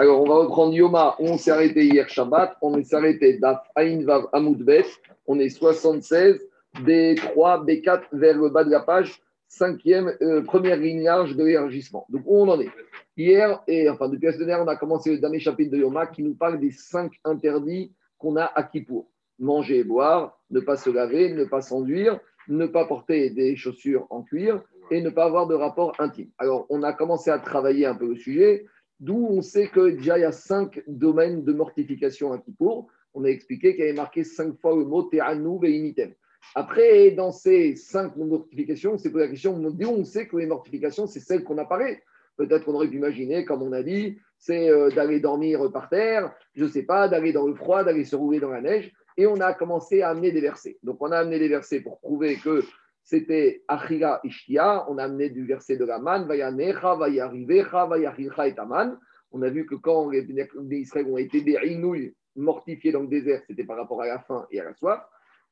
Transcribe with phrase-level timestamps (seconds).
[0.00, 1.14] Alors, on va reprendre Yoma.
[1.18, 2.56] On s'est arrêté hier Shabbat.
[2.62, 4.86] On s'est arrêté d'Af Vav Amoudbet.
[5.26, 6.40] On est 76,
[6.76, 12.06] B3, B4 vers le bas de la page, cinquième, euh, première ligne de l'élargissement.
[12.08, 12.70] Donc, où on en est?
[13.14, 16.22] Hier, et enfin, depuis la semaine on a commencé le dernier chapitre de Yoma qui
[16.22, 19.06] nous parle des cinq interdits qu'on a à Kippour
[19.38, 24.06] manger et boire, ne pas se laver, ne pas s'enduire, ne pas porter des chaussures
[24.08, 26.30] en cuir et ne pas avoir de rapport intime.
[26.38, 28.66] Alors, on a commencé à travailler un peu le sujet.
[29.00, 32.88] D'où on sait que déjà il y a cinq domaines de mortification à Kippour.
[33.14, 36.12] On a expliqué qu'il y avait marqué cinq fois le mot Te'anou ve'initem.
[36.54, 41.06] Après, dans ces cinq mortifications, c'est posé la question d'où on sait que les mortifications,
[41.06, 42.02] c'est celles qu'on apparaît.
[42.36, 46.34] Peut-être qu'on aurait pu imaginer, comme on a dit, c'est euh, d'aller dormir par terre,
[46.54, 48.92] je ne sais pas, d'aller dans le froid, d'aller se rouler dans la neige.
[49.16, 50.78] Et on a commencé à amener des versets.
[50.82, 52.62] Donc, on a amené des versets pour prouver que
[53.02, 54.86] c'était Achira Ishtia.
[54.88, 58.98] On a amené du verset de la man, Vayanecha, Vayarivecha, et Taman.
[59.32, 60.26] On a vu que quand les
[60.70, 64.46] Israël ont été des inouïs mortifiés dans le désert, c'était par rapport à la faim
[64.50, 65.00] et à la soif.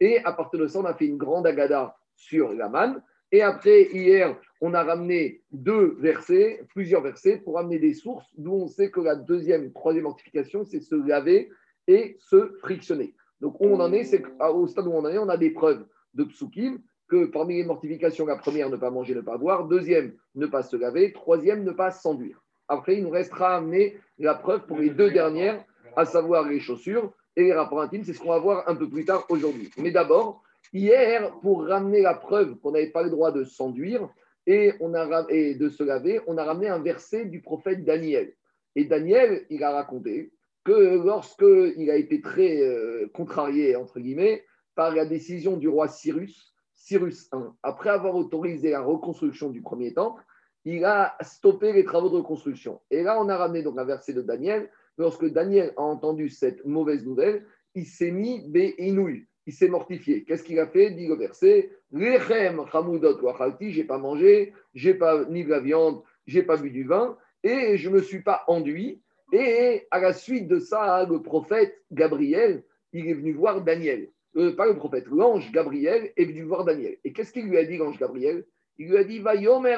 [0.00, 3.02] Et à partir de ça, on a fait une grande agada sur la manne.
[3.30, 8.52] Et après, hier, on a ramené deux versets, plusieurs versets, pour amener des sources, d'où
[8.52, 11.50] on sait que la deuxième, troisième mortification, c'est se laver
[11.86, 13.14] et se frictionner.
[13.40, 15.50] Donc, où on en est, c'est qu'au stade où on en est, on a des
[15.50, 19.66] preuves de psukim que parmi les mortifications, la première, ne pas manger, ne pas boire.
[19.66, 21.12] Deuxième, ne pas se laver.
[21.12, 22.42] Troisième, ne pas s'enduire.
[22.68, 25.64] Après, il nous restera à amener la preuve pour les deux dernières,
[25.96, 28.04] à savoir les chaussures et les rapports intimes.
[28.04, 29.70] C'est ce qu'on va voir un peu plus tard aujourd'hui.
[29.78, 30.42] Mais d'abord,
[30.72, 34.08] hier, pour ramener la preuve qu'on n'avait pas le droit de s'enduire
[34.46, 38.34] et, de se laver, on a ramené un verset du prophète Daniel.
[38.76, 40.30] Et Daniel, il a raconté
[40.64, 46.47] que lorsqu'il a été très euh, contrarié, entre guillemets, par la décision du roi Cyrus,
[46.78, 50.22] Cyrus I, après avoir autorisé la reconstruction du premier temple,
[50.64, 52.80] il a stoppé les travaux de reconstruction.
[52.90, 54.70] Et là, on a ramené donc un verset de Daniel.
[54.96, 60.24] Lorsque Daniel a entendu cette mauvaise nouvelle, il s'est mis béinouille, il s'est mortifié.
[60.24, 61.70] Qu'est-ce qu'il a fait Dit le verset?
[61.90, 66.70] Lechem chamoudot wachalti, j'ai pas mangé, j'ai pas ni de la viande, j'ai pas bu
[66.70, 69.02] du vin, et je me suis pas enduit.
[69.32, 72.62] Et à la suite de ça, le prophète Gabriel,
[72.92, 74.08] il est venu voir Daniel.
[74.56, 76.96] Pas le prophète, l'ange Gabriel est venu voir Daniel.
[77.02, 78.44] Et qu'est-ce qu'il lui a dit, l'ange Gabriel?
[78.76, 79.74] Il lui a dit, va yomer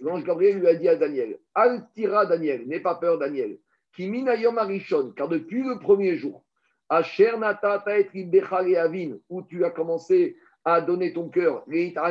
[0.00, 3.58] L'ange Gabriel lui a dit à Daniel, altira Daniel, n'aie pas peur Daniel.
[3.94, 6.42] Kimina yom arishon, car depuis le premier jour,
[6.90, 11.64] nata avin, où tu as commencé à donner ton cœur,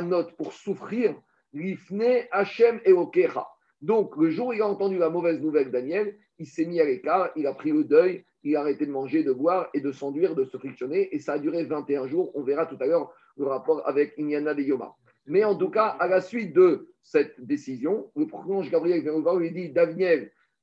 [0.04, 1.16] note pour souffrir,
[1.54, 3.48] l'ifne Hashem eokecha.
[3.82, 6.86] Donc, le jour où il a entendu la mauvaise nouvelle, Daniel, il s'est mis à
[6.86, 9.92] l'écart, il a pris le deuil, il a arrêté de manger, de boire et de
[9.92, 11.14] s'enduire, de se frictionner.
[11.14, 12.32] Et ça a duré 21 jours.
[12.34, 14.96] On verra tout à l'heure le rapport avec Inyana de Yoma.
[15.26, 19.52] Mais en tout cas, à la suite de cette décision, le prophète Gabriel vient lui
[19.52, 19.74] dit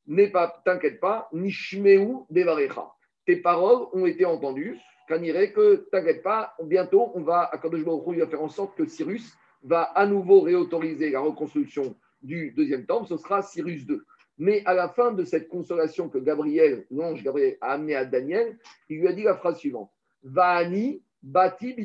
[0.06, 2.90] n'est pas, t'inquiète pas, Nishmeu Devarecha.
[3.26, 4.78] Tes paroles ont été entendues.
[5.10, 9.34] Irait que, t'inquiète pas, bientôt, on va, à il va faire en sorte que Cyrus
[9.62, 14.00] va à nouveau réautoriser la reconstruction du deuxième temple, ce sera Cyrus II.
[14.38, 18.58] Mais à la fin de cette consolation que Gabriel, l'ange Gabriel, a amené à Daniel,
[18.88, 19.90] il lui a dit la phrase suivante
[20.24, 21.76] Va'ani bati.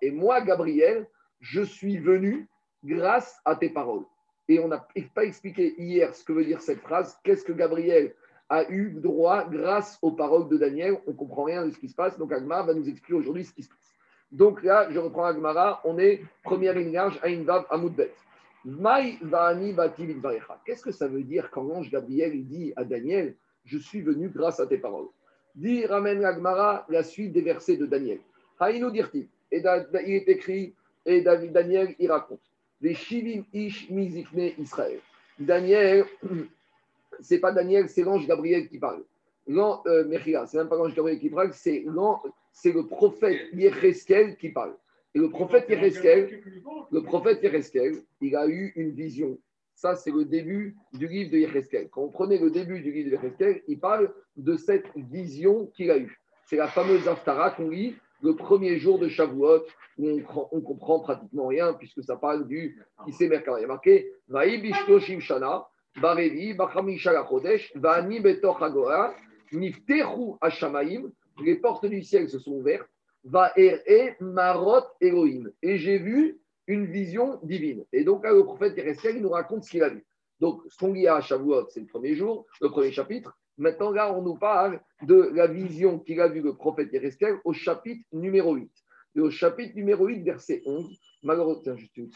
[0.00, 1.06] Et moi, Gabriel,
[1.40, 2.48] je suis venu
[2.84, 4.04] grâce à tes paroles.
[4.48, 7.18] Et on n'a pas expliqué hier ce que veut dire cette phrase.
[7.22, 8.14] Qu'est-ce que Gabriel
[8.48, 10.98] a eu droit grâce aux paroles de Daniel?
[11.06, 12.18] On ne comprend rien de ce qui se passe.
[12.18, 13.94] Donc Agmar va nous expliquer aujourd'hui ce qui se passe.
[14.32, 15.80] Donc là, je reprends Agmara.
[15.84, 18.12] On est première ligne large, Aïnvav, Amoudbet.
[20.64, 23.34] Qu'est-ce que ça veut dire quand l'ange Gabriel dit à Daniel
[23.64, 25.08] Je suis venu grâce à tes paroles?
[25.54, 28.20] Dit ramène Agmara la suite des versets de Daniel.
[28.92, 29.28] Dirti.
[29.50, 30.74] Et il est écrit,
[31.06, 32.40] et David Daniel, il raconte
[32.80, 35.00] Les Shivim Ish Mizikne Israël.
[35.38, 36.04] Daniel,
[37.20, 39.02] c'est pas Daniel, c'est l'ange Gabriel qui parle.
[39.48, 44.74] Euh, c'est même pas l'ange Gabriel qui parle, c'est le prophète Yecheskel qui parle.
[45.14, 46.42] Le prophète Yereskel,
[46.90, 47.40] le prophète
[48.20, 49.38] il a eu une vision.
[49.74, 51.88] Ça, c'est le début du livre de Yereskel.
[51.88, 55.90] Quand on prenait le début du livre de Yereskel, il parle de cette vision qu'il
[55.90, 56.20] a eue.
[56.44, 59.64] C'est la fameuse Aftara qu'on lit le premier jour de Shavuot,
[59.98, 60.20] où
[60.52, 64.12] on, comprend pratiquement rien, puisque ça parle du qui s'est Il y a marqué
[65.20, 65.66] Shana,
[66.00, 66.54] Barevi,
[66.98, 69.14] Chodesh, Vani Betoch Agora,
[69.52, 71.10] Niftechu Hashamaim,
[71.42, 72.88] les portes du ciel se sont ouvertes,
[73.24, 73.52] va
[74.20, 75.50] marot Elohim.
[75.62, 77.84] Et j'ai vu une vision divine.
[77.92, 80.04] Et donc là, le prophète Yereskel, il nous raconte ce qu'il a vu.
[80.40, 83.36] Donc, ce qu'on lit à Shavuot, c'est le premier jour, le premier chapitre.
[83.58, 87.52] Maintenant, là, on nous parle de la vision qu'il a vue le prophète Yereskel au
[87.52, 88.70] chapitre numéro 8.
[89.16, 92.10] Et au chapitre numéro 8, verset 11, malheureusement, juste une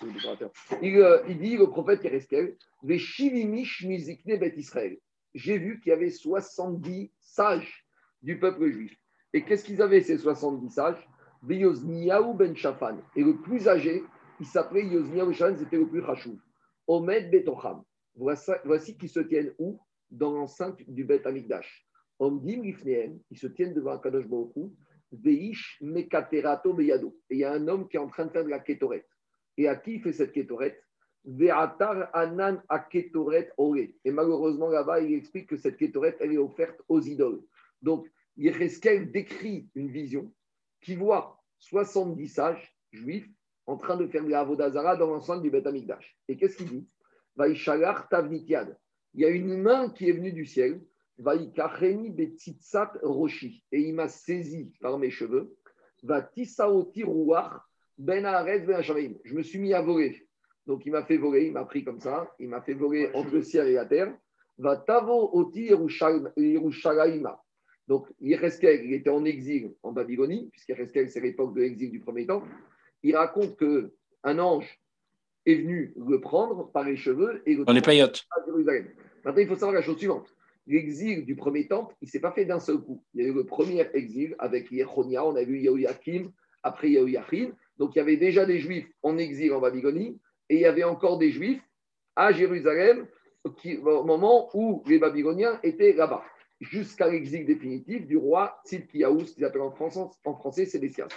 [0.80, 4.96] il, euh, il dit, le prophète Yereskel, «Veshivimish mizikne bet Israël»
[5.34, 7.84] j'ai vu qu'il y avait 70 sages
[8.22, 8.96] du peuple juif.
[9.34, 11.08] Et qu'est-ce qu'ils avaient, ces 70 sages?
[11.46, 12.98] Yozniaou ben Shafan.
[13.16, 14.04] Et le plus âgé,
[14.40, 16.38] il s'appelait Yozniaou ben Shafan, c'était le plus rachou.
[16.86, 17.82] Omed Betocham.
[18.14, 19.80] Voici, voici qu'ils se tiennent où?
[20.08, 21.84] Dans l'enceinte du Bet Amikdash.
[22.20, 24.52] Omdim Rifneem, ils se tiennent devant Kadosh Baruch
[25.10, 27.16] Veish Mekaterato Beyado.
[27.28, 29.08] Et il y a un homme qui est en train de faire de la kétorette.
[29.56, 30.80] Et à qui il fait cette kétorette?
[31.24, 33.78] Ve'atar Anan Aketoret Ore.
[34.04, 37.42] Et malheureusement, là-bas, il explique que cette kétorette, elle est offerte aux idoles.
[37.82, 40.32] Donc, Yecheskel décrit une vision
[40.80, 43.28] qui voit 70 sages juifs
[43.66, 46.16] en train de faire de Avodazara dans l'enceinte du Beth Amikdash.
[46.28, 46.88] Et qu'est-ce qu'il dit?
[48.10, 48.76] Tavnitiad.
[49.14, 50.82] Il y a une main qui est venue du ciel.
[51.16, 53.64] Betitsat Roshi.
[53.72, 55.56] Et il m'a saisi par mes cheveux.
[56.02, 57.04] Va Tisaoti
[57.96, 58.82] Ben Ben
[59.24, 60.28] Je me suis mis à voler.
[60.66, 62.30] Donc il m'a fait voler, il m'a pris comme ça.
[62.38, 64.16] Il m'a fait voler entre le ciel et la terre.
[64.58, 65.70] Va Tavo Oti.
[67.88, 72.26] Donc, Yereskel, il était en exil en Babylonie, puisqu'Yereskel, c'est l'époque de l'exil du premier
[72.26, 72.42] temps.
[73.02, 74.80] Il raconte qu'un ange
[75.44, 77.88] est venu le prendre par les cheveux et le est
[78.30, 78.88] à Jérusalem.
[79.24, 80.34] Maintenant, il faut savoir la chose suivante.
[80.66, 83.04] L'exil du premier temple, il ne s'est pas fait d'un seul coup.
[83.12, 86.32] Il y a eu le premier exil avec Yechonia, on a vu Yahuyakim,
[86.62, 87.50] après Yahuyachin.
[87.76, 90.84] Donc, il y avait déjà des Juifs en exil en Babylonie et il y avait
[90.84, 91.60] encore des Juifs
[92.16, 93.06] à Jérusalem
[93.44, 96.24] au moment où les Babyloniens étaient là-bas
[96.64, 101.08] jusqu'à l'exil définitif du roi Tzidkiyahu, ce qu'ils appellent en français, en.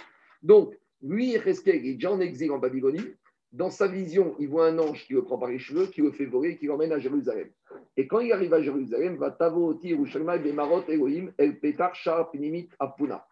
[0.42, 3.14] Donc, lui, il est déjà en exil en Babylonie.
[3.50, 6.12] Dans sa vision, il voit un ange qui le prend par les cheveux, qui le
[6.12, 7.48] fait voler, qui l'emmène à Jérusalem.
[7.96, 12.68] Et quand il arrive à Jérusalem, va Tavoti Yerushalma Bemarot Elohim El Petar Shar Pinimit
[12.78, 13.26] Apuna.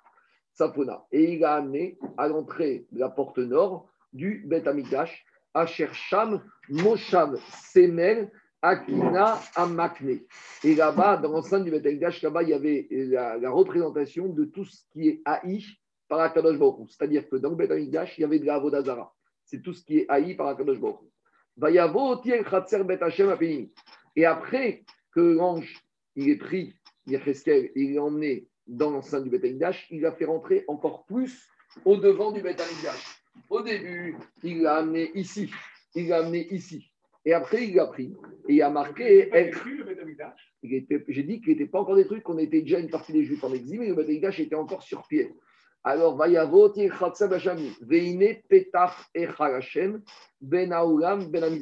[0.52, 1.04] Sapuna.
[1.12, 6.42] Et il a amené à l'entrée de la porte nord du Bet Amikdash, à Sham
[6.70, 7.38] Moshav
[7.72, 8.30] Semel
[8.62, 10.20] Akina Amakne.
[10.64, 14.82] Et là-bas, dans l'enceinte du Betelgash, là-bas, il y avait la, représentation de tout ce
[14.92, 15.64] qui est haï
[16.08, 19.14] par Akadosh Baruch C'est-à-dire que dans le Betelgash, il y avait de la Avodazara.
[19.44, 21.00] C'est tout ce qui est haï par Akadosh Baruch
[24.16, 25.76] Et après que l'ange,
[26.16, 26.74] il est pris,
[27.06, 31.48] il est emmené dans l'enceinte du Betelgash, il a fait rentrer encore plus
[31.84, 33.22] au devant du Betelgash.
[33.50, 35.50] Au début, il l'a amené ici,
[35.94, 36.90] il l'a amené ici.
[37.26, 38.14] Et après, il l'a pris.
[38.48, 39.28] Et il a marqué.
[40.62, 43.52] J'ai dit qu'il n'était pas encore détruit, qu'on était déjà une partie des Juifs en
[43.52, 45.34] exil, mais le Betamikdash était encore sur pied.
[45.82, 50.02] Alors, Vayavot Veine Petach Echarachem
[50.40, 51.60] Ben Aoulam Ben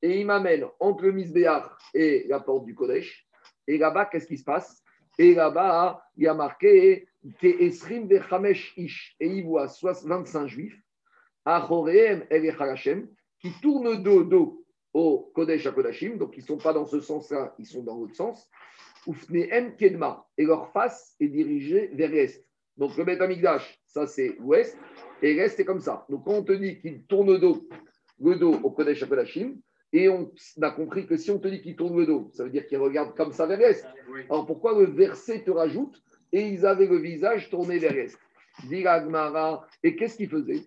[0.00, 3.26] Et il m'amène entre le Misbeach et la porte du Kodesh.
[3.68, 4.82] Et là-bas, qu'est-ce qui se passe?
[5.18, 7.06] Et là-bas, il y a marqué
[7.42, 9.14] Esrim Vechamesh Ish.
[9.20, 10.80] Et il voit 25 Juifs,
[11.44, 13.08] Achoreem El Echarachem,
[13.40, 14.65] qui tournent dos dos
[14.96, 18.14] au Kodesh Kodashim, donc ils ne sont pas dans ce sens-là, ils sont dans l'autre
[18.14, 18.48] sens.
[19.06, 22.42] Ufneem Kedma, et leur face est dirigée vers l'est.
[22.78, 24.74] Donc le Beth Amigdash, ça c'est l'ouest,
[25.20, 26.06] et l'est c'est comme ça.
[26.08, 27.68] Donc quand on te dit qu'il tourne le dos,
[28.22, 29.58] le dos au Kodesh Kodashim,
[29.92, 30.32] et on
[30.62, 32.78] a compris que si on te dit qu'il tourne le dos, ça veut dire qu'il
[32.78, 33.84] regarde comme ça vers l'est.
[34.30, 36.02] Alors pourquoi le verset te rajoute
[36.32, 38.18] et ils avaient le visage tourné vers l'est?
[39.82, 40.64] Et qu'est-ce qu'ils faisaient?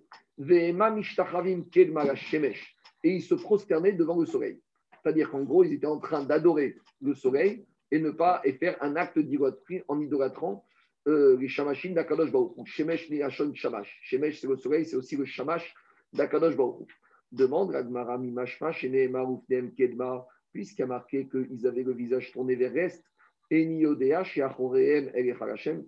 [3.03, 4.59] Et ils se prosternaient devant le soleil.
[5.01, 8.77] C'est-à-dire qu'en gros, ils étaient en train d'adorer le soleil et ne pas et faire
[8.81, 10.65] un acte d'idolâtrie en idolâtrant
[11.07, 13.21] euh, les shamashim d'Akadosh Baruch Shemesh ni
[13.55, 13.99] shamash.
[14.03, 15.73] Shemesh, c'est le soleil, c'est aussi le shamash
[16.13, 16.89] d'Akadosh Baruch
[17.31, 23.03] Demande maruf nem kedma, puisqu'il a marqué qu'ils avaient le visage tourné vers l'est.
[23.51, 23.83] Et
[24.23, 25.35] sheachoreem el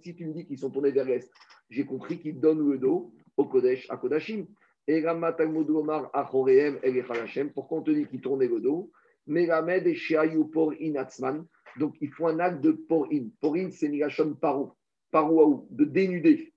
[0.02, 1.32] Si tu me dis qu'ils sont tournés vers l'est,
[1.70, 4.46] j'ai compris qu'ils donnent le dos au Kodesh, à Kodashim.
[4.94, 5.06] Et
[7.70, 8.92] on te dit qu'il tournait le dos
[9.26, 9.96] Melamed et
[10.52, 11.46] Por Inatzman.
[11.78, 13.30] Donc, il faut un acte de Porin.
[13.40, 14.74] Porin, c'est Nigashon Parou.
[15.10, 16.54] Parou, de dénuder.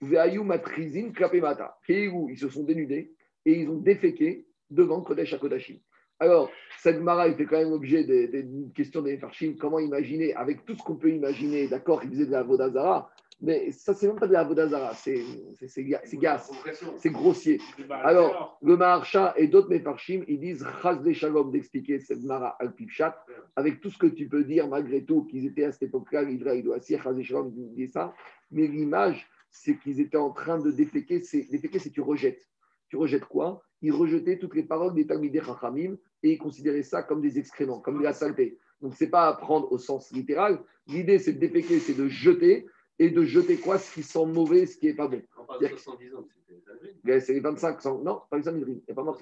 [0.00, 1.76] Veayou Matrizin Klapemata.
[1.86, 3.12] Ils se sont dénudés
[3.44, 5.76] et ils ont déféqué devant Kodesh Kodashim.
[6.18, 9.20] Alors, cette Mara, il fait quand même l'objet d'une question des.
[9.60, 13.10] Comment imaginer, avec tout ce qu'on peut imaginer, d'accord, il faisait de la Vodazara,
[13.44, 15.22] mais ça, c'est même pas de la Vodazara, c'est
[16.14, 16.50] gaz,
[16.96, 17.60] c'est grossier.
[17.90, 22.74] Alors, le Maharsha et d'autres Mefarshim, ils disent Chaz de Shalom d'expliquer cette Mara al
[22.74, 23.22] Pipchat,
[23.54, 26.54] avec tout ce que tu peux dire, malgré tout, qu'ils étaient à cette époque-là, l'Idra,
[26.54, 28.14] il doit dire Chaz de Shalom dit ça.
[28.50, 31.20] Mais l'image, c'est qu'ils étaient en train de déféquer.
[31.50, 32.48] Déféquer, c'est tu rejettes.
[32.88, 33.62] Tu rejettes quoi?
[33.82, 37.80] Ils rejetaient toutes les paroles des Talmidei Chachamim et ils considéraient ça comme des excréments,
[37.80, 38.58] comme de la saleté.
[38.80, 40.62] Donc, ce n'est pas à prendre au sens littéral.
[40.86, 42.66] L'idée, c'est de déféquer, c'est de jeter
[42.98, 45.22] et de jeter quoi Ce qui sent mauvais, ce qui n'est pas bon.
[45.38, 46.24] On parle de 70 ans,
[47.06, 49.18] c'est les 25, 100, non, pas les 100 il n'y a pas mort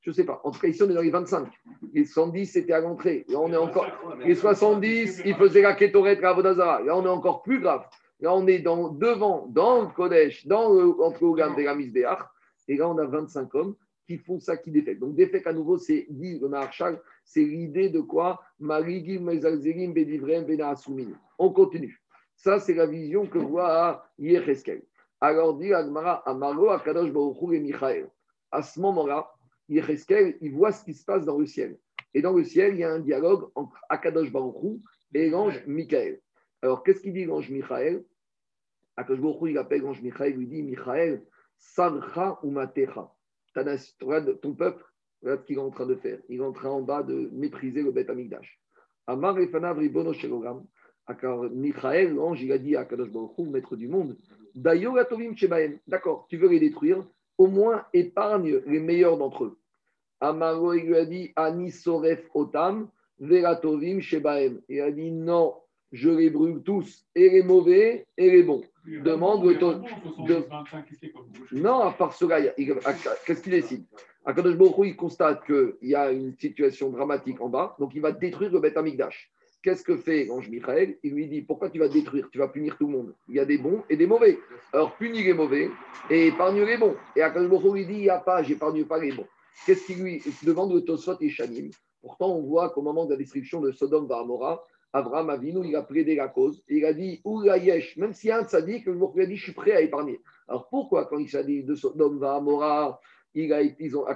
[0.00, 0.40] Je ne sais pas.
[0.44, 1.48] En tout cas, ici, on est dans les 25.
[1.92, 3.24] Les 110, c'était à l'entrée.
[3.28, 3.86] Là, on est encore.
[4.24, 6.82] Les 70, ils faisaient la kétorette, la Vodazara.
[6.82, 7.84] Là, on est encore plus grave.
[8.20, 12.20] Là, on est dans, devant, dans le Kodesh, dans le, entre le de la Misbéach.
[12.66, 15.00] Et là, on a 25 hommes qui font ça, qui défectent.
[15.00, 18.40] Donc, défect à nouveau, c'est, dit le Maharshal, c'est l'idée de quoi?
[21.38, 21.97] On continue.
[22.38, 24.82] Ça, c'est la vision que voit Yecheskel.
[25.20, 28.08] Alors, dit Agmara, Amaro, Akadosh Baruchou et Michael.
[28.52, 29.28] À ce moment-là,
[29.68, 31.78] Yecheskel, il voit ce qui se passe dans le ciel.
[32.14, 34.80] Et dans le ciel, il y a un dialogue entre Akadosh Baruchou
[35.12, 36.20] et l'ange Michael.
[36.62, 38.04] Alors, qu'est-ce qu'il dit l'ange Michael?
[38.96, 41.24] Akadosh Baruchou, il appelle l'ange Michael, il lui dit Michael,
[41.58, 43.12] Sarcha ou Matecha
[44.40, 44.84] ton peuple,
[45.22, 46.18] regarde ce qu'il est en train de faire.
[46.28, 48.60] Il est en train en bas de mépriser le Beth Amigdash.
[49.06, 50.64] Amar Efanav Ribono Shelogam.
[51.08, 54.16] Michael, l'ange, il a dit à Kadosh Baruch maître du monde,
[54.54, 57.04] D'accord, tu veux les détruire,
[57.36, 59.58] au moins épargne les meilleurs d'entre eux.
[60.20, 62.88] Amaro, il lui a dit Ani Soref Otam,
[63.20, 64.60] Veratovim Shebaem.
[64.68, 65.54] Il a dit non,
[65.92, 68.64] je les brûle tous, et les mauvais et les bons.
[68.86, 69.54] Demande le.
[69.54, 70.44] De...
[71.52, 72.40] Non, à part cela,
[73.24, 73.84] qu'est-ce qu'il décide?
[74.24, 78.12] Akadosh Baruch il constate qu'il y a une situation dramatique en bas, donc il va
[78.12, 79.30] détruire le Beth Amikdash.
[79.62, 80.98] Qu'est-ce que fait l'ange Michael?
[81.02, 82.28] Il lui dit Pourquoi tu vas détruire?
[82.30, 83.14] Tu vas punir tout le monde.
[83.28, 84.38] Il y a des bons et des mauvais.
[84.72, 85.68] Alors punis les mauvais
[86.10, 86.94] et épargne les bons.
[87.16, 89.26] Et Akadosh lui dit Il n'y a pas, j'épargne pas les bons.
[89.66, 91.70] Qu'est-ce qu'il lui demande le Tosfot et Shanim?
[92.00, 95.82] Pourtant, on voit qu'au moment de la destruction de Sodome Amora, Abraham Avinu, il a
[95.82, 96.62] plaidé la cause.
[96.68, 99.42] il a dit, Oulayesh, même s'il y a un tzaddik, le lui a dit, je
[99.42, 100.20] suis prêt à épargner.
[100.46, 103.00] Alors pourquoi, quand il s'est dit de Sodome Amora,
[103.34, 104.06] il a, ils ont,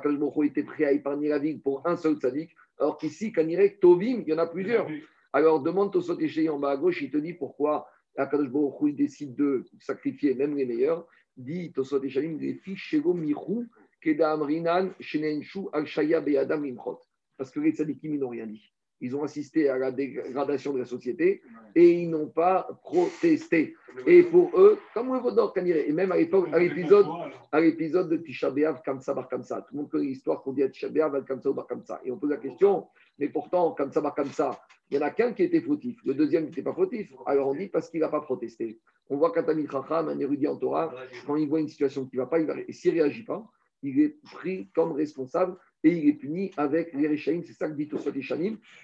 [0.42, 4.22] était prêt à épargner la ville pour un seul tzaddik, alors qu'ici, quand il Tovim,
[4.26, 4.88] il y en a plusieurs.
[5.32, 9.34] Alors demande Tosot Echéi en bas à gauche, il te dit pourquoi Akadosh il décide
[9.34, 11.06] de sacrifier même les meilleurs.
[11.36, 13.66] Dit Tosot Echéi, les fiches Shego Michou,
[14.00, 17.00] Kedam Rinan, Shenenshu, Al-Shaya Beyadam Imchot.
[17.38, 18.72] Parce que les tzadikim, ils n'ont rien dit
[19.02, 21.42] ils ont assisté à la dégradation de la société
[21.74, 23.74] et ils n'ont pas protesté.
[24.06, 27.06] Et pour eux, comme le Vaudor et même à l'époque, à l'épisode,
[27.50, 30.62] à l'épisode de Tisha B'Av, Kamsa Bar Kamsa, tout le monde connaît l'histoire qu'on dit
[30.62, 32.00] à Tisha B'Av, Kamsa Bar Kamsa.
[32.04, 32.86] Et on pose la question,
[33.18, 36.44] mais pourtant, Kamsa Bar Kamsa, il n'y en a qu'un qui était fautif, le deuxième
[36.44, 37.12] n'était pas fautif.
[37.26, 38.80] Alors on dit parce qu'il n'a pas protesté.
[39.08, 40.94] On voit qu'Atamil Chacham, un érudit en Torah,
[41.26, 43.24] quand il voit une situation qui ne va pas, il va, et s'il ne réagit
[43.24, 43.48] pas,
[43.82, 47.16] il est pris comme responsable et il est puni avec les.
[47.16, 48.12] C'est ça que dit Tosfot.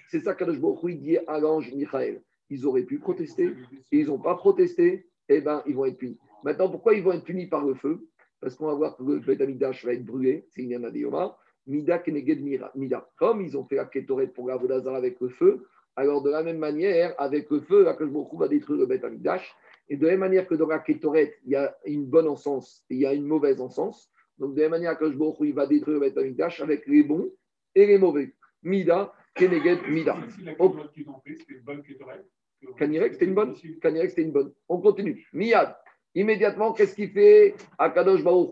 [0.09, 0.59] C'est ça qu'Adosh
[0.95, 2.21] dit à l'ange Michael.
[2.49, 3.53] Ils auraient pu protester
[3.91, 6.17] et ils n'ont pas protesté, eh ben ils vont être punis.
[6.43, 8.07] Maintenant, pourquoi ils vont être punis par le feu?
[8.41, 11.37] Parce qu'on va voir que le Beth va être brûlé, c'est une Yoma.
[11.69, 12.41] Mida Keneged
[12.75, 13.09] Mida.
[13.15, 16.43] Comme ils ont fait la Ketoret pour la Vodazara avec le feu, alors de la
[16.43, 19.05] même manière, avec le feu, Akash va détruire le Beth
[19.89, 22.83] Et de la même manière que dans la Ketoret, il y a une bonne encens
[22.89, 24.09] et il y a une mauvaise encens,
[24.39, 25.05] donc, de la même manière que
[25.43, 27.29] il va détruire le Betamikdash avec les bons
[27.75, 28.33] et les mauvais.
[28.63, 30.17] Mida, Keneged, Mida.
[32.77, 33.55] Kanirek, c'était une bonne.
[33.81, 34.53] Kanirek, c'était une bonne.
[34.67, 35.27] On continue.
[35.33, 35.75] Miyad.
[36.15, 38.51] Immédiatement, qu'est-ce qu'il fait Akadosh Baruch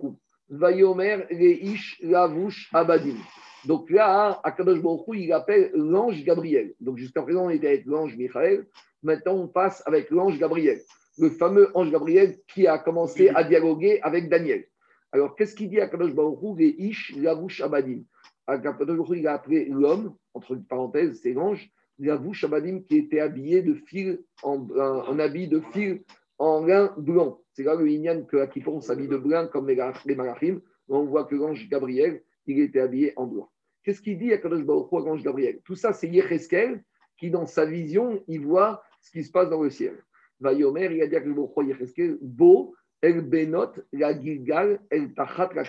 [2.74, 3.18] Abadim.
[3.66, 6.74] Donc là, Akadosh Baruch il appelle l'ange Gabriel.
[6.80, 8.66] Donc jusqu'à présent, on était avec l'ange Michael.
[9.04, 10.80] Maintenant, on passe avec l'ange Gabriel.
[11.18, 14.66] Le fameux ange Gabriel qui a commencé à dialoguer avec Daniel.
[15.12, 17.16] Alors, qu'est-ce qu'il dit à Kadosh Baruch les Ish,
[17.62, 18.04] Abadim
[18.48, 23.62] Kadosh Baruch il a appelé l'homme, entre parenthèses, c'est l'ange, Yavush Abadim qui était habillé
[23.62, 26.04] de fil, en, en, habit de fil
[26.38, 27.42] en lin blanc.
[27.54, 30.62] C'est là le Inyan que Akipon s'habille de blanc comme les, Malachim.
[30.88, 33.50] On voit que l'ange Gabriel, il était habillé en blanc.
[33.84, 35.60] Qu'est-ce qu'il dit à Kadosh Baruch à l'ange Gabriel?
[35.64, 36.84] Tout ça, c'est Yecheskel
[37.18, 39.96] qui, dans sa vision, il voit ce qui se passe dans le ciel.
[40.40, 45.64] Vayomer, il a dit à Kadosh Yecheskel, beau, El Benot, la Gilgal, El Tachat, la.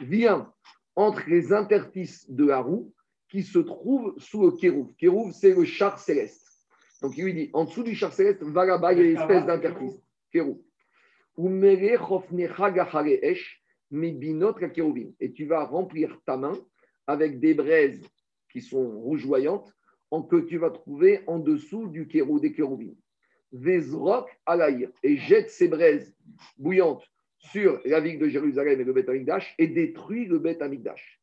[0.00, 0.52] Vient
[0.96, 2.92] entre les interstices de la roue
[3.28, 4.94] qui se trouvent sous le Kérouf.
[4.96, 6.49] Kérouf, c'est le char céleste.
[7.02, 9.16] Donc il lui dit, en dessous du char céleste, va là-bas, il y a une
[9.18, 10.00] espèce d'interstice.
[15.20, 16.58] Et tu vas remplir ta main
[17.06, 18.02] avec des braises
[18.50, 19.72] qui sont rougeoyantes,
[20.10, 22.94] en que tu vas trouver en dessous du kérou, des kérouvim.
[23.52, 26.14] Vezrok alaïr, et jette ses braises
[26.58, 27.04] bouillantes
[27.38, 31.20] sur la ville de Jérusalem et le Beth Amikdash et détruit le Beth Amikdash.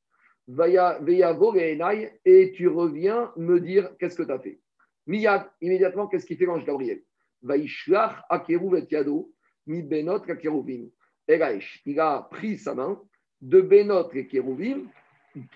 [2.26, 4.60] Et tu reviens me dire qu'est-ce que tu as fait.
[5.08, 7.02] Miyad, immédiatement, qu'est-ce qu'il fait l'ange Gabriel?
[7.42, 10.90] Benot akeruvim.
[11.30, 13.02] Il a pris sa main
[13.42, 14.88] de benot et keruvim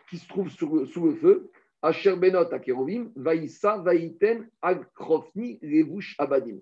[0.09, 6.59] qui se trouve sous, sous le feu Asher Benot Akerovim, Vaïssa, Vaïten, Akrofni, Levush Abadim.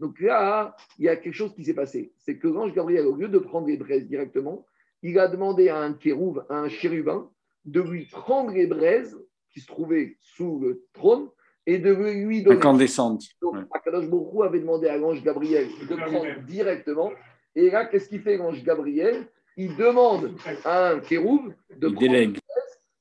[0.00, 2.12] Donc là, il y a quelque chose qui s'est passé.
[2.16, 4.66] C'est que l'ange Gabriel, au lieu de prendre les braises directement,
[5.02, 7.30] il a demandé à un kérouv, à un chérubin,
[7.64, 9.20] de lui prendre les braises
[9.50, 11.28] qui se trouvaient sous le trône
[11.66, 12.56] et de lui donner.
[12.56, 13.24] Incandescente.
[13.40, 17.12] Donc, Akadosh Baruch avait demandé à l'ange Gabriel de prendre directement.
[17.54, 19.26] Et là, qu'est-ce qu'il fait l'ange Gabriel?
[19.56, 20.32] Il demande
[20.64, 22.38] à un kérouv de Il prendre délègue.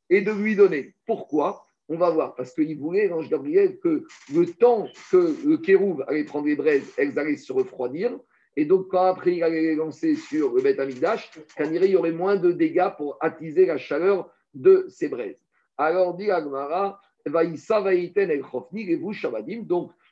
[0.10, 0.94] et de lui donner.
[1.06, 1.66] Pourquoi?
[1.88, 2.36] On va voir.
[2.36, 6.94] Parce qu'il voulait, l'ange Gabriel, que le temps que le kérouv allait prendre les braises,
[6.98, 8.18] elles allaient se refroidir.
[8.58, 12.12] Et donc, quand après il allait les lancer sur le Beth irait, il y aurait
[12.12, 15.40] moins de dégâts pour attiser la chaleur de ces braises.
[15.78, 17.44] Alors, dit Agmara, Donc,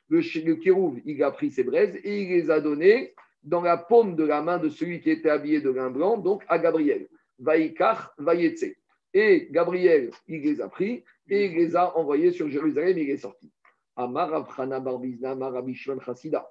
[0.08, 3.76] le, le kérouv, il a pris ses braises et il les a données dans la
[3.76, 7.08] paume de la main de celui qui était habillé de lin blanc, donc à Gabriel.
[7.38, 8.66] Vaïkar, Vaïetse.
[9.12, 13.10] Et Gabriel, il les a pris et il les a envoyés sur Jérusalem et il
[13.10, 13.50] est sorti.
[13.96, 16.48] Amar Avchana Barbizna, Amar Rabbi Shimon Chassida.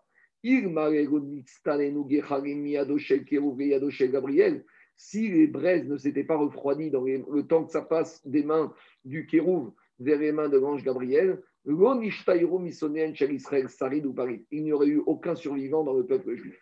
[4.12, 4.66] Gabriel.
[4.96, 8.74] Si les braises ne s'étaient pas refroidies dans le temps que ça passe des mains
[9.06, 11.76] du Kérouv vers les mains de l'ange Gabriel, il
[14.64, 16.60] n'y aurait eu aucun survivant dans le peuple juif.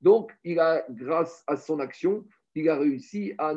[0.00, 2.24] Donc, il a, grâce à son action,
[2.54, 3.54] il a réussi à,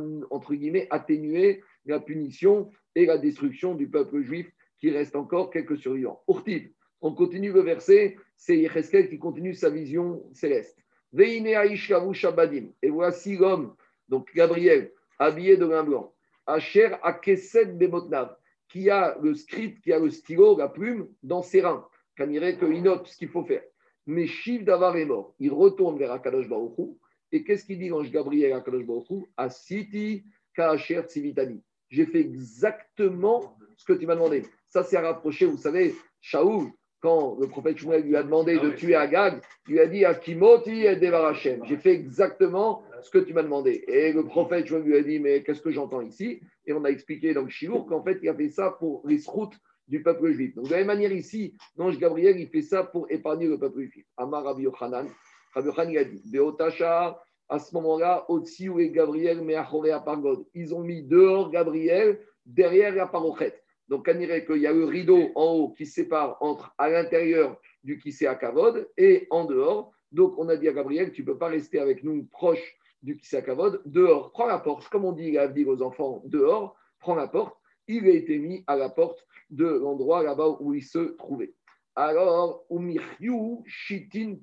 [0.89, 6.22] atténuer la punition et la destruction du peuple juif, qui reste encore quelques survivants.
[6.27, 6.69] Urtiv,
[7.01, 10.77] on continue le verset, c'est Yecheskel qui continue sa vision céleste.
[11.17, 13.75] Et voici l'homme,
[14.10, 16.13] donc Gabriel, habillé de lin blanc,
[16.45, 18.36] Asher Akeset Bemotnav,
[18.69, 22.57] qui a le script, qui a le stylo, la plume, dans ses reins, qu'on dirait
[22.57, 23.63] qu'il note ce qu'il faut faire.
[24.07, 25.34] Mais Shiv Davar est mort.
[25.39, 26.98] Il retourne vers Akadosh Baruch Hu.
[27.31, 29.25] Et qu'est-ce qu'il dit l'ange Gabriel à Akadosh Baruch Hu?
[29.36, 31.62] Asiti Kaasher Tzivitani.
[31.89, 34.43] J'ai fait exactement ce que tu m'as demandé.
[34.69, 38.72] Ça, c'est à rapprocher, vous savez, Shaoul, quand le prophète Shmuel lui a demandé de
[38.72, 41.63] tuer Agag, il lui a dit Akimoti et Devar Hashem.
[41.65, 43.83] J'ai fait exactement ce que tu m'as demandé.
[43.88, 46.41] Et le prophète Shmuel lui a dit Mais qu'est-ce que j'entends ici?
[46.65, 49.55] Et on a expliqué dans le qu'en fait, il a fait ça pour les routes
[49.88, 50.55] du peuple juif.
[50.55, 53.83] Donc, de la même manière, ici, l'ange Gabriel, il fait ça pour épargner le peuple
[53.83, 54.05] juif.
[54.17, 55.08] Amar Rabbi Yochanan,
[55.53, 60.47] Rabbi Yochanan, a dit Beotacha, à ce moment-là, Otsi et Gabriel, mais à Pargod.
[60.56, 63.53] Ils ont mis dehors Gabriel, derrière la parochet.
[63.88, 67.60] Donc, on dirait qu'il y a le rideau en haut qui sépare entre à l'intérieur
[67.84, 69.91] du Kissé Kavod et en dehors.
[70.12, 73.17] Donc, on a dit à Gabriel, tu ne peux pas rester avec nous proche du
[73.17, 74.88] Kissé à Kavod, dehors, prends la porte.
[74.89, 77.55] Comme on dit à dire aux enfants, dehors, prends la porte.
[77.88, 81.53] Il a été mis à la porte de l'endroit là-bas où il se trouvait.
[81.95, 84.38] Alors, Umiryu Shitin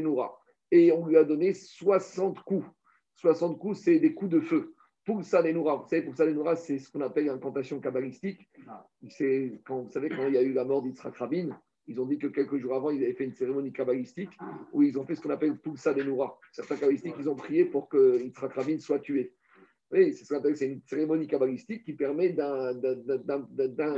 [0.00, 0.38] Noura.
[0.70, 2.66] Et on lui a donné 60 coups.
[3.16, 4.74] 60 coups, c'est des coups de feu.
[5.04, 5.76] Pulsa des Noura.
[5.76, 8.48] Vous savez, Pulsa des Noura, c'est ce qu'on appelle l'incantation kabbalistique.
[9.08, 11.58] C'est quand, vous savez, quand il y a eu la mort d'Yitzhak Rabin,
[11.88, 14.30] ils ont dit que quelques jours avant, ils avaient fait une cérémonie kabbalistique
[14.72, 16.38] où ils ont fait ce qu'on appelle Pulsa des Noura.
[16.52, 19.32] Certains kabbalistiques, ils ont prié pour que Yitzhak Rabin soit tué.
[19.90, 22.34] Oui, c'est ce qu'on appelle, c'est une cérémonie kabbalistique qui permet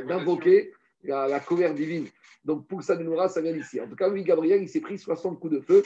[0.06, 0.72] d'invoquer
[1.02, 2.06] la, la colère divine.
[2.44, 3.80] Donc, pour ça, Noura, ça vient d'ici.
[3.80, 5.82] En tout cas, lui, Gabriel, il s'est pris 60 coups de feu.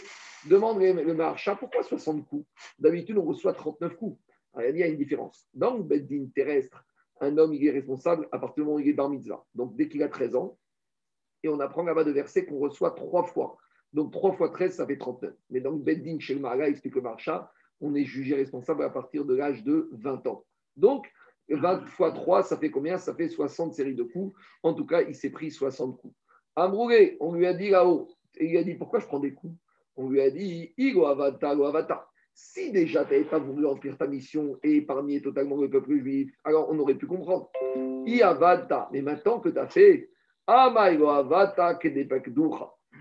[0.48, 2.46] Demande le, marcha, pourquoi 60 coups?
[2.78, 4.18] D'habitude, on reçoit 39 coups.
[4.52, 5.48] Alors, il y a une différence.
[5.54, 6.84] Dans le bedding terrestre,
[7.20, 9.44] un homme, il est responsable à partir du moment où il est bar mitzvah.
[9.54, 10.58] Donc, dès qu'il a 13 ans,
[11.44, 13.58] et on apprend là-bas de verset qu'on reçoit trois fois.
[13.92, 15.32] Donc, 3 fois 13, ça fait 39.
[15.50, 18.90] Mais dans le bedding, chez le Mara, explique le marcha, on est jugé responsable à
[18.90, 20.44] partir de l'âge de 20 ans.
[20.76, 21.06] Donc,
[21.48, 22.98] 20 fois 3, ça fait combien?
[22.98, 24.36] Ça fait 60 séries de coups.
[24.62, 26.14] En tout cas, il s'est pris 60 coups.
[26.56, 29.54] Amroulé, on lui a dit là-haut, et il a dit pourquoi je prends des coups?
[29.96, 32.08] On lui a dit Igo avata, lo avata.
[32.32, 36.32] Si déjà tu n'avais pas voulu remplir ta mission et épargner totalement le peuple juif,
[36.42, 37.48] alors on aurait pu comprendre.
[38.06, 38.88] I avata.
[38.92, 40.10] Mais maintenant que tu fait.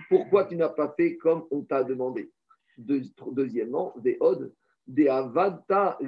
[0.09, 2.31] Pourquoi tu n'as pas fait comme on t'a demandé?
[2.77, 4.53] Deux- Deuxièmement, des odes,
[4.87, 6.05] des avata en.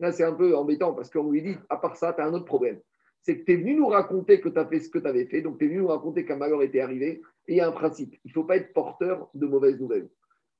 [0.00, 2.32] Là, c'est un peu embêtant parce qu'on lui dit, à part ça, tu as un
[2.32, 2.80] autre problème.
[3.20, 5.26] C'est que tu es venu nous raconter que tu as fait ce que tu avais
[5.26, 7.22] fait, donc tu es venu nous raconter qu'un malheur était arrivé.
[7.46, 10.08] Et il y a un principe, il ne faut pas être porteur de mauvaises nouvelles.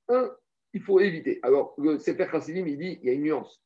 [0.07, 0.31] Un,
[0.73, 1.39] il faut éviter.
[1.43, 3.61] Alors, le Sefer Chassidim, il dit, il y a une nuance.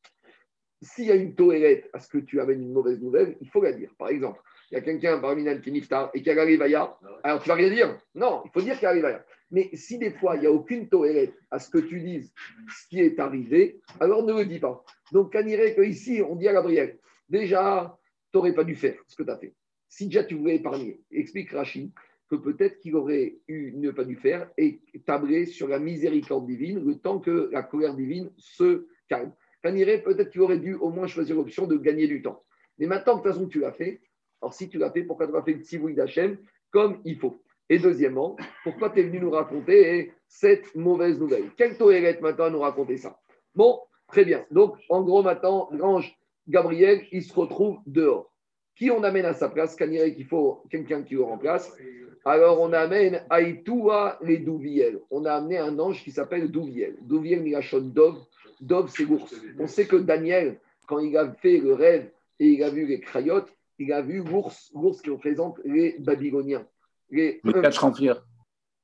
[0.80, 3.62] S'il y a une toélette à ce que tu amènes une mauvaise nouvelle, il faut
[3.62, 3.90] la dire.
[3.98, 6.96] Par exemple, il y a quelqu'un parmi nous qui niftar et qui a la rivaya,
[7.22, 8.00] alors tu vas rien dire?
[8.14, 9.24] Non, il faut dire qu'il y a la rivaya.
[9.50, 12.32] Mais si des fois, il n'y a aucune toélette à ce que tu dises
[12.68, 14.84] ce qui est arrivé, alors ne le dis pas.
[15.10, 17.98] Donc, on dirait qu'ici, on dit à Gabriel, déjà,
[18.30, 19.54] tu n'aurais pas dû faire ce que tu as fait.
[19.88, 21.90] Si déjà tu voulais épargner, explique Rachid
[22.30, 26.84] que peut-être qu'il aurait eu ne pas dû faire et tabler sur la miséricorde divine
[26.84, 29.32] le temps que la colère divine se calme.
[29.64, 32.42] Dirait peut-être qu'il aurait dû au moins choisir l'option de gagner du temps.
[32.78, 34.00] Mais maintenant, de toute façon, tu l'as fait.
[34.40, 36.38] Alors, si tu l'as fait, pourquoi tu n'as pas fait le tzivouï d'Hachem
[36.70, 37.42] comme il faut?
[37.68, 41.50] Et deuxièmement, pourquoi tu es venu nous raconter cette mauvaise nouvelle?
[41.56, 43.20] Quel Tohéret maintenant à nous raconter ça?
[43.54, 44.46] Bon, très bien.
[44.50, 46.16] Donc, en gros, maintenant, l'ange
[46.46, 48.32] Gabriel, il se retrouve dehors.
[48.74, 49.74] Qui on amène à sa place?
[49.74, 51.76] Kaniré qu'il faut quelqu'un qui le remplace.
[52.24, 55.00] Alors, on amène Aïtoua les Douviel.
[55.10, 56.96] On a amené un ange qui s'appelle Douviel.
[57.02, 58.16] Douviel Migashon Dov.
[58.60, 59.34] Dov, c'est l'ours.
[59.58, 63.00] On sait que Daniel, quand il a fait le rêve et il a vu les
[63.00, 66.66] crayottes, il a vu l'ours, l'ours qui représente les Babyloniens.
[67.10, 68.24] Les, les empires.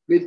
[0.07, 0.21] Les,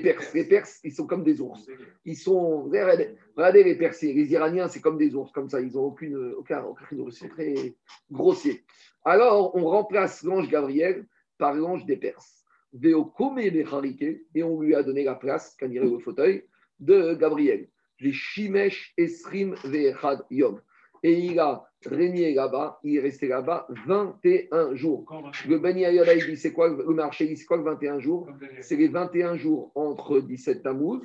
[0.00, 1.66] Perses, les Perses, ils sont comme des ours.
[2.04, 5.86] Ils sont, regardez, les Persiens, les Iraniens, c'est comme des ours, comme ça, ils n'ont
[5.86, 7.74] aucune, aucun, ils sont très
[8.10, 8.62] grossiers.
[9.04, 11.06] Alors, on remplace l'ange Gabriel
[11.38, 12.44] par l'ange des Perses.
[12.82, 12.94] Et
[14.44, 16.44] on lui a donné la place, quand il au fauteuil,
[16.78, 17.68] de Gabriel.
[18.00, 20.60] Les Shimesh Esrim Ve'echad Yom
[21.02, 25.06] et il a régné là-bas, il est resté là-bas 21 jours.
[25.48, 28.28] Le Ben il dit c'est quoi le marché C'est quoi le 21 jours?
[28.60, 31.00] C'est les 21 jours entre 17 Tammuz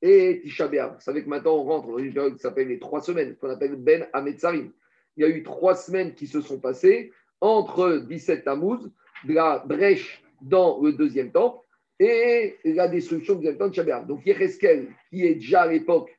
[0.00, 0.94] et Tisha B'Av.
[0.94, 3.50] Vous savez que maintenant on rentre dans une période qui s'appelle les trois semaines, qu'on
[3.50, 4.72] appelle Ben Ametzarim.
[5.16, 8.90] Il y a eu trois semaines qui se sont passées entre 17 Tammuz,
[9.28, 11.58] la brèche dans le deuxième temple
[12.00, 16.10] et la destruction du deuxième temple de Tisha Donc Yereskel, qui est déjà à l'époque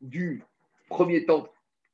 [0.00, 0.42] du
[0.88, 1.50] premier temple,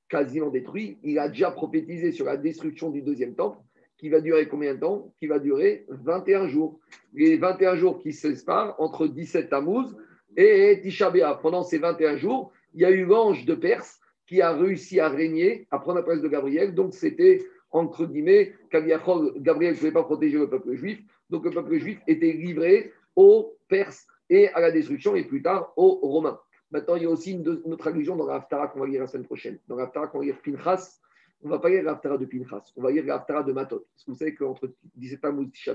[0.09, 3.59] quasiment détruit, il a déjà prophétisé sur la destruction du deuxième temple,
[3.97, 5.15] qui va durer combien de temps?
[5.21, 6.81] Qui va durer 21 jours.
[7.15, 9.95] Les 21 jours qui se séparent entre 17 Tammuz
[10.37, 11.13] et Tisha.
[11.41, 15.09] Pendant ces 21 jours, il y a eu l'ange de Perse qui a réussi à
[15.09, 16.75] régner, à prendre la place de Gabriel.
[16.75, 20.99] Donc c'était, entre guillemets, Gabriel ne pouvait pas protéger le peuple juif.
[21.31, 25.73] Donc le peuple juif était livré aux Perses et à la destruction, et plus tard
[25.77, 26.41] aux Romains.
[26.73, 29.27] Maintenant, il y a aussi une, autre allusion dans l'Aftara qu'on va lire la semaine
[29.27, 29.59] prochaine.
[29.69, 31.01] Dans l'Aftara qu'on va lire Pinchas,
[31.43, 33.87] on ne va pas lire l'Aftara de Pinchas, on va lire l'Aftara de Matot.
[33.93, 35.75] Parce que vous savez qu'entre 17 Amos et Tisha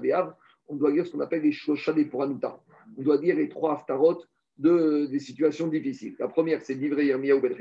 [0.69, 2.59] on doit lire ce qu'on appelle les Shosha des Puranuta.
[2.97, 4.23] On doit lire les trois Aftarot
[4.57, 6.15] de, des situations difficiles.
[6.17, 7.55] La première, c'est Divrei Yirmiyahu Ben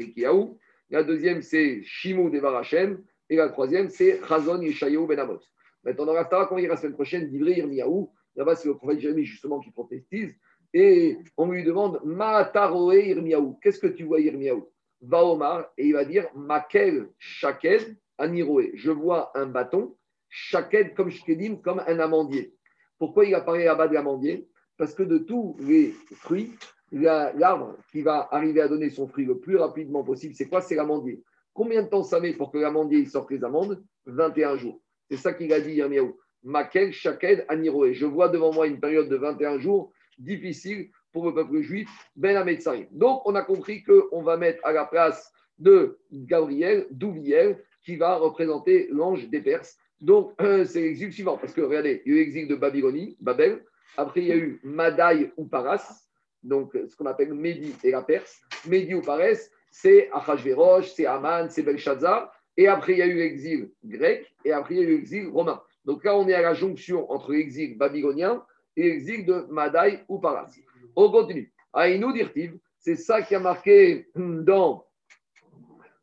[0.91, 3.03] La deuxième, c'est Shimou de Varachem.
[3.29, 5.41] Et la troisième, c'est Chazon Yeshayahu Ben Amot.
[5.85, 9.01] Maintenant, dans l'Aftara qu'on va lire la semaine prochaine, Divrei Yirmiyahu, là-bas, c'est le prophète
[9.01, 10.35] Jérémie justement qui prophétise.
[10.79, 13.59] Et on lui demande Mataroe Irmiaou.
[13.63, 14.69] Qu'est-ce que tu vois, Irmiaou?
[15.01, 18.73] Va Omar et il va dire Makel Shaked Aniroé.
[18.75, 19.97] Je vois un bâton,
[20.29, 22.53] Shaked comme Shkedim, comme un amandier.
[22.99, 24.51] Pourquoi il apparaît là-bas de l'amandier?
[24.77, 26.53] Parce que de tous les fruits,
[26.93, 30.61] l'arbre qui va arriver à donner son fruit le plus rapidement possible, c'est quoi?
[30.61, 31.23] C'est l'amandier.
[31.55, 33.83] Combien de temps ça met pour que l'amandier sorte les amandes?
[34.05, 34.83] 21 jours.
[35.11, 36.19] C'est ça qu'il a dit, Irmiaou.
[36.43, 37.95] Makel Shaked Aniroé.
[37.95, 42.37] Je vois devant moi une période de 21 jours difficile pour le peuple juif, Ben
[42.37, 42.87] Ametsarim.
[42.91, 48.17] Donc, on a compris qu'on va mettre à la place de Gabriel, Douviel, qui va
[48.17, 49.77] représenter l'ange des Perses.
[50.01, 50.35] Donc,
[50.67, 53.65] c'est l'exil suivant, parce que regardez, il y a eu l'exil de Babylonie, Babel,
[53.97, 56.07] après il y a eu Madaï ou Paras,
[56.43, 58.41] donc ce qu'on appelle Médi et la Perse.
[58.67, 63.17] Médi ou Paras, c'est Achashverosh, c'est Aman, c'est Belshazzar, et après il y a eu
[63.17, 65.63] l'exil grec, et après il y a eu l'exil romain.
[65.87, 68.45] Donc là, on est à la jonction entre l'exil babylonien
[68.77, 70.51] et de Madaï ou Paras.
[70.95, 71.53] On continue.
[71.73, 74.85] Aïnou dirtiv, c'est ça qui a marqué dans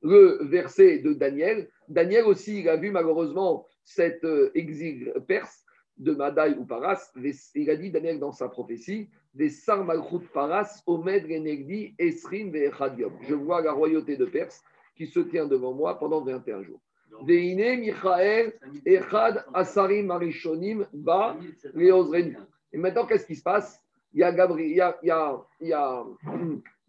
[0.02, 1.70] le verset de Daniel.
[1.88, 5.64] Daniel aussi, il a vu malheureusement cet euh, exil perse
[5.98, 7.12] de Madaï ou Paras.
[7.56, 13.14] Il a dit, Daniel, dans sa prophétie, des Sarmalchut Paras, Omed Renegdi, Esrin Vechadium.
[13.28, 14.62] Je vois la royauté de Perse
[14.96, 16.80] qui se tient devant moi pendant 21 jours.
[17.26, 18.54] Veine Michael,
[18.86, 21.38] Echad, Asarim, Marishonim, Ba,
[21.74, 22.38] Leozrenu.
[22.74, 23.82] Et maintenant, qu'est-ce qui se passe?
[24.14, 25.08] Il y, a Gabriel, il,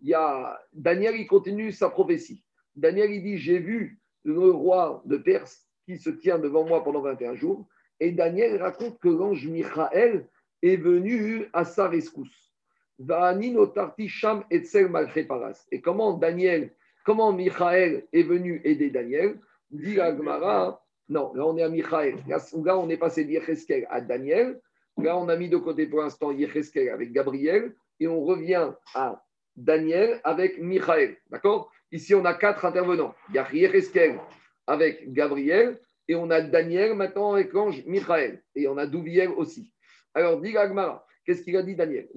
[0.03, 2.43] y a, Daniel, il continue sa prophétie.
[2.75, 7.01] Daniel, il dit J'ai vu le roi de Perse qui se tient devant moi pendant
[7.01, 7.67] 21 jours.
[8.01, 10.27] Et Daniel raconte que l'ange Michael
[10.63, 12.53] est venu à sa rescousse.
[15.73, 16.71] Et comment Daniel,
[17.05, 19.39] comment Michael est venu aider Daniel?
[19.71, 22.17] Dit Agmara, non, là on est à Michael.
[22.29, 24.61] Là, on est passé d'Yecheskel à Daniel.
[24.99, 29.23] Là, on a mis de côté pour l'instant Yecheskel avec Gabriel et on revient à
[29.57, 31.17] Daniel avec Michael.
[31.31, 31.71] D'accord?
[31.91, 33.15] Ici, on a quatre intervenants.
[33.29, 34.19] Il y a Yecheskel
[34.67, 38.43] avec Gabriel et on a Daniel maintenant avec l'ange Michael.
[38.55, 39.73] Et on a Douviel aussi.
[40.15, 42.09] Alors, dit Agmara, qu'est-ce qu'il a dit Daniel?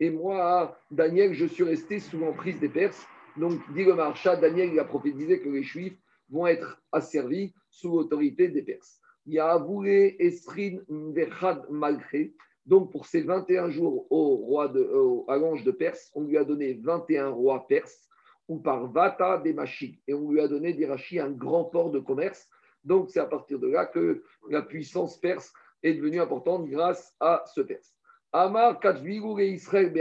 [0.00, 3.06] Et moi, Daniel, je suis resté sous l'emprise des Perses.
[3.36, 3.94] Donc, dit le
[4.40, 5.96] Daniel, il a prophétisé que les Juifs
[6.32, 9.00] vont être asservis sous l'autorité des Perses.
[9.26, 12.34] Il y a avoué Esrin Vechad Malché.
[12.66, 14.88] Donc, pour ces 21 jours au roi de,
[15.28, 18.08] à l'ange de Perse, on lui a donné 21 rois perses,
[18.48, 20.00] ou par Vata des Machik.
[20.06, 22.48] Et on lui a donné des rachis un grand port de commerce.
[22.84, 27.44] Donc, c'est à partir de là que la puissance perse est devenue importante grâce à
[27.52, 27.94] ce Perse.
[28.32, 29.92] Amar et Israël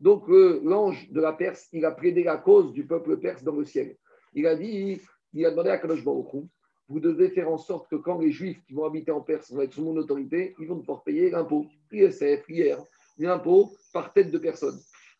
[0.00, 3.64] Donc, l'ange de la Perse, il a prédé la cause du peuple perse dans le
[3.64, 3.96] ciel.
[4.32, 5.00] Il a dit,
[5.32, 6.44] il a demandé à Kadosh Baruch
[6.90, 9.62] vous devez faire en sorte que quand les Juifs qui vont habiter en Perse vont
[9.62, 12.84] être sous mon autorité, ils vont devoir payer l'impôt, ISF, IR,
[13.16, 14.76] l'impôt par tête de personne.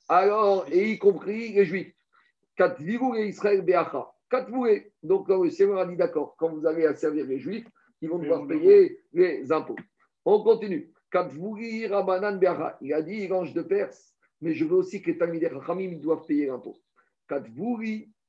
[0.09, 1.95] Alors, et y compris les Juifs.
[2.59, 4.13] et Israël Beacha.
[5.05, 7.69] Donc, le Seigneur a dit d'accord, quand vous allez servir les Juifs,
[8.03, 9.77] ils vont devoir payer les impôts.
[10.25, 10.93] On continue.
[11.13, 16.27] Il a dit, l'ange de Perse, mais je veux aussi que les Talmidei Chachamim doivent
[16.27, 16.77] payer l'impôt.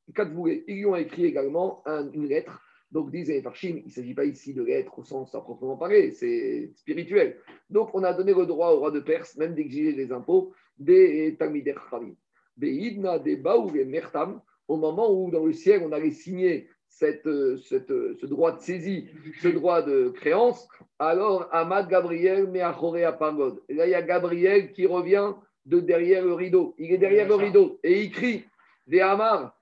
[0.07, 1.83] Ils lui ont écrit également
[2.13, 2.61] une lettre.
[2.91, 6.11] Donc, disent les il ne s'agit pas ici de lettre au sens à proprement parler,
[6.11, 7.37] c'est spirituel.
[7.69, 11.37] Donc, on a donné le droit au roi de Perse, même d'exiger des impôts, des
[11.39, 12.15] Talmidei Chachamim.
[12.57, 18.61] des Mertam, au moment où dans le ciel, on allait signer cette, ce droit de
[18.61, 19.07] saisie,
[19.41, 20.67] ce droit de créance,
[20.99, 22.73] alors Ahmad Gabriel met à
[23.13, 23.63] Pangod.
[23.69, 25.33] Et là, il y a Gabriel qui revient
[25.65, 26.75] de derrière le rideau.
[26.77, 28.43] Il est derrière le rideau et il crie
[28.87, 29.57] Ve Amar,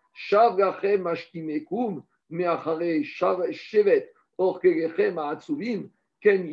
[6.21, 6.47] Ken.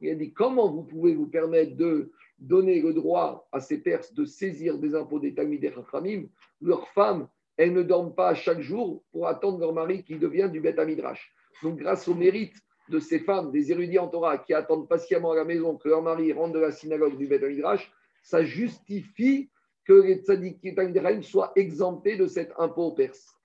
[0.00, 4.12] Il a dit Comment vous pouvez vous permettre de donner le droit à ces Perses
[4.12, 6.26] de saisir des impôts des Talmidei Chachamim?
[6.60, 10.60] Leurs femmes, elles ne dorment pas chaque jour pour attendre leur mari qui devient du
[10.60, 11.32] Beth Amidrash.
[11.62, 12.54] Donc, grâce au mérite
[12.88, 16.02] de ces femmes, des érudits en Torah, qui attendent patiemment à la maison que leur
[16.02, 17.90] mari rentre de la synagogue du Beth Amidrash,
[18.22, 19.50] ça justifie
[19.86, 23.36] que les tzadikim soient exemptés de cet impôt perse.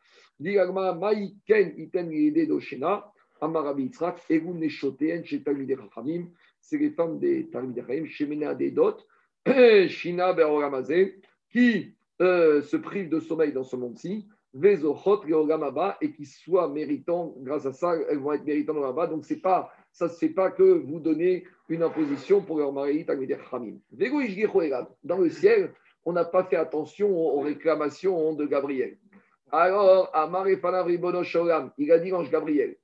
[6.61, 9.05] C'est les femmes des Talmidei Chachamim, Shemena des Dot,
[9.87, 10.35] Shina
[11.51, 17.71] qui euh, se privent de sommeil dans ce monde-ci, et qui soient méritants, grâce à
[17.71, 19.07] ça, elles vont être méritants là-bas.
[19.07, 19.71] Donc, c'est pas,
[20.35, 23.15] pas que vous donnez une imposition pour leur mari, Dans
[25.17, 25.71] le ciel,
[26.05, 28.97] on n'a pas fait attention aux réclamations de Gabriel.
[29.51, 32.77] Alors, Amar il a dit l'ange Gabriel,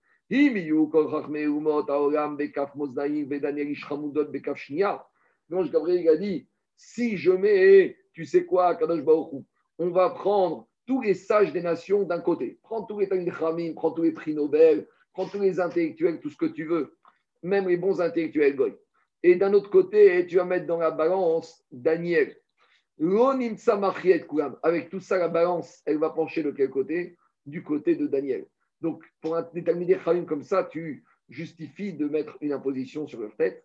[5.49, 9.45] L'ange Gabriel a dit, si je mets tu sais quoi, Kadosh Baruch
[9.77, 12.58] On va prendre tous les sages des nations d'un côté.
[12.63, 13.32] Prends tous les Talmud
[13.75, 16.97] prends tous les prix Nobel, prends tous les intellectuels, tout ce que tu veux,
[17.43, 18.75] même les bons intellectuels Goy.
[19.21, 22.36] Et d'un autre côté, tu vas mettre dans la balance Daniel.
[22.99, 27.17] Avec tout ça, la balance, elle va pencher de quel côté?
[27.45, 28.45] Du côté de Daniel.
[28.81, 33.36] Donc, pour un déterminer Khamim comme ça, tu justifies de mettre une imposition sur leur
[33.36, 33.63] tête.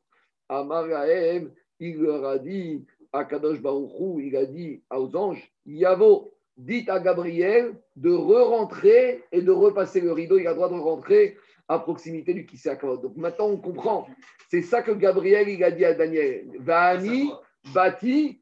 [0.49, 7.01] Amarahem, il leur a dit Akadosh Baruchou, il a dit aux anges, Yavo, dites à
[7.01, 10.39] Gabriel de re-rentrer et de repasser le rideau.
[10.39, 11.37] Il a le droit de rentrer
[11.69, 13.03] à proximité du Kiseakavod.
[13.03, 14.07] Donc maintenant, on comprend.
[14.51, 16.47] C'est ça que Gabriel il a dit à Daniel.
[16.59, 17.31] Vani,
[17.73, 18.42] bati,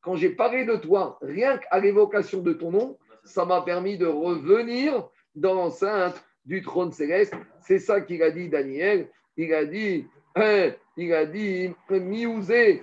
[0.00, 4.06] Quand j'ai parlé de toi, rien qu'à l'évocation de ton nom, ça m'a permis de
[4.06, 7.34] revenir dans l'enceinte du trône céleste.
[7.60, 9.08] C'est ça qu'il a dit Daniel.
[9.36, 10.06] Il a dit,
[10.36, 12.82] hein, il a dit, Miouzé,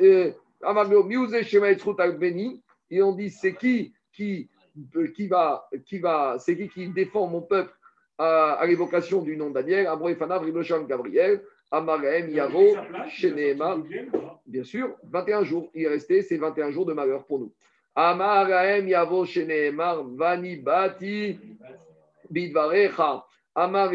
[0.00, 0.32] euh,
[2.90, 4.48] et on dit c'est qui qui,
[5.14, 7.72] qui va, qui va c'est qui qui défend mon peuple
[8.18, 12.76] à, l'évocation du nom de Daniel, Riboshan, Gabriel, Amaraem, Yavo,
[13.08, 13.78] Sheneema.
[14.46, 15.70] Bien sûr, 21 jours.
[15.74, 17.52] Il est resté, c'est 21 jours de malheur pour nous.
[17.94, 21.38] Amaraem, Yavo, Sheneemar, Vani, Bati,
[22.30, 23.24] Bidvarecha.
[23.54, 23.90] Amar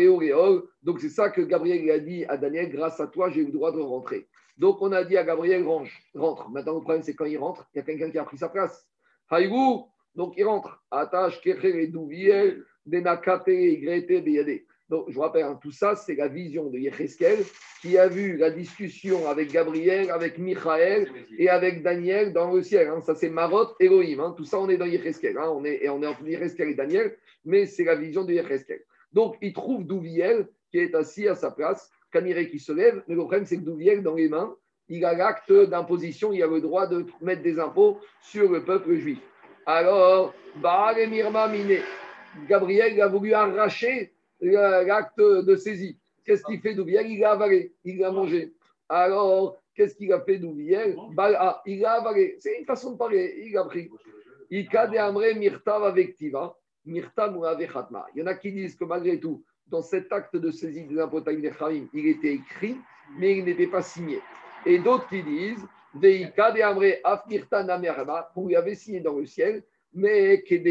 [0.83, 3.51] Donc c'est ça que Gabriel a dit à Daniel, grâce à toi, j'ai eu le
[3.53, 4.27] droit de rentrer.
[4.57, 6.49] Donc, on a dit à Gabriel, rentre.
[6.49, 8.49] Maintenant, le problème, c'est quand il rentre, il y a quelqu'un qui a pris sa
[8.49, 8.87] place.
[9.29, 10.83] Haïgou, donc il rentre.
[10.91, 14.61] Attache, Kecher, Douviel, Denakate, Beyade.
[14.89, 17.39] Donc, je rappelle, hein, tout ça, c'est la vision de Yecheskel
[17.81, 22.87] qui a vu la discussion avec Gabriel, avec Michael et avec Daniel dans le ciel.
[22.89, 23.01] Hein.
[23.01, 24.19] Ça, c'est Marot, Elohim.
[24.19, 24.35] Hein.
[24.37, 25.37] Tout ça, on est dans Yecheskel.
[25.39, 28.81] On est, et on est entre Yecheskel et Daniel, mais c'est la vision de Yecheskel.
[29.11, 33.15] Donc, il trouve Douviel qui est assis à sa place Kaniré qui se lève, mais
[33.15, 34.55] le problème, c'est que Douviel, dans les mains,
[34.87, 38.95] il a l'acte d'imposition, il a le droit de mettre des impôts sur le peuple
[38.95, 39.19] juif.
[39.65, 40.33] Alors,
[42.47, 44.14] Gabriel a voulu arracher
[44.51, 45.97] l'acte de saisie.
[46.23, 47.07] Qu'est-ce qu'il fait Douviel?
[47.07, 48.53] Il a avalé, il a mangé.
[48.89, 50.95] Alors, qu'est-ce qu'il a fait Douviel?
[51.65, 52.37] Il a avalé.
[52.39, 53.89] C'est une façon de parler, il a pris.
[54.49, 54.67] Il y
[58.21, 62.07] en a qui disent que malgré tout, dans cet acte de saisie des impôts il
[62.07, 62.77] était écrit,
[63.17, 64.19] mais il n'était pas signé.
[64.65, 65.65] Et d'autres qui disent,
[68.33, 70.61] qu'on lui avait signé dans le ciel, mais qui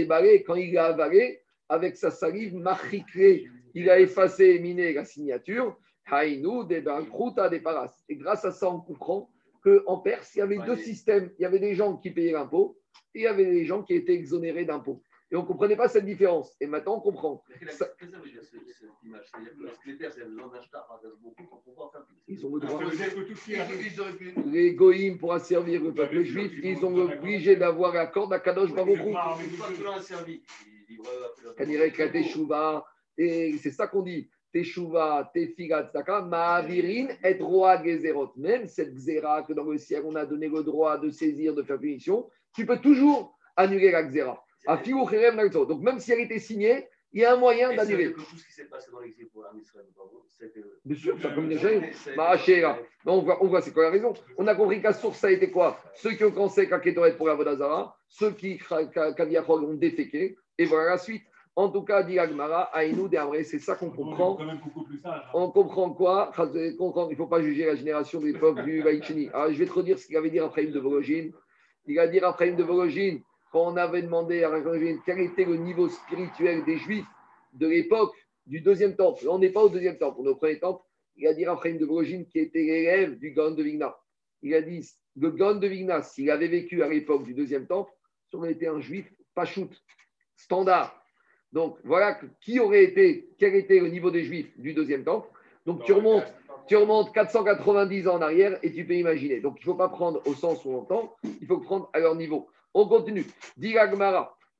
[0.45, 5.77] quand il a avalé, avec sa salive, Machikre, il a effacé et miné la signature.
[6.07, 7.95] Haïnou, des des paras.
[8.09, 9.31] Et grâce à ça, on comprend
[9.63, 11.31] qu'en Perse, il y avait deux systèmes.
[11.39, 12.79] Il y avait des gens qui payaient l'impôt
[13.15, 15.03] et il y avait des gens qui étaient exonérés d'impôts.
[15.33, 16.55] Et on ne comprenait pas cette différence.
[16.61, 17.43] Et maintenant, on comprend.
[17.71, 17.89] Ça...
[22.29, 22.81] Ils ont le droit.
[24.47, 29.01] Les goïms, pour asservir le peuple juif, ils ont obligé d'avoir l'accord d'Akadosh Baruch
[33.19, 34.29] et c'est ça qu'on dit.
[34.53, 38.33] Teshuva, Tefigat, Taka, Ma'avirin, et roi Gezerot.
[38.37, 41.63] Même cette Xéra que dans le ciel on a donné le droit de saisir, de
[41.63, 44.45] faire punition, tu peux toujours annuler la Xéra.
[44.67, 48.13] Donc même si elle était signée, il y a un moyen d'annuler.
[48.13, 49.45] Tout ce qui s'est passé dans l'exil pour
[50.85, 51.69] Bien sûr, ça comme déjà.
[53.07, 54.15] On voit, on voit c'est quoi la raison.
[54.37, 57.31] On a compris qu'à source, ça a été quoi Ceux qui ont commencé Kaketoret pour
[57.31, 61.23] Avodazara, ceux qui ont déféqué, et voilà la suite.
[61.57, 63.09] En tout cas, dit Agmara, Aïnou
[63.45, 64.39] c'est ça qu'on comprend.
[65.33, 66.33] On comprend quoi?
[66.53, 69.29] Il ne faut pas juger la génération de l'époque du Vaïchini.
[69.29, 71.33] Alors, je vais te redire ce qu'il avait dit Raphaël de Vologine.
[71.87, 75.57] Il a dit Raphaël de Vologine, quand on avait demandé à Raphaël quel était le
[75.57, 77.07] niveau spirituel des Juifs
[77.53, 79.29] de l'époque du deuxième temple.
[79.29, 80.83] on n'est pas au deuxième temple, on est au premier temple.
[81.17, 83.97] Il a dit Raphaël de Vologine qui était l'élève du Gaon de Vigna.
[84.43, 87.93] Il a dit le Gaon de Vigna, s'il avait vécu à l'époque du deuxième temple,
[88.29, 89.71] si on était un juif, pas shoot,
[90.35, 91.04] standard
[91.55, 95.29] donc voilà qui aurait été, quel était le niveau des Juifs du deuxième temple.
[95.65, 96.27] Donc tu remontes,
[96.67, 99.39] tu remontes 490 ans en arrière et tu peux imaginer.
[99.41, 102.01] Donc il ne faut pas prendre au sens où on entend, il faut prendre à
[102.01, 102.49] leur niveau.
[102.75, 103.25] On continue.
[103.57, 103.77] Dit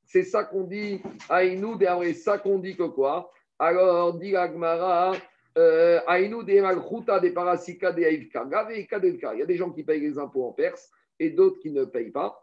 [0.07, 3.33] c'est ça qu'on dit, Aïnou, c'est ça qu'on dit que quoi?
[3.59, 5.13] Alors, dit Agmara,
[5.59, 8.47] euh, Aïnou, des Malchuta, des Parasika, des Aïvka.
[8.71, 11.85] Il y a des gens qui payent les impôts en Perse et d'autres qui ne
[11.85, 12.41] payent pas.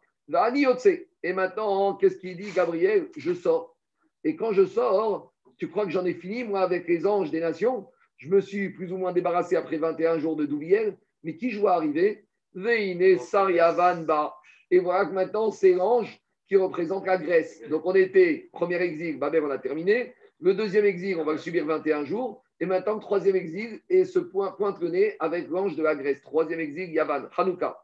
[1.23, 3.07] Et maintenant, qu'est-ce qu'il dit, Gabriel?
[3.15, 3.77] Je sors.
[4.23, 7.39] Et quand je sors, tu crois que j'en ai fini, moi, avec les anges des
[7.39, 7.87] nations?
[8.17, 11.59] Je me suis plus ou moins débarrassé après 21 jours de Douviel, mais qui je
[11.59, 12.25] vois arriver?
[12.53, 14.35] Veine Saryavanba.
[14.69, 17.61] Et voilà que maintenant, c'est l'ange qui représente la Grèce.
[17.69, 20.13] Donc, on était, premier exil, Babel, on a terminé.
[20.39, 22.43] Le deuxième exil, on va le subir 21 jours.
[22.59, 25.95] Et maintenant, le troisième exil, et ce point pointe le nez avec l'ange de la
[25.95, 26.21] Grèce.
[26.21, 27.83] Troisième exil, Yavan, Hanouka.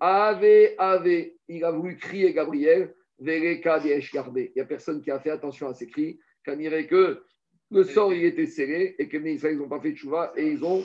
[0.00, 2.94] Ave, Ave, il a voulu crier Gabriel.
[3.20, 7.22] Il n'y a personne qui a fait attention à ces cris, qu'on dirait que
[7.70, 10.48] le sort il était serré et que les Israéliens n'ont pas fait de chouva et
[10.48, 10.82] ils, ont,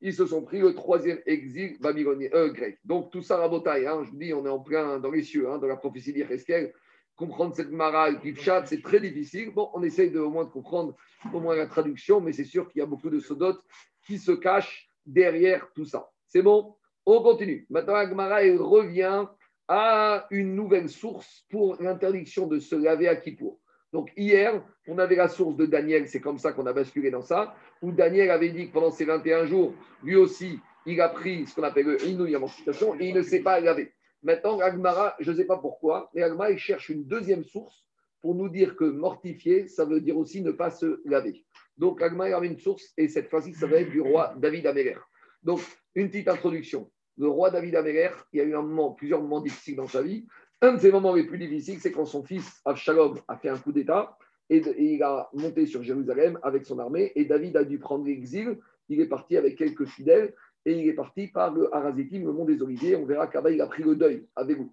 [0.00, 2.78] ils se sont pris le troisième exil babylonien, euh, grec.
[2.84, 5.48] Donc tout ça, rabotaille, hein, je vous dis, on est en plein dans les cieux,
[5.50, 6.72] hein, dans la prophétie d'Ireskel.
[7.16, 9.50] Comprendre cette marale qui chatte, c'est très difficile.
[9.52, 10.94] Bon, on essaye de, au moins de comprendre
[11.32, 13.60] au moins la traduction, mais c'est sûr qu'il y a beaucoup de sodotes
[14.06, 16.10] qui se cachent derrière tout ça.
[16.28, 16.76] C'est bon?
[17.04, 17.66] On continue.
[17.70, 19.26] Maintenant, Agmara, revient
[19.68, 23.60] à une nouvelle source pour l'interdiction de se laver à Kippour.
[23.92, 27.22] Donc hier, on avait la source de Daniel, c'est comme ça qu'on a basculé dans
[27.22, 31.46] ça, où Daniel avait dit que pendant ces 21 jours, lui aussi, il a pris
[31.46, 33.92] ce qu'on appelle le et il ne s'est pas lavé.
[34.22, 37.86] Maintenant, Agmara, je ne sais pas pourquoi, mais Agmara, il cherche une deuxième source
[38.20, 41.44] pour nous dire que mortifier, ça veut dire aussi ne pas se laver.
[41.76, 44.96] Donc Agmara avait une source, et cette fois-ci, ça va être du roi David Améler.
[45.42, 45.60] Donc,
[45.94, 49.40] une petite introduction le roi David Améler, il y a eu un moment, plusieurs moments
[49.40, 50.26] difficiles dans sa vie.
[50.60, 53.58] Un de ces moments les plus difficiles, c'est quand son fils Avshalom a fait un
[53.58, 54.16] coup d'État
[54.50, 58.58] et, il a monté sur Jérusalem avec son armée et David a dû prendre l'exil.
[58.88, 62.44] Il est parti avec quelques fidèles et il est parti par le Harazitim, le mont
[62.44, 62.96] des Oliviers.
[62.96, 64.72] On verra qu'Abba, il a pris le deuil à Bégout.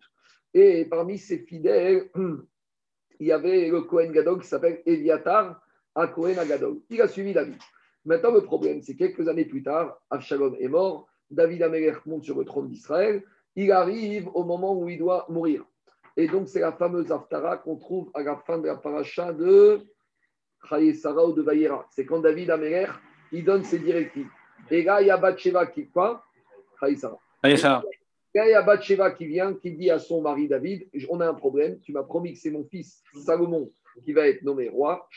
[0.53, 2.09] Et parmi ses fidèles,
[3.19, 5.61] il y avait le Kohen Gadol qui s'appelle Eviatar
[5.93, 6.79] à Kohen Agadol.
[6.89, 7.57] Il a suivi David.
[8.05, 12.37] Maintenant, le problème, c'est quelques années plus tard, Avshalom est mort David Améler monte sur
[12.37, 13.23] le trône d'Israël,
[13.55, 15.63] il arrive au moment où il doit mourir.
[16.17, 19.81] Et donc, c'est la fameuse Haftara qu'on trouve à la fin de la paracha de
[20.93, 21.87] Sarah ou de Vayera.
[21.91, 22.87] C'est quand David Améler,
[23.31, 24.29] il donne ses directives.
[24.71, 26.23] Et là, il y a Bathsheba qui, quoi?
[26.97, 27.19] Sarah.
[27.43, 31.19] Et là, il y a Bathsheba qui vient, qui dit à son mari David On
[31.19, 33.71] a un problème, tu m'as promis que c'est mon fils Salomon
[34.03, 35.07] qui va être nommé roi,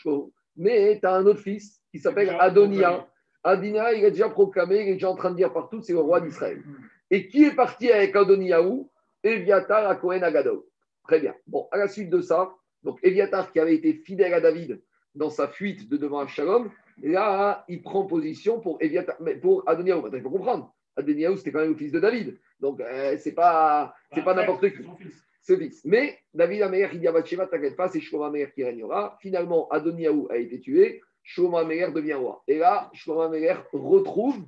[0.56, 3.08] mais tu as un autre fils qui s'appelle Adonia
[3.48, 6.00] Adina, il est déjà proclamé, il est déjà en train de dire partout, c'est le
[6.00, 6.62] roi d'Israël.
[7.10, 8.90] Et qui est parti avec Adoniaou
[9.24, 10.62] Eviatar à Cohen Agadol.
[11.06, 11.34] Très bien.
[11.46, 12.50] Bon, à la suite de ça,
[12.82, 14.82] donc Eviatar qui avait été fidèle à David
[15.14, 16.70] dans sa fuite de devant Absalom,
[17.02, 20.06] là, il prend position pour Eviatar, pour Adoniaou.
[20.12, 20.74] il faut comprendre.
[20.96, 22.38] Adoniaou, c'était quand même le fils de David.
[22.60, 24.82] Donc, euh, c'est pas, c'est pas n'importe qui.
[25.40, 25.82] C'est fils.
[25.86, 29.16] Mais David Amer, il dit à Bathsheba, t'inquiète pas, c'est Shlomo qui régnera.
[29.22, 31.00] Finalement, Adoniaou a été tué.
[31.28, 32.42] Shlomo Améler devient roi.
[32.48, 34.46] Et là, Shlomo Améler retrouve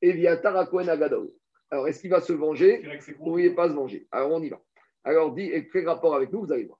[0.00, 1.28] Eviatar à Kohen Agadol.
[1.72, 2.82] Alors, est-ce qu'il va se venger
[3.18, 4.60] ou il pas se venger Alors, on y va.
[5.02, 6.78] Alors, dit, et quel rapport avec nous Vous allez voir.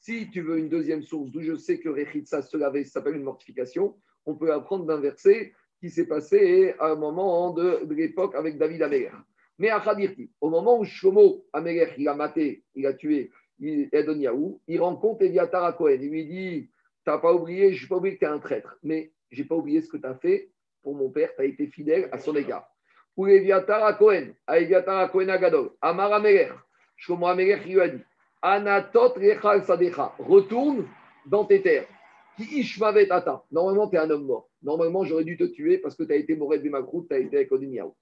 [0.00, 3.24] Si tu veux une deuxième source d'où je sais que Rechitsa se laver s'appelle une
[3.24, 8.56] mortification, on peut apprendre d'un verset qui s'est passé à un moment de, l'époque avec
[8.56, 9.10] David Améler.
[9.58, 13.30] Mais à Khadirti, au moment où Shlomo Améler, il a maté, il a tué
[13.60, 15.92] Il rencontre Eviatar à.
[15.92, 16.70] Il lui dit
[17.04, 19.42] Tu n'as pas oublié, je n'ai pas oublié que tu es un traître, mais je
[19.42, 20.50] n'ai pas oublié ce que tu as fait
[20.82, 22.66] pour mon père, tu as été fidèle à son égard.
[23.16, 25.28] Ou Eviatar à Cohen, à Eviatar à Cohen
[25.82, 26.48] Amar Améler,
[26.96, 28.02] Shlomo Améler, il lui a dit
[28.40, 30.86] Anatot Rechal Sadecha, retourne
[31.26, 31.86] dans tes terres.
[32.36, 32.64] Qui
[33.10, 33.44] Ata.
[33.50, 34.48] Normalement, tu es un homme mort.
[34.62, 37.36] Normalement, j'aurais dû te tuer parce que tu as été Mored Bimakrut, tu as été
[37.36, 37.94] avec Odiniaou.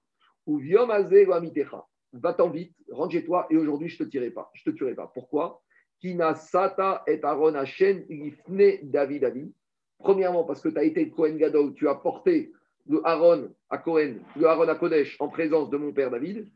[0.45, 1.85] Ou Viom Amitecha.
[2.13, 4.49] Va-t'en vite, rentre chez toi et aujourd'hui, je ne te tirerai pas.
[4.53, 5.11] Je te tuerai pas.
[5.13, 5.61] Pourquoi?
[5.99, 8.05] Kina Sata et Aaron Hashem
[8.83, 9.51] David David.
[9.99, 12.51] Premièrement, parce que tu as été Kohen Gadol, tu as porté
[12.87, 16.49] le Aaron à Kohen, le Aaron à Kodesh en présence de mon père David.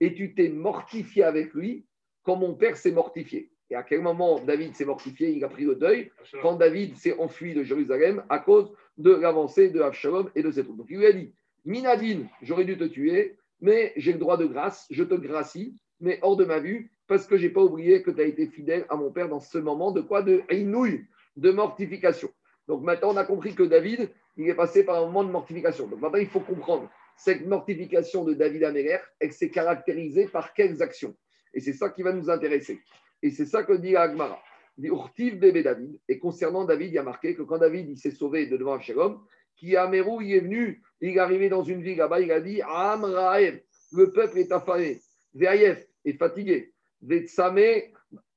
[0.00, 1.86] Et tu t'es mortifié avec lui
[2.24, 3.52] quand mon père s'est mortifié.
[3.70, 5.30] Et à quel moment David s'est mortifié?
[5.30, 6.10] Il a pris le deuil
[6.42, 10.64] quand David s'est enfui de Jérusalem à cause de l'avancée de Absalom et de ses
[10.64, 10.78] troupes.
[10.78, 11.32] Donc il lui a dit
[11.64, 16.18] Minadine, j'aurais dû te tuer, mais j'ai le droit de grâce, je te gracie, mais
[16.22, 18.86] hors de ma vue, parce que je n'ai pas oublié que tu as été fidèle
[18.88, 20.22] à mon père dans ce moment de quoi?
[20.22, 21.04] De inouï,
[21.36, 22.30] de mortification.
[22.68, 25.86] Donc maintenant, on a compris que David, il est passé par un moment de mortification.
[25.86, 30.82] Donc maintenant, il faut comprendre cette mortification de David Améler, elle s'est caractérisée par quelles
[30.82, 31.14] actions
[31.54, 32.80] Et c'est ça qui va nous intéresser.
[33.22, 34.42] Et c'est ça que dit Agmara.
[34.78, 36.00] Urtiv bébé David.
[36.08, 39.20] Et concernant David, il a marqué que quand David il s'est sauvé de devant Absalom,
[39.56, 42.40] qui à Mérou, il est venu, il est arrivé dans une ville là-bas, il a
[42.40, 43.60] dit Amraev,
[43.92, 45.00] le peuple est affamé,
[45.34, 47.60] Veayef est fatigué, Vetsame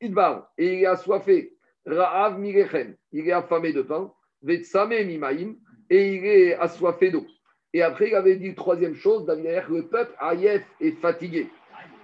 [0.02, 1.54] Idbar, et il est assoiffé,
[1.86, 5.56] Ra'av Mirechem, il est affamé de pain, Vetsame Mimaim,
[5.90, 7.26] et il est assoiffé d'eau.
[7.74, 11.50] Et après, il avait dit troisième chose, David le peuple, Ayef, est fatigué.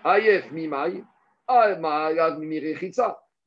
[0.04, 1.04] Ayef Mimai,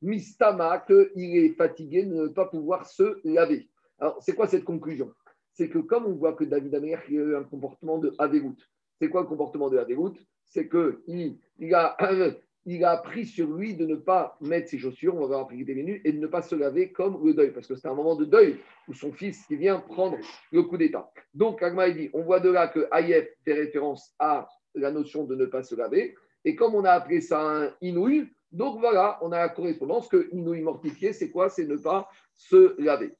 [0.01, 3.69] Mistama, qu'il est fatigué de ne pas pouvoir se laver.
[3.99, 5.11] Alors, c'est quoi cette conclusion?
[5.53, 8.57] C'est que comme on voit que David Amer a eu un comportement de Averout,
[8.99, 11.95] c'est quoi le comportement de Averout C'est qu'il il a,
[12.65, 15.63] il a appris sur lui de ne pas mettre ses chaussures, on va voir après
[15.63, 17.93] des minutes, et de ne pas se laver comme le deuil, parce que c'est un
[17.93, 20.17] moment de deuil où son fils qui vient prendre
[20.51, 21.09] le coup d'État.
[21.33, 25.35] Donc, Agma dit, on voit de là que Ayef fait référence à la notion de
[25.35, 29.33] ne pas se laver, et comme on a appelé ça un inouï, donc voilà, on
[29.33, 31.49] a la correspondance que inouï mortifié, c'est quoi?
[31.49, 33.13] C'est ne pas se laver.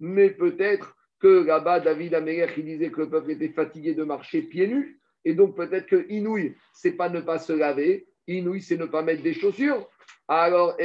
[0.00, 4.40] Mais peut-être que là-bas, David Améler, il disait que le peuple était fatigué de marcher
[4.40, 4.98] pieds nus.
[5.26, 8.08] Et donc peut-être que inouï, c'est pas ne pas se laver.
[8.26, 9.86] Inouï, c'est ne pas mettre des chaussures.
[10.28, 10.76] Alors,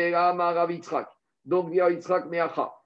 [1.45, 1.73] Donc,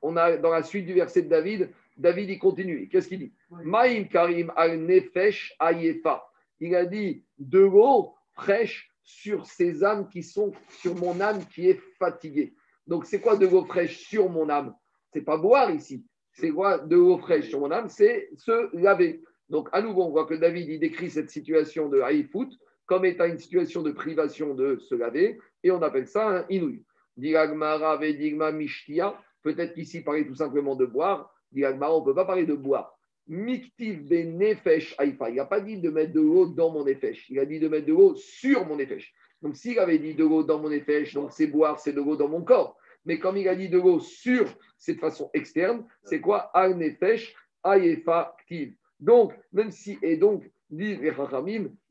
[0.02, 2.88] On a dans la suite du verset de David, David, il continue.
[2.88, 3.34] Qu'est-ce qu'il dit?
[3.50, 6.24] Maïm Karim al Nefesh Ayefa.
[6.60, 11.70] Il a dit de l'eau fraîche sur ces âmes qui sont, sur mon âme qui
[11.70, 12.54] est fatiguée.
[12.86, 14.74] Donc, c'est quoi de l'eau fraîche sur mon âme?
[15.14, 16.06] C'est pas boire ici.
[16.34, 17.90] C'est quoi de l'eau fraîche sur mon âme?
[17.90, 19.22] C'est se laver.
[19.50, 22.50] Donc, à nouveau, on voit que David, il décrit cette situation de haïfout
[22.86, 26.86] comme étant une situation de privation de se laver, et on appelle ça un inouï.
[27.18, 29.14] Diragmara vedigma mishtia.
[29.44, 32.97] Peut-être qu'ici, parler tout simplement de boire on ne peut pas parler de boire.
[33.28, 37.30] Miktiv benefesh Il n'a pas dit de mettre de l'eau dans mon nefesh.
[37.30, 39.14] Il a dit de mettre de l'eau sur mon nefesh.
[39.42, 42.16] Donc, s'il avait dit de l'eau dans mon nefesh, donc c'est boire, c'est de l'eau
[42.16, 42.78] dans mon corps.
[43.06, 44.46] Mais comme il a dit de l'eau sur
[44.78, 46.50] cette façon externe, c'est quoi?
[46.54, 48.74] Al nefesh ayefa ktiv.
[49.00, 50.98] Donc, même si, et donc, dit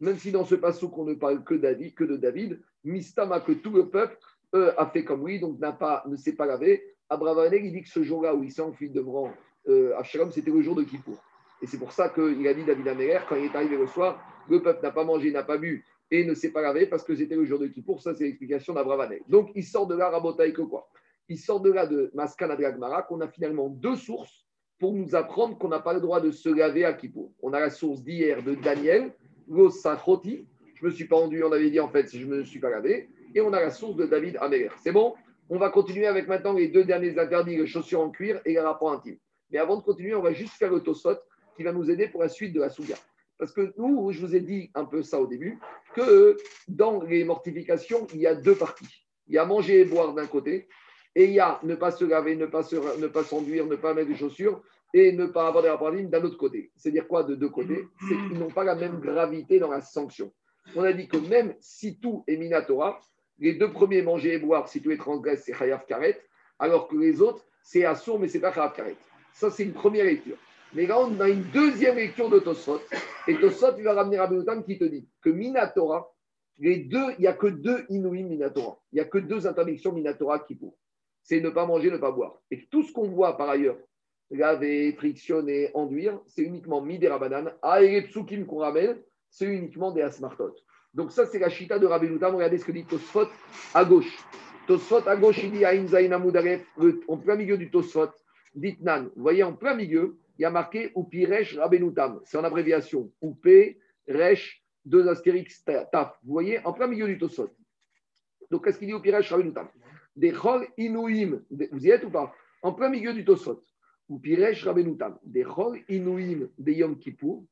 [0.01, 3.89] même si dans ce passage qu'on ne parle que de David, Mistama, que tout le
[3.89, 4.18] peuple
[4.55, 6.82] euh, a fait comme lui, donc n'a pas, ne s'est pas lavé.
[7.09, 9.32] Abravanel, il dit que ce jour-là où il s'est enfui devant
[9.68, 9.93] euh,
[10.30, 11.20] c'était le jour de Kippour.
[11.62, 14.20] Et c'est pour ça qu'il a dit David Améler, quand il est arrivé le soir,
[14.48, 17.14] le peuple n'a pas mangé, n'a pas bu et ne s'est pas lavé parce que
[17.14, 18.00] c'était le jour de Kippour.
[18.00, 19.22] Ça, c'est l'explication d'Abravanel.
[19.28, 20.88] Donc, il sort de là, Rabotaï, que quoi?
[21.28, 24.46] Il sort de là de Maskana Dragmara, qu'on a finalement deux sources
[24.78, 27.32] pour nous apprendre qu'on n'a pas le droit de se laver à Kippour.
[27.42, 29.12] On a la source d'hier de Daniel,
[29.70, 32.44] Sachoti, je me suis pas rendu, on avait dit en fait, si je ne me
[32.44, 34.68] suis pas lavé, et on a la source de David Améler.
[34.82, 35.14] C'est bon?
[35.48, 38.61] On va continuer avec maintenant les deux derniers interdits, les chaussures en cuir et les
[38.61, 39.18] rapports intimes.
[39.50, 41.18] Mais avant de continuer, on va juste faire le tosot
[41.57, 42.96] qui va nous aider pour la suite de la souga.
[43.38, 45.59] Parce que nous, je vous ai dit un peu ça au début,
[45.94, 46.36] que
[46.68, 49.07] dans les mortifications, il y a deux parties.
[49.28, 50.68] Il y a manger et boire d'un côté,
[51.14, 52.62] et il y a ne pas se laver, ne pas,
[52.98, 54.62] ne pas s'enduire, ne pas mettre des chaussures,
[54.94, 56.70] et ne pas avoir des rapports d'un autre côté.
[56.76, 57.86] C'est-à-dire quoi de deux côtés?
[58.09, 60.32] C'est qu'ils n'ont pas la même gravité dans la sanction.
[60.74, 63.00] On a dit que même si tout est minatora,
[63.38, 66.18] les deux premiers, manger et boire, si tout est transgresse, c'est chayav karet,
[66.59, 68.96] alors que les autres, c'est assour, mais c'est pas chayav karet.
[69.34, 70.36] Ça, c'est une première lecture.
[70.74, 72.80] Mais là, on a une deuxième lecture de Tosfot.
[73.28, 76.12] Et Tosfot, il va ramener Rabbi Notam qui te dit que Minatora,
[76.58, 78.78] les deux, il n'y a que deux Inuim Minatora.
[78.92, 80.76] Il n'y a que deux interdictions Minatora qui pour.
[81.22, 82.40] C'est ne pas manger, ne pas boire.
[82.50, 83.76] Et tout ce qu'on voit par ailleurs,
[84.30, 87.20] laver, frictionner, enduire, c'est uniquement Midera
[87.62, 88.98] Ah, et les qu'on ramène,
[89.28, 90.54] c'est uniquement des asmartot.
[90.94, 92.06] Donc ça, c'est la chita de Rabbi.
[92.06, 93.28] Regardez ce que dit Tosfot
[93.74, 94.18] à gauche.
[94.66, 98.10] Tosfot à gauche, il dit Aïn Zain en plein milieu du Tosfot,
[98.54, 99.10] Ditnan.
[99.14, 102.20] Vous voyez, en plein milieu, il y a marqué Upiresh Rabenutam.
[102.24, 103.11] C'est en abréviation.
[103.22, 103.78] Upé,
[104.09, 106.18] Resh, deux astérix, taf.
[106.22, 107.51] Vous voyez, en plein milieu du Tosot.
[108.51, 109.68] Donc, qu'est-ce qu'il dit Upiresh Rabenutam
[110.14, 111.43] Des Chol Inuim.
[111.51, 112.32] Vous y êtes ou pas?
[112.62, 113.62] En plein milieu du Tosot.
[114.11, 115.18] Upiresh Rabenutam.
[115.24, 117.45] Des Chol Inuim de Yom Kippour.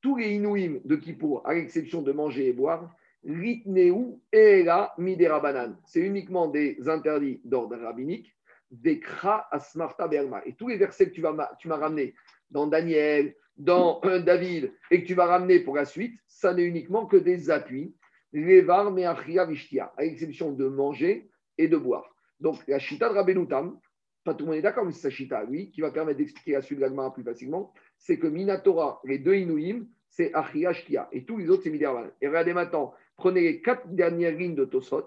[0.00, 5.42] Tous les Inuim de Kippour, à l'exception de manger et boire, Ritneu Era Midera
[5.86, 8.32] C'est uniquement des interdits d'ordre rabbinique
[8.70, 10.42] des Kra Asmarta Berma.
[10.46, 12.14] Et tous les versets que tu, m'as ramenés
[12.50, 16.64] dans Daniel, dans euh, David, et que tu vas ramener pour la suite, ça n'est
[16.64, 17.94] uniquement que des appuis.
[18.32, 22.14] Levar Meachia Vishtia, à l'exception de manger et de boire.
[22.40, 23.78] Donc la Shita de Rabbenutam,
[24.22, 26.52] pas tout le monde est d'accord, mais c'est sa Shita, oui, qui va permettre d'expliquer
[26.52, 31.08] la suite de la plus facilement, c'est que Minatora, les deux Inuim, c'est Achia Shtia,
[31.12, 32.10] et tous les autres, c'est Midervan.
[32.20, 35.06] Et regardez maintenant, prenez les quatre dernières lignes de Tosot,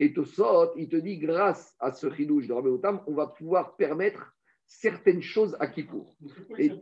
[0.00, 3.76] et Tosot, il te dit, grâce à ce chidouche de Rabbi Otam, on va pouvoir
[3.76, 4.34] permettre
[4.66, 6.16] certaines choses à Kippour.
[6.58, 6.72] Et,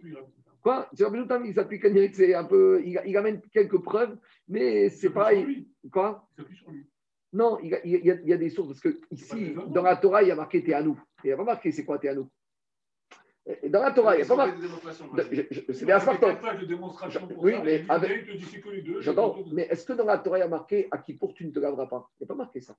[0.63, 0.89] quoi?
[0.99, 1.81] Rabbi Otam, il s'appuie
[2.15, 4.17] c'est un peu, il, il, amène quelques preuves,
[4.47, 5.67] mais c'est pareil.
[5.91, 6.29] Quoi?
[6.39, 6.87] Il sur lui.
[7.33, 9.97] Non, il, il, y a, il, y a, des sources, parce que ici, dans la
[9.97, 10.99] Torah, il y a marqué nous.
[11.25, 12.31] Il n'y a pas marqué c'est quoi nous.
[13.69, 15.49] Dans la Torah, il n'y a pas marqué.
[15.73, 16.27] C'est des aspartos.
[17.39, 18.29] Oui, mais avec.
[19.01, 21.51] J'entends, mais est-ce que dans la Torah, il y a marqué à Kippour, tu ne
[21.51, 22.11] te laveras pas?
[22.21, 22.77] Il n'y a pas marqué ça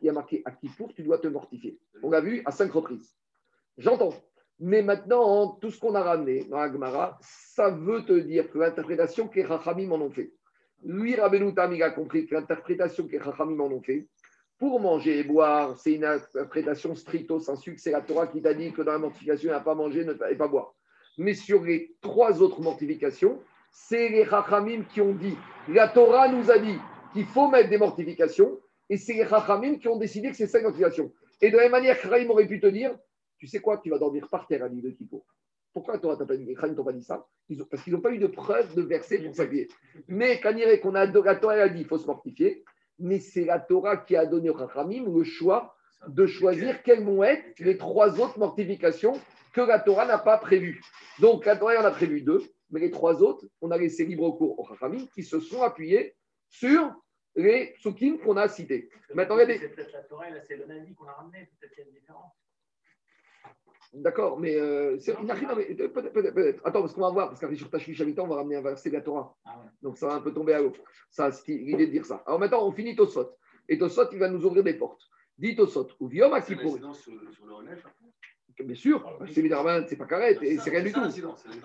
[0.00, 1.78] il y a marqué à pour tu dois te mortifier.
[2.02, 3.16] On l'a vu à cinq reprises.
[3.78, 4.14] J'entends.
[4.60, 9.26] Mais maintenant, tout ce qu'on a ramené dans Agmara, ça veut te dire que l'interprétation
[9.26, 10.32] que Rachamim en ont fait.
[10.84, 14.08] Lui, Rabbeinu il a compris que l'interprétation que Rachamim en ont fait,
[14.62, 18.72] pour manger et boire, c'est une interprétation stricto sensu, c'est la Torah qui t'a dit
[18.72, 20.76] que dans la mortification, il n'y a pas manger et pas boire.
[21.18, 23.40] Mais sur les trois autres mortifications,
[23.72, 25.36] c'est les Rachamim qui ont dit,
[25.66, 26.78] la Torah nous a dit
[27.12, 28.56] qu'il faut mettre des mortifications,
[28.88, 31.12] et c'est les Chachamim qui ont décidé que c'est ça une motivation.
[31.40, 32.96] Et de la même manière, Kraïm aurait pu te dire
[33.38, 35.24] Tu sais quoi, tu vas dormir par terre à l'île de Kippo.
[35.72, 37.26] Pourquoi toi, t'as pas dit, t'ont pas dit ça?
[37.68, 39.66] Parce qu'ils n'ont pas eu de preuve de verset pour s'habiller.
[40.06, 42.62] Mais quand qu'on a la Torah a dit il faut se mortifier,
[43.02, 45.74] mais c'est la Torah qui a donné aux Chachamim le choix
[46.08, 49.20] de choisir quelles vont être les trois autres mortifications
[49.52, 50.80] que la Torah n'a pas prévues.
[51.20, 54.30] Donc la Torah en a prévu deux, mais les trois autres, on a laissé libre
[54.30, 56.16] cours aux Chachamim qui se sont appuyés
[56.48, 56.94] sur
[57.34, 58.88] les psukim qu'on a cités.
[59.14, 59.58] Maintenant, regardez.
[59.58, 62.32] C'est peut-être la Torah et la qu'on a ramené, peut-être qu'il y a une différence.
[63.92, 68.24] D'accord, mais euh, peut-être, peut-être, Attends, parce qu'on va voir, parce qu'après sur Tashmish Habitant,
[68.24, 69.36] on va ramener un verset de la Torah.
[69.44, 69.70] Ah ouais.
[69.82, 70.72] Donc ça va un peu tomber à l'eau.
[71.10, 72.22] Ça, c'est l'idée de dire ça.
[72.26, 73.30] Alors maintenant, on finit Tosot.
[73.68, 75.02] Et Tosot, il va nous ouvrir des portes.
[75.36, 76.78] Dit Tosot, ou Viom Akipour.
[76.78, 81.00] Sur, sur le Bien sûr, ah, c'est évidemment, c'est pas carré, c'est rien du tout.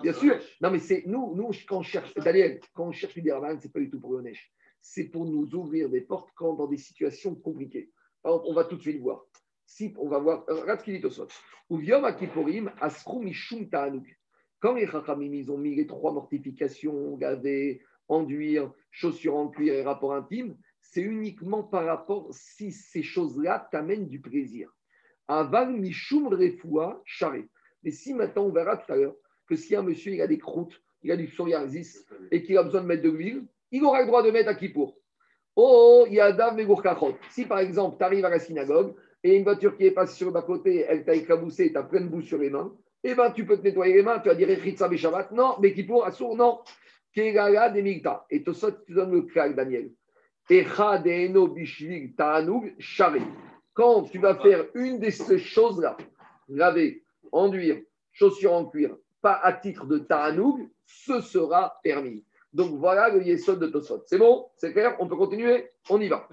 [0.02, 0.38] Bien sûr.
[0.60, 3.20] Non, mais c'est nous, nous, quand on cherche, Daniel, quand on cherche ce
[3.60, 4.32] c'est pas du tout pour le
[4.80, 7.90] c'est pour nous ouvrir des portes quand dans des situations compliquées.
[8.24, 9.24] on va tout de suite voir.
[9.68, 11.28] Si on va voir, euh, regarde ce qu'il dit au sot.
[14.60, 19.82] Quand les Chachamim, ils ont mis les trois mortifications, gaver, enduire, chaussures en cuir et
[19.82, 24.72] rapport intime, c'est uniquement par rapport si ces choses-là t'amènent du plaisir.
[25.28, 27.46] Aval mishum refoua charé.
[27.82, 29.16] Mais si maintenant on verra tout à l'heure
[29.46, 32.62] que si un monsieur il a des croûtes, il a du psoriasis et qu'il a
[32.62, 34.56] besoin de mettre de l'huile, il aura le droit de mettre à.
[35.56, 37.18] Oh, Yadav Megourkachot.
[37.30, 38.96] Si par exemple, tu arrives à la synagogue
[39.28, 42.00] et une voiture qui est passée sur le bas-côté, elle t'a éclaboussé, tu as plein
[42.00, 42.72] de boue sur les mains,
[43.04, 45.30] eh bien, tu peux te nettoyer les mains, tu vas dire Echitza Shabbat.
[45.32, 46.60] Non, mais Kippour, Assour, non.
[47.14, 48.26] Kegala de Migta.
[48.30, 49.92] Et tout ça, tu donnes le cas, Daniel.
[53.74, 55.96] Quand tu vas faire une de ces choses-là,
[56.48, 57.80] laver, enduire,
[58.12, 62.24] chaussures en cuir, pas à titre de Ta'anoug, ce sera permis.
[62.52, 64.02] Donc voilà le yesod de Tosot.
[64.06, 64.46] C'est bon?
[64.56, 64.96] C'est clair?
[64.98, 65.70] On peut continuer?
[65.90, 66.26] On y va.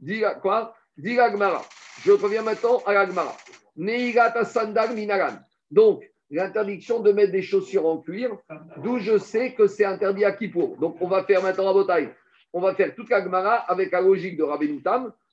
[0.00, 0.74] Dis quoi?
[0.96, 1.62] Dis Gmara.
[2.04, 3.36] Je reviens maintenant à la Gmara.
[3.76, 5.38] Neigata sandal minagan.
[5.70, 8.36] Donc, l'interdiction de mettre des chaussures en cuir,
[8.78, 10.76] d'où je sais que c'est interdit à Kippour.
[10.78, 12.14] Donc, on va faire maintenant la bataille.
[12.52, 14.82] On va faire toute la Gemara avec la logique de Rabbeinu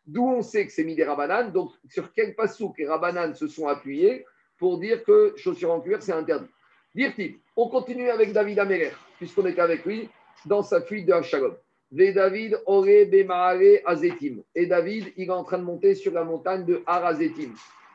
[0.07, 1.51] d'où on sait que c'est mis des Rabanan.
[1.51, 4.25] Donc, sur quel pasouk les Rabanan se sont appuyés
[4.57, 6.49] pour dire que chaussures en cuir, c'est interdit.
[6.95, 10.09] Dire-t-il, on continue avec David Améler, puisqu'on est avec lui
[10.45, 11.55] dans sa fuite de Shalom.
[11.91, 12.61] Ve David
[13.85, 14.43] Azetim.
[14.53, 17.53] Et David, il est en train de monter sur la montagne de Arazetim.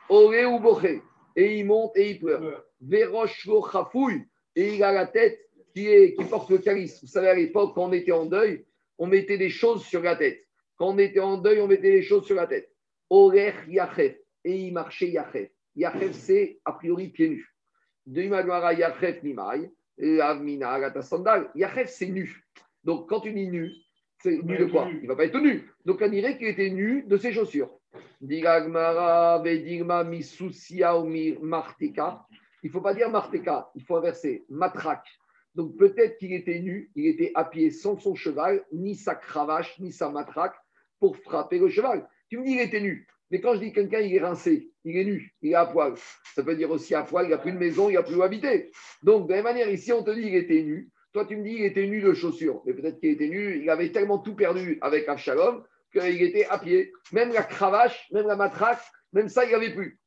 [0.08, 1.00] Ore ou Boché.
[1.36, 2.64] Et il monte et il pleure.
[2.80, 4.24] Verosh Chafouille.
[4.56, 5.38] et il a la tête
[5.74, 7.00] qui, est, qui porte le calice.
[7.02, 8.64] Vous savez, à l'époque, quand on était en deuil,
[8.98, 10.44] on mettait des choses sur la tête.
[10.76, 12.70] Quand on était en deuil, on mettait des choses sur la tête.
[13.10, 14.16] Orer Yachef.
[14.44, 15.50] Et il marchait Yachef.
[15.76, 17.56] Yachef, c'est a priori pieds nus.
[18.06, 19.70] De Imagmara Yachef Nimai.
[20.20, 21.50] Avmina Agata Sandal.
[21.54, 22.43] Yachef, c'est nu.
[22.84, 23.72] Donc, quand tu dis nu,
[24.22, 25.68] c'est nu de quoi Il ne va pas être nu.
[25.84, 27.70] Donc, on dirait qu'il était nu de ses chaussures.
[28.20, 30.94] Digagmara Vedigma Misusia
[31.42, 32.26] Marteka.
[32.62, 34.44] Il ne faut pas dire Marteka, il faut inverser.
[34.48, 35.04] Matrak.
[35.54, 39.78] Donc peut-être qu'il était nu, il était à pied sans son cheval, ni sa cravache,
[39.78, 40.56] ni sa matraque
[40.98, 42.08] pour frapper le cheval.
[42.28, 43.06] Tu me dis qu'il était nu.
[43.30, 45.94] Mais quand je dis quelqu'un, il est rincé, il est nu, il est à poil,
[46.34, 48.22] ça veut dire aussi à poil, il n'a plus de maison, il n'a plus où
[48.22, 48.70] habiter.
[49.02, 50.90] Donc, de la même manière, ici, on te dit qu'il était nu.
[51.14, 52.60] Toi, tu me dis qu'il était nu de chaussures.
[52.66, 55.62] Mais peut-être qu'il était nu, il avait tellement tout perdu avec Avshalom
[55.92, 56.92] qu'il était à pied.
[57.12, 60.00] Même la cravache, même la matraque, même ça, il n'avait plus.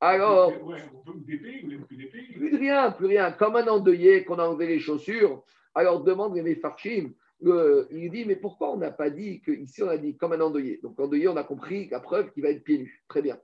[0.00, 3.32] Alors, plus de rien, plus rien.
[3.32, 5.42] Comme un endeuillé qu'on a enlevé les chaussures,
[5.74, 7.12] alors demande les Farchim.
[7.40, 10.40] il dit, mais pourquoi on n'a pas dit que ici on a dit comme un
[10.40, 10.78] endeuillé?
[10.80, 13.02] Donc endeuillé, on a compris la preuve qu'il va être pieds nus.
[13.08, 13.36] Très bien.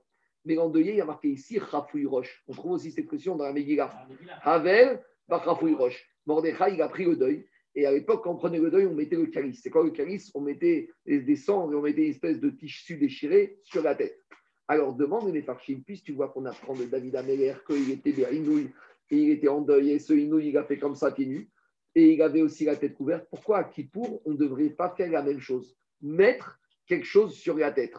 [0.45, 2.43] Mais l'endeuillé, il y a marqué ici Rafoui Roche.
[2.47, 4.07] On trouve aussi cette expression dans la Megillah.
[4.43, 6.08] Havel, Rafoui Roche.
[6.25, 7.45] Mordechai, il a pris le deuil.
[7.75, 9.61] Et à l'époque, quand on prenait le deuil, on mettait le calice.
[9.61, 10.31] C'est quoi le calice?
[10.33, 14.19] On mettait des cendres et on mettait une espèce de tissu déchiré sur la tête.
[14.67, 18.69] Alors demande les Farchim, puisque tu vois qu'on apprend de David Améler qu'il était Inouï
[19.09, 21.49] et il était en deuil, et ce Inouï, il a fait comme ça pieds nus,
[21.95, 23.25] et il avait aussi la tête couverte.
[23.31, 25.75] Pourquoi à Kippour, on ne devrait pas faire la même chose?
[26.01, 27.95] Mettre quelque chose sur la tête.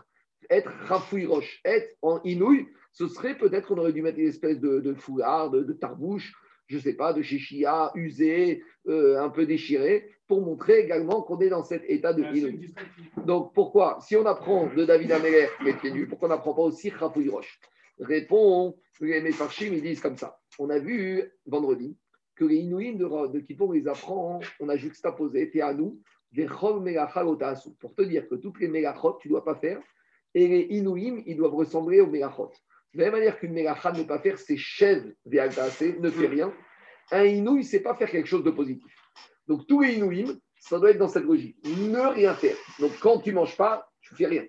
[0.49, 4.61] Être Rafoui Roche, être en Inouï, ce serait peut-être qu'on aurait dû mettre une espèce
[4.61, 6.35] de, foulard, de, de tarbouche,
[6.71, 11.41] je ne sais pas, de chichia usé, euh, un peu déchiré, pour montrer également qu'on
[11.41, 12.73] est dans cet état de Inouï.
[13.27, 15.49] Donc pourquoi, si on apprend de David Améler
[16.09, 17.59] pourquoi on n'apprend pas aussi Rafoui Roche?
[17.99, 20.39] Répond, les Mefarchim, ils disent comme ça.
[20.61, 21.99] On a vu vendredi
[22.37, 26.01] que les Inouïs de, de Kippour, les apprend, on a juxtaposé, t'es à nous,
[26.31, 26.47] des
[27.81, 29.83] pour te dire que toutes les mégachot, tu ne dois pas faire,
[30.35, 32.53] et les Inouïm, ils doivent ressembler aux mégachot.
[32.95, 36.53] De la même manière qu'une mégacha ne pas faire, c'est chèvre ne fait rien.
[37.13, 38.93] Un Inouï ne sait pas faire quelque chose de positif.
[39.47, 41.57] Donc tous les Inouïm, ça doit être dans cette logique.
[41.65, 42.57] Ne rien faire.
[42.79, 44.45] Donc quand tu ne manges pas, tu ne fais rien.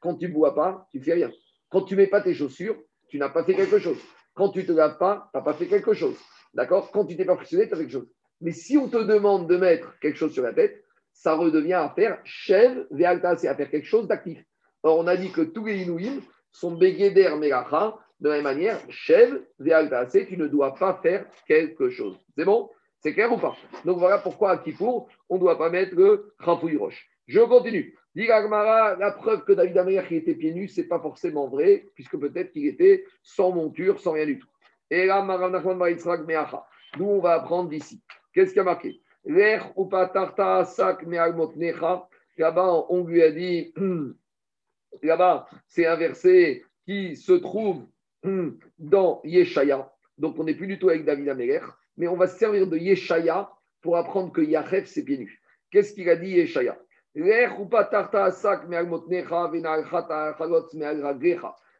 [0.00, 1.30] Quand tu ne bois pas, tu ne fais rien.
[1.70, 2.76] Quand tu ne mets pas tes chaussures,
[3.08, 3.98] tu n'as pas fait quelque chose.
[4.34, 6.16] Quand tu ne te laves pas, tu n'as pas fait quelque chose.
[6.54, 6.90] D'accord?
[6.90, 8.10] Quand tu t'es pas frictionné, tu as fait quelque chose.
[8.40, 10.82] Mais si on te demande de mettre quelque chose sur la tête,
[11.12, 14.42] ça redevient à faire chèvre, c'est à faire quelque chose d'actif.
[14.82, 16.20] Or, on a dit que tous les Inouïm,
[16.52, 19.40] sont Begeder Melacha, de la même manière, Shev,
[20.08, 22.16] c'est tu ne dois pas faire quelque chose.
[22.36, 22.70] C'est bon?
[23.00, 23.56] C'est clair ou pas?
[23.84, 27.08] Donc voilà pourquoi à Kippour, on ne doit pas mettre le Rafouille Roche.
[27.26, 27.96] Je continue.
[28.14, 31.86] Dit la preuve que David Amer qui était pieds nus, ce n'est pas forcément vrai,
[31.94, 34.48] puisque peut-être qu'il était sans monture, sans rien du tout.
[34.90, 35.24] Et là,
[36.98, 38.02] nous, on va apprendre d'ici.
[38.34, 39.00] Qu'est-ce qu'il y a marqué?
[39.24, 41.04] L'air ou pas tarta sak
[42.38, 43.72] Là-bas, on lui a dit
[45.02, 47.86] Là-bas, c'est un verset qui se trouve
[48.24, 49.92] hum, dans Yeshaya.
[50.18, 51.60] Donc, on n'est plus du tout avec David Améler,
[51.96, 55.42] mais on va se servir de Yeshaya pour apprendre que Yachef, c'est pieds nus.
[55.70, 56.78] Qu'est-ce qu'il a dit Yeshaya?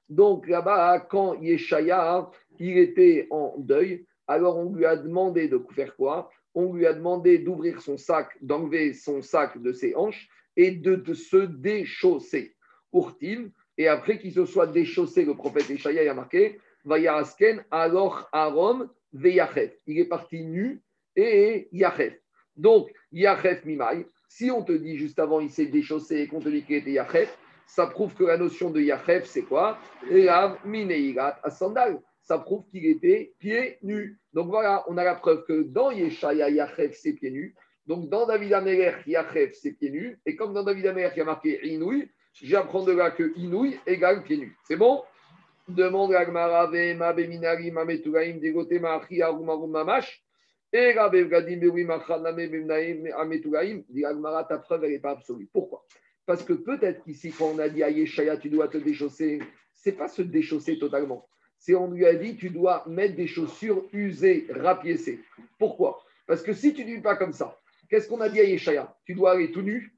[0.09, 5.97] Donc là-bas, quand Yeshaya, il était en deuil, alors on lui a demandé de faire
[5.97, 6.31] quoi?
[6.55, 11.15] On lui a demandé d'ouvrir son sac, d'enlever son sac de ses hanches et de
[11.15, 12.55] se déchausser.
[12.93, 18.89] Urtim, et après qu'il se soit déchaussé, le prophète Ishaïa a marqué Vayarasken, alors Arom,
[19.13, 19.73] Veyachef.
[19.87, 20.83] Il est parti nu
[21.17, 22.15] et Yachef.
[22.57, 26.49] Donc, Yachef Mimai, si on te dit juste avant il s'est déchaussé et qu'on te
[26.49, 29.79] dit qu'il était Yachef, ça prouve que la notion de Yachef, c'est quoi
[30.11, 32.01] Rav Mineigat à sandal.
[32.23, 34.19] Ça prouve qu'il était pieds nus.
[34.33, 37.55] Donc voilà, on a la preuve que dans Yeshaya, Yachef, c'est pieds nus.
[37.87, 40.19] Donc dans David Améler, Yachef, c'est pieds nus.
[40.27, 43.79] Et comme dans David Améler, il y a marqué Inouï, j'apprends de là que Inouï
[43.87, 44.57] égale pieds nus.
[44.65, 45.03] C'est bon?
[45.69, 50.23] Demande à Gmara, ma beminari, ma meturaim, dégoté, ma achia, rumarum, mamash.
[50.73, 53.83] Et la bevgadim, bewi, machaname, bemnaim, ameturaim.
[53.91, 55.49] Dit Agmara, ta preuve, elle n'est pas absolue.
[55.53, 55.85] Pourquoi?
[56.25, 59.41] Parce que peut-être qu'ici, quand on a dit à Yeshaya, tu dois te déchausser,
[59.75, 61.29] c'est pas se déchausser totalement.
[61.59, 65.21] C'est on lui a dit, tu dois mettre des chaussures usées, rapiécées.
[65.59, 66.03] Pourquoi?
[66.27, 67.59] Parce que si tu ne dis pas comme ça,
[67.89, 68.97] qu'est-ce qu'on a dit à Yeshaya?
[69.05, 69.95] Tu dois aller tout nu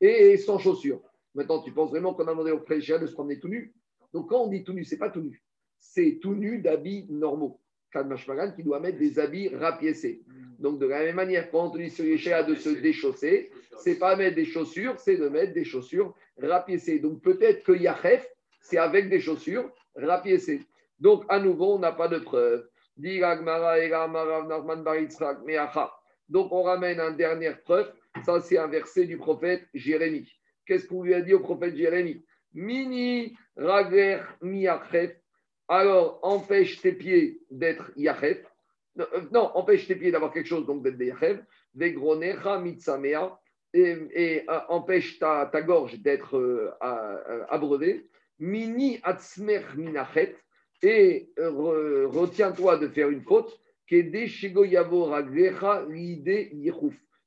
[0.00, 1.00] et sans chaussures.
[1.38, 3.72] Maintenant, tu penses vraiment qu'on a demandé au prêcheur de se promener tout nu?
[4.12, 5.40] Donc, quand on dit tout nu, c'est pas tout nu.
[5.78, 7.60] C'est tout nu d'habits normaux.
[7.92, 10.24] Kalmashmagan qui doit mettre des habits rapiécés.
[10.58, 14.16] Donc, de la même manière, quand on dit sur les de se déchausser, c'est pas
[14.16, 16.12] mettre des chaussures, c'est de mettre des chaussures
[16.42, 16.98] rapiécées.
[16.98, 18.28] Donc, peut-être que Yachef,
[18.60, 20.62] c'est avec des chaussures rapiécées.
[20.98, 22.68] Donc, à nouveau, on n'a pas de preuve.
[26.28, 27.92] Donc on ramène un dernier preuve.
[28.24, 30.37] Ça, c'est un verset du prophète Jérémie.
[30.68, 32.22] Qu'est-ce qu'on lui a dit au prophète Jérémie?
[32.52, 35.16] Mini rager miachef.
[35.66, 38.44] Alors, empêche tes pieds d'être yachef.
[39.32, 41.40] Non, euh, empêche tes pieds d'avoir quelque chose, donc d'être yachef.
[41.74, 43.40] Vegronecha mitsamea.
[43.72, 46.70] Et, euh, empêche ta, ta gorge d'être euh,
[47.48, 48.06] abreuvée.
[48.38, 50.36] Mini atzmer minachet.
[50.82, 53.58] Et retiens-toi de faire une faute.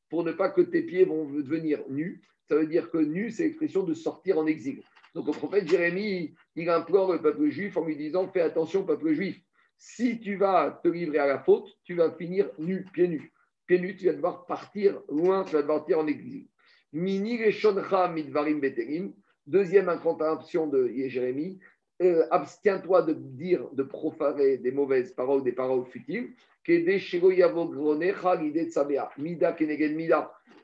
[0.10, 2.22] Pour ne pas que tes pieds vont devenir nus.
[2.52, 4.84] Ça veut dire que nu, c'est l'expression de sortir en exil.
[5.16, 9.14] Donc le prophète Jérémie, il implore le peuple juif en lui disant Fais attention, peuple
[9.14, 9.40] juif,
[9.78, 13.32] si tu vas te livrer à la faute, tu vas finir nu, pieds nus.
[13.68, 16.50] Pieds nus, tu vas devoir partir loin, tu vas devoir partir en exil.
[16.92, 19.14] Mini midvarim beterim.
[19.48, 21.58] Deuxième incantation de Jérémie
[22.02, 26.32] euh, abstiens-toi de dire, de profaner des mauvaises paroles, des paroles futiles.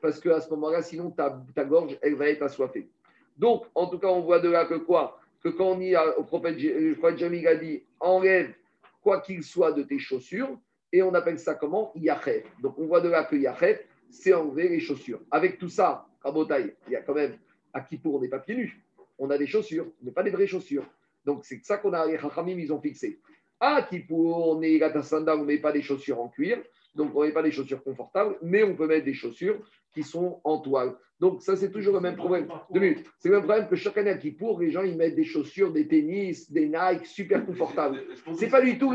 [0.00, 2.88] Parce qu'à ce moment-là, sinon ta, ta gorge, elle va être assoiffée.
[3.36, 5.20] Donc, en tout cas, on voit de là que quoi?
[5.42, 8.52] Que quand on y a, au prophète, le prophète Jamil a dit enlève
[9.00, 10.58] quoi qu'il soit de tes chaussures,
[10.92, 11.92] et on appelle ça comment?
[11.94, 12.44] Yachet.
[12.60, 15.20] Donc, on voit de là que Yachet, c'est enlever les chaussures.
[15.30, 17.36] Avec tout ça, à Botaï, il y a quand même,
[17.72, 18.82] à Kippour, on n'est pas pieds nus.
[19.18, 20.84] On a des chaussures, mais pas des vraies chaussures.
[21.28, 22.16] Donc, c'est ça qu'on a, les
[22.58, 23.20] ils ont fixé.
[23.60, 24.78] À Kippour, on est
[25.34, 26.58] on ne met pas des chaussures en cuir.
[26.94, 29.60] Donc, on ne met pas des chaussures confortables, mais on peut mettre des chaussures
[29.94, 30.94] qui sont en toile.
[31.20, 32.48] Donc, ça, c'est toujours le même problème.
[33.18, 35.72] C'est le même problème que chaque année à Kippour, les gens, ils mettent des chaussures,
[35.72, 38.00] des tennis, des Nike super confortables.
[38.36, 38.94] Ce n'est pas du tout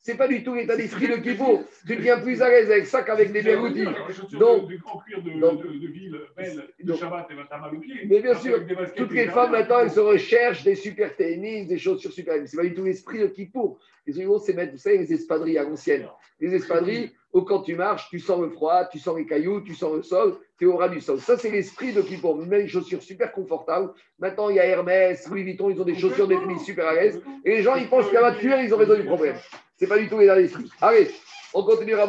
[0.00, 1.64] c'est pas du tout l'état d'esprit de Kippour.
[1.86, 3.84] Tu deviens plus à l'aise avec ça qu'avec des Béroutis.
[4.32, 8.06] Donc, du grand cuir de, de, de, ville belle, de Shabbat, et.
[8.06, 8.58] Mais bien sûr,
[8.96, 12.36] toutes les femmes maintenant, elles se recherchent des super tennis, des chaussures super.
[12.36, 13.78] Ce n'est pas du tout l'esprit de Kippour.
[14.06, 16.08] Les Oigos, c'est mettre, vous savez, les espadrilles à l'ancienne.
[16.40, 19.74] Les espadrilles, où quand tu marches, tu sens le froid, tu sens les cailloux, tu
[19.74, 20.27] sens le sol,
[20.58, 21.20] tu es au ras du sol.
[21.20, 22.36] Ça, c'est l'esprit de Kippour.
[22.36, 23.92] On met des chaussures super confortables.
[24.18, 27.22] Maintenant, il y a Hermès, Louis Vuitton, ils ont des chaussures définies super à l'aise.
[27.44, 29.36] Et les gens, ils pensent qu'à la tuer, ils ont résolu le problème.
[29.78, 30.70] Ce n'est pas du tout l'état d'esprit.
[30.80, 31.10] Allez,
[31.54, 32.06] on continue à.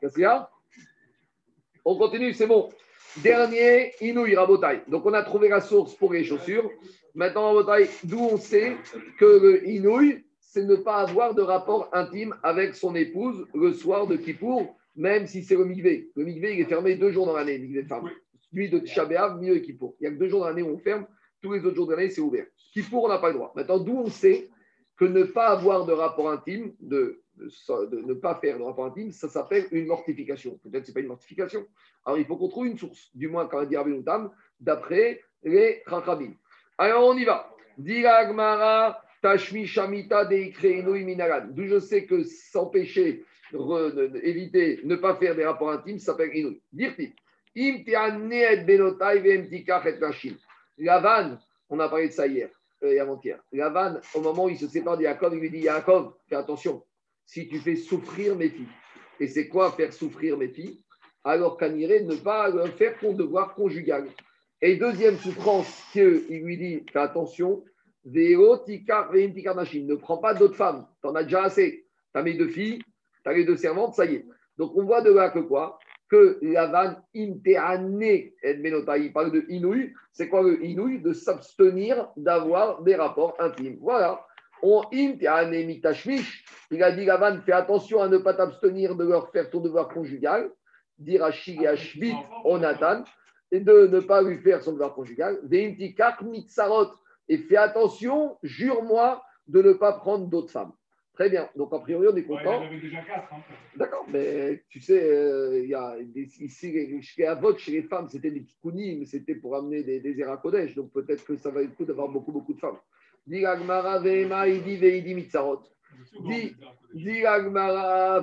[0.00, 0.50] Qu'est-ce qu'il y a
[1.84, 2.70] On continue, c'est bon.
[3.18, 4.82] Dernier, Inouï Rabotai.
[4.88, 6.70] Donc, on a trouvé la source pour les chaussures.
[7.14, 8.76] Maintenant, Rabotai, d'où on sait
[9.18, 14.06] que le Inouï, c'est ne pas avoir de rapport intime avec son épouse le soir
[14.06, 16.10] de Kippour, même si c'est le migvé.
[16.16, 18.10] Le migvé, il est fermé deux jours dans l'année, migvé de femme.
[18.50, 19.94] Celui de Shabéav, milieu de Kippour.
[20.00, 21.06] Il n'y a que deux jours dans l'année où on ferme,
[21.40, 22.46] tous les autres jours de l'année, c'est ouvert.
[22.72, 23.52] Kippour, on n'a pas le droit.
[23.54, 24.48] Maintenant, d'où on sait
[24.96, 29.28] que ne pas avoir de rapport intime, de, ne pas faire de rapport intime, ça
[29.28, 30.58] s'appelle une mortification.
[30.64, 31.64] Peut-être que ce n'est pas une mortification.
[32.04, 33.76] Alors, il faut qu'on trouve une source, du moins quand on dit
[34.58, 36.32] d'après les Chachabim.
[36.76, 37.54] Alors, on y va.
[37.76, 43.24] Diragmara Tashmi Shamita D'où je sais que s'empêcher,
[44.22, 46.60] éviter, ne pas faire des rapports intimes, ça s'appelle Inouï.
[46.72, 47.12] Dirti.
[50.78, 51.40] La vanne,
[51.70, 52.50] on a parlé de ça hier
[52.82, 53.40] euh, et avant-hier.
[53.52, 56.36] La vanne, au moment où il se sépare de Yaakov, il lui dit Yaakov, fais
[56.36, 56.84] attention,
[57.26, 58.68] si tu fais souffrir mes filles.
[59.18, 60.84] Et c'est quoi faire souffrir mes filles?
[61.24, 64.06] Alors qu'Aniré, ne pas faire ton devoir conjugal.
[64.62, 67.64] Et deuxième souffrance qu'il lui dit fais attention,
[68.04, 70.86] ne prends pas d'autres femmes.
[71.02, 71.86] Tu en as déjà assez.
[72.12, 72.80] Tu as mes deux filles,
[73.22, 74.26] tu as les deux servantes, ça y est.
[74.56, 75.78] Donc on voit de là que quoi?
[76.10, 79.92] Que la vanne inteane il parle de inouï.
[80.12, 81.00] C'est quoi le inouï?
[81.00, 83.78] De s'abstenir d'avoir des rapports intimes.
[83.80, 84.24] Voilà.
[84.62, 86.44] On inteane mitashmish.
[86.70, 89.88] Il a dit la fais attention à ne pas t'abstenir de leur faire ton devoir
[89.88, 90.50] conjugal.
[90.98, 93.04] Dire à Shigashvit Onatan.
[93.52, 95.38] Et de ne pas lui faire son devoir conjugal.
[95.44, 96.88] Veintikak mitzarot
[97.28, 100.72] et fais attention, jure-moi de ne pas prendre d'autres femmes.
[101.18, 101.48] Très bien.
[101.56, 102.60] Donc, a priori, on est content.
[102.60, 102.68] Ouais.
[102.68, 103.42] Hein.
[103.74, 108.30] D'accord, mais tu sais, euh, il y a ici, chez Avot, chez les femmes, c'était
[108.30, 110.76] des mais c'était pour amener des, des Kodesh.
[110.76, 112.78] Donc, peut-être que ça va être coup d'avoir beaucoup, beaucoup de femmes.
[113.26, 113.44] Dis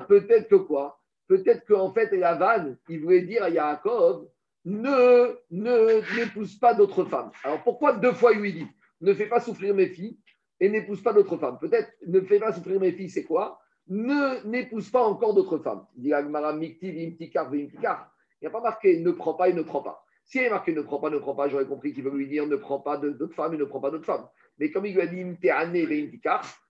[0.08, 1.02] peut-être que quoi?
[1.28, 4.30] Peut-être qu'en fait, la vanne, il voulait dire à Yaakov,
[4.64, 7.32] ne n'épouse pas d'autres femmes.
[7.44, 8.68] Alors, pourquoi deux fois il lui dit
[9.02, 10.18] ne fais pas souffrir mes filles?
[10.60, 11.58] Et n'épouse pas d'autres femmes.
[11.60, 13.60] Peut-être ne fais pas souffrir mes filles, c'est quoi?
[13.88, 15.86] Ne n'épouse pas encore d'autres femmes.
[15.98, 16.54] Il n'y a pas
[18.62, 20.04] marqué ne prends pas et ne prends pas.
[20.26, 22.28] Si il est marqué ne prends pas, ne prends pas, j'aurais compris qu'il veut lui
[22.28, 24.28] dire ne prends pas d'autres femmes et ne prends pas d'autres femmes.
[24.58, 25.24] Mais comme il lui a dit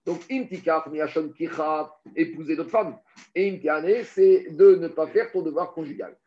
[0.05, 2.99] donc imtikar, miachon kicha, épouser d'autres femmes.
[3.33, 3.61] Et
[4.03, 6.17] c'est de ne pas faire ton devoir conjugal.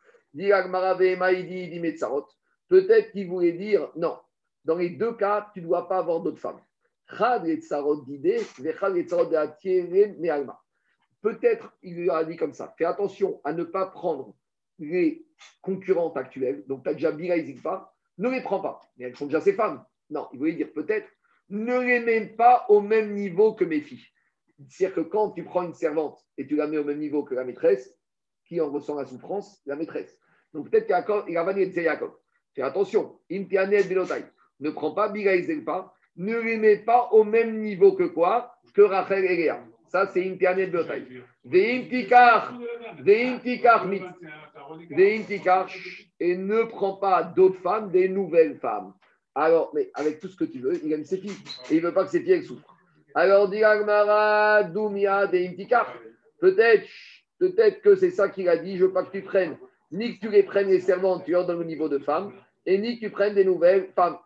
[2.69, 4.17] Peut-être qu'il voulait dire non,
[4.65, 6.61] dans les deux cas, tu ne dois pas avoir d'autres femmes.
[11.21, 14.35] Peut-être il lui a dit comme ça fais attention à ne pas prendre
[14.79, 15.27] les
[15.61, 16.65] concurrentes actuelles.
[16.67, 17.37] Donc, tu as déjà Bila
[18.19, 18.81] ne les prends pas.
[18.97, 19.85] Mais elles sont déjà ses femmes.
[20.11, 21.09] Non, il voulait dire peut-être
[21.51, 24.07] ne les mets pas au même niveau que mes filles.
[24.69, 27.35] C'est-à-dire que quand tu prends une servante et tu la mets au même niveau que
[27.35, 27.97] la maîtresse,
[28.45, 29.61] qui en ressent la souffrance?
[29.67, 30.19] La maîtresse.
[30.53, 30.87] Donc peut-être
[31.27, 31.71] qu'il a vanné.
[31.71, 38.55] Fais attention, ne prends pas Zigfa, ne les mets pas au même niveau que quoi
[38.75, 39.61] Que Rachel et Léa.
[39.89, 41.05] Ça, c'est Beotai.
[41.45, 42.59] Veimtikar,
[43.01, 43.89] Veimtikar,
[44.91, 45.69] Veimtikar,
[46.21, 48.93] et ne prends pas d'autres femmes, des nouvelles femmes.
[49.35, 51.37] Alors, mais avec tout ce que tu veux, il aime ses filles.
[51.71, 52.77] Et il ne veut pas que ses filles souffrent.
[53.15, 55.95] Alors, dit Agmara, Doumia, Veimtikar.
[56.41, 56.87] Peut-être,
[57.39, 58.77] peut-être que c'est ça qu'il a dit.
[58.77, 59.57] Je veux pas que tu prennes,
[59.91, 62.33] ni que tu les prennes les servantes, tu es dans le niveau de femmes,
[62.67, 64.19] et ni que tu prennes des nouvelles femmes.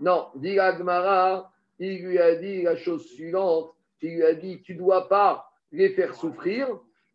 [0.00, 4.74] Non, dit Agmara, il lui a dit la chose suivante il lui a dit tu
[4.74, 6.68] ne dois pas les faire souffrir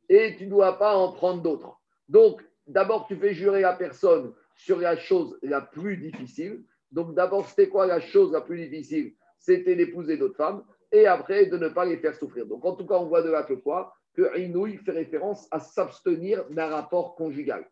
[0.10, 1.80] et tu ne dois pas en prendre d'autres.
[2.10, 6.64] Donc, d'abord, tu fais jurer la personne sur la chose la plus difficile.
[6.92, 9.14] Donc, d'abord, c'était quoi la chose la plus difficile?
[9.40, 12.46] C'était d'épouser d'autres femmes et après de ne pas les faire souffrir.
[12.46, 13.94] Donc, en tout cas, on voit de là que quoi?
[14.14, 17.66] Que Inouï fait référence à s'abstenir d'un rapport conjugal.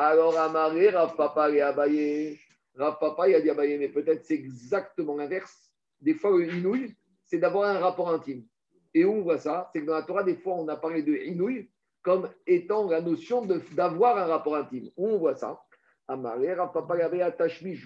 [0.00, 2.38] Alors, Amaré, Rav Papa et Abaye,
[2.76, 5.72] Rav Papa, il a dit Abaye, mais peut-être c'est exactement l'inverse.
[6.00, 6.94] Des fois, le Inouï,
[7.24, 8.44] c'est d'avoir un rapport intime.
[8.94, 9.68] Et où on voit ça?
[9.72, 11.68] C'est que dans la Torah, des fois, on a parlé de Inouï
[12.00, 14.88] comme étant la notion d'avoir un rapport intime.
[14.96, 15.60] Où on voit ça?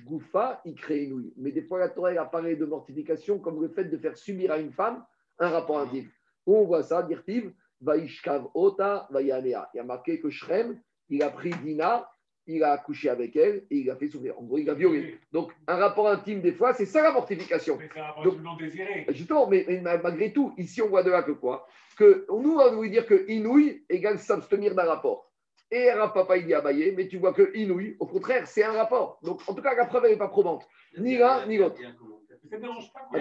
[0.04, 1.32] Goufa, il crée Inouï.
[1.38, 4.52] Mais des fois, la Torah a parlé de mortification comme le fait de faire subir
[4.52, 5.02] à une femme
[5.38, 6.10] un rapport intime.
[6.44, 7.02] Où on voit ça?
[7.04, 9.08] Dirtiv, Vaishkav Ota.
[9.18, 12.08] Il y a marqué que Shrem, il a pris Dina
[12.46, 14.38] il a accouché avec elle et il a fait souffrir.
[14.38, 15.18] En gros, il a violé.
[15.30, 17.76] Donc, un rapport intime, des fois, c'est ça la mortification.
[17.78, 19.06] Mais c'est un rapport non désiré.
[19.10, 19.64] Justement, mais,
[20.02, 21.66] malgré tout, ici, on voit de là que quoi?
[21.96, 25.30] Que nous, on va dire que inouï égale s'abstenir d'un rapport.
[25.70, 28.72] Et un papa, il dit abayé, mais tu vois que inouï, au contraire, c'est un
[28.72, 29.18] rapport.
[29.22, 30.66] Donc, en tout cas, la preuve, elle n'est pas probante.
[30.98, 31.76] Ni l'un, ni l'autre.
[31.76, 33.18] Ça ne dérange pas Il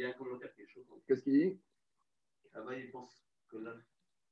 [0.00, 0.80] y a un commentaire qui est chaud.
[1.06, 1.60] Qu'est-ce qu'il dit?
[2.54, 3.72] Abaye pense que là,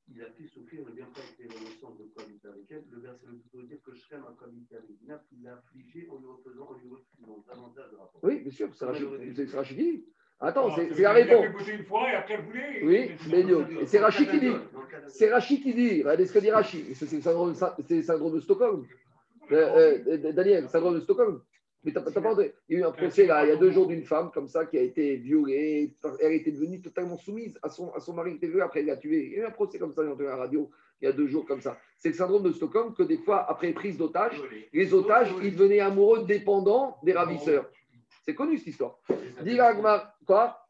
[0.09, 2.83] il a fait souffrir le bienfait de la naissance de cohabiter avec elle.
[2.91, 6.17] Le verset veut plutôt dire que Shrem a cohabité avec Dina, il l'a affligé en
[6.19, 8.19] lui refaisant, en lui refusant davantage de rapport.
[8.23, 9.07] Oui, bien sûr, c'est Rachid
[9.67, 10.05] qui dit.
[10.39, 11.45] Attends, Ah, c'est la réponse.
[11.65, 12.43] Il a une fois et après.
[12.83, 14.53] Oui, mais c'est Rachid qui dit.
[15.07, 16.01] C'est Rachid qui dit.
[16.03, 16.85] Regardez ce que dit Rachid.
[16.89, 18.85] Le syndrome, c'est le syndrome de Stockholm.
[19.51, 21.41] Euh, euh, Daniel, syndrome de Stockholm.
[21.83, 23.57] Mais t'as t'as pas entendu Il y a eu un procès là, il y a
[23.57, 25.93] deux jours d'une femme comme ça qui a été violée.
[26.21, 28.61] Elle était devenue totalement soumise à son, à son mari qui était violé.
[28.61, 29.25] Après, il l'a tué.
[29.25, 30.69] Il y a eu un procès comme ça dans la radio
[31.01, 31.77] il y a deux jours comme ça.
[31.97, 35.81] C'est le syndrome de Stockholm que des fois, après prise d'otages, les otages, ils devenaient
[35.81, 37.69] amoureux dépendants des ravisseurs.
[38.25, 38.97] C'est connu cette histoire.
[39.43, 39.57] Dis
[40.25, 40.65] quoi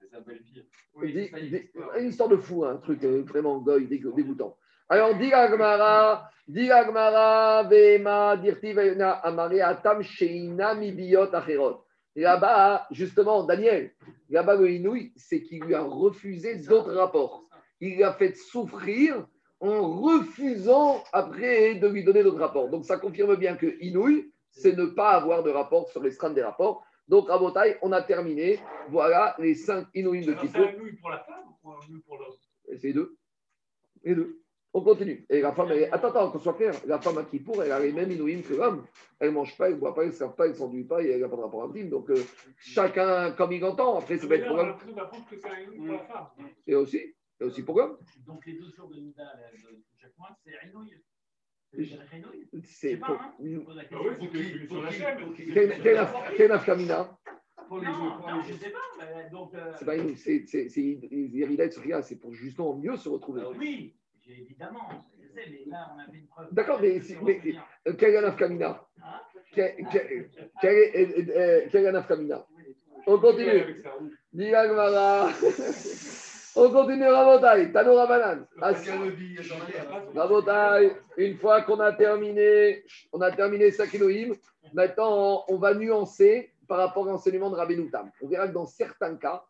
[1.04, 4.58] Dis- dis- Une histoire de fou, hein, un truc euh, vraiment goy, dégo- dégoûtant.
[4.90, 11.84] Alors, dit Agmara, dit Agmara, Vema, Dirti, Vena, Amare, Atam, Sheina, Mibiot, Acherot.
[12.16, 13.92] Là-bas, justement, Daniel,
[14.30, 17.46] là-bas, le Inouï, c'est qu'il lui a refusé d'autres rapports.
[17.80, 19.26] Il lui a fait souffrir
[19.60, 22.70] en refusant après de lui donner d'autres rapports.
[22.70, 26.30] Donc, ça confirme bien que Inouï, c'est ne pas avoir de rapport sur les strains
[26.30, 26.86] des rapports.
[27.08, 28.60] Donc, à Botaï, on a terminé.
[28.90, 30.68] Voilà les cinq Inouïs de Alors, C'est Kippour.
[30.68, 32.36] un nouille pour la femme ou un nouille pour l'homme?
[32.66, 33.18] C'est les deux.
[34.04, 34.43] Les deux.
[34.76, 35.24] On continue.
[35.30, 35.88] Et la femme, elle...
[35.92, 36.74] attends, attends, qu'on soit clair.
[36.88, 38.86] La femme à Kippour, elle a les mêmes inouïs que l'homme.
[39.20, 40.84] Elle ne mange pas, elle ne boit pas, elle ne sert pas, elle ne s'enduit
[40.84, 41.90] pas et elle n'a pas de rapport intime.
[41.90, 42.16] Donc, euh,
[42.58, 44.00] chacun comme il entend.
[44.00, 44.76] Après, ça peut être pour l'homme.
[45.78, 46.36] pour.
[46.66, 46.98] Et aussi,
[47.40, 47.98] et aussi pour l'homme.
[48.26, 50.98] Donc les 12 jours de Nida de chaque mois, c'est Rinouille.
[52.64, 53.18] C'est pour.
[53.18, 53.34] pas.
[53.44, 54.08] Je pose la question.
[54.08, 55.18] oui, faut que tu sur la chaîne.
[55.54, 56.08] Quel- quel-
[56.38, 57.18] Quel afkamina
[57.70, 59.30] Non, non, je sais pas.
[59.32, 63.42] Donc, euh, C'est pas une- c'est c'est- c'est pour justement mieux se retrouver.
[63.58, 64.88] oui, j'ai- évidemment,
[65.22, 66.48] je sais, mais là, on avait une preuve.
[66.52, 67.56] D'accord, mais si- mais- Quel
[69.04, 69.20] Hein
[70.64, 72.46] est- euh, afkamina
[73.06, 73.84] On continue.
[76.56, 77.72] On continue, Rabotai.
[77.72, 78.46] Tano Rabanan.
[80.16, 84.36] Rabotai, une fois qu'on a terminé, on a terminé Sakiloïm,
[84.74, 88.12] maintenant on va nuancer par rapport à l'enseignement de Rabbeinu Tam.
[88.22, 89.44] On verra que dans certains cas,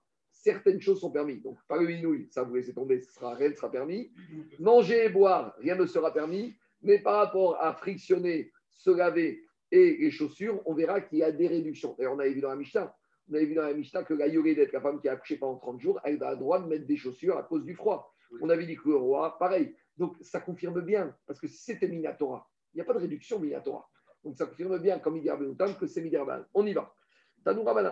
[0.44, 1.42] certaines choses sont permises.
[1.42, 4.12] Donc, pas le inouï, ça vous laissez tomber, ce sera, rien ne sera permis.
[4.60, 6.54] Manger et boire, rien ne sera permis.
[6.82, 9.42] Mais par rapport à frictionner, se laver
[9.72, 11.96] et les chaussures, on verra qu'il y a des réductions.
[11.98, 12.94] D'ailleurs, on avait vu dans la Mishnah,
[13.30, 15.80] on avait vu dans la que la d'être la femme qui a accouché pendant 30
[15.80, 18.14] jours, elle a le droit de mettre des chaussures à cause du froid.
[18.42, 19.76] On avait dit que le roi, pareil.
[19.98, 23.40] Donc, ça confirme bien, parce que si c'était Minatora, il n'y a pas de réduction
[23.40, 23.90] Minatora.
[24.24, 26.44] Donc, ça confirme bien, comme il Tam, que c'est Midirban.
[26.54, 26.94] On y va.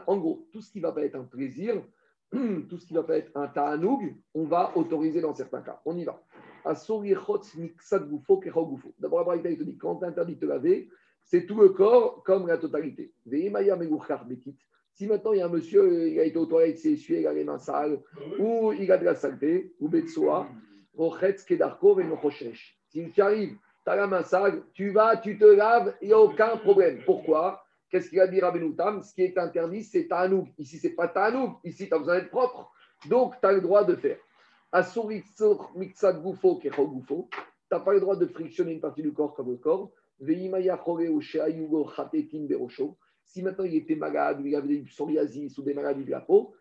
[0.08, 1.82] En gros, tout ce qui ne va pas être un plaisir,
[2.69, 5.82] tout ce qui va pas être un ta'anoug, on va autoriser dans certains cas.
[5.86, 6.21] On y va.
[8.99, 10.89] D'abord, la il te dit quand tu interdit de te laver,
[11.23, 13.11] c'est tout le corps comme la totalité.
[14.93, 17.21] Si maintenant il y a un monsieur, il a été aux toilettes, il s'est essuyé,
[17.21, 17.99] il a les mains sales,
[18.39, 20.47] ou il a de la saleté, ou betsoa,
[22.89, 24.23] si tu arrives, tu as la main
[24.73, 26.99] tu vas, tu te laves, il n'y a aucun problème.
[27.05, 27.63] Pourquoi?
[27.91, 30.47] Qu'est-ce qu'il a dit Rabbenoutam Ce qui est interdit, c'est Ta'anouk.
[30.57, 31.57] Ici, ce n'est pas Ta'anouk.
[31.65, 32.71] Ici, tu as besoin d'être propre.
[33.09, 34.17] Donc, tu as le droit de faire.
[34.73, 36.69] Gufo, Tu
[37.71, 39.91] n'as pas le droit de frictionner une partie du corps comme le corps.
[43.23, 46.21] Si maintenant il était malade, ou il avait une psoriasis ou des maladies de la
[46.21, 46.53] peau,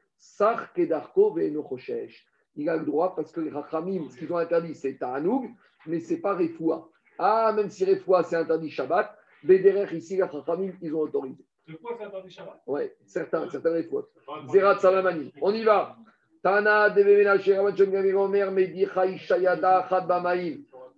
[2.57, 5.51] il a le droit parce que les Rachamim, ce qu'ils ont interdit, c'est Ta'anoug,
[5.87, 6.91] mais ce n'est pas Refoua.
[7.19, 11.45] Ah, même si Refoua, c'est interdit Shabbat, Bederer, ici, les Rachamim, ils ont autorisé.
[11.69, 12.63] Refoua, c'est interdit Shabbat?
[12.67, 14.07] Oui, certains, certains Refoua.
[14.51, 15.33] Zerat Salamani.
[15.41, 15.97] On y va.
[16.43, 16.95] Tana,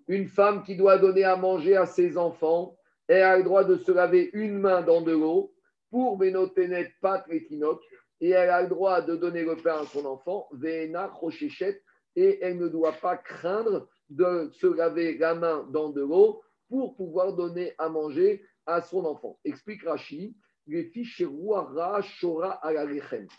[0.08, 2.76] Une femme qui doit donner à manger à ses enfants,
[3.08, 5.52] elle a le droit de se laver une main dans de l'eau
[5.90, 10.48] pour Benotenet, Pat, et elle a le droit de donner le pain à son enfant,
[10.52, 11.82] Vena Rochechet,
[12.14, 16.96] et elle ne doit pas craindre de se laver la main dans de l'eau pour
[16.96, 19.38] pouvoir donner à manger à son enfant.
[19.44, 20.34] Explique Rashi,
[20.66, 22.00] les fiches Shora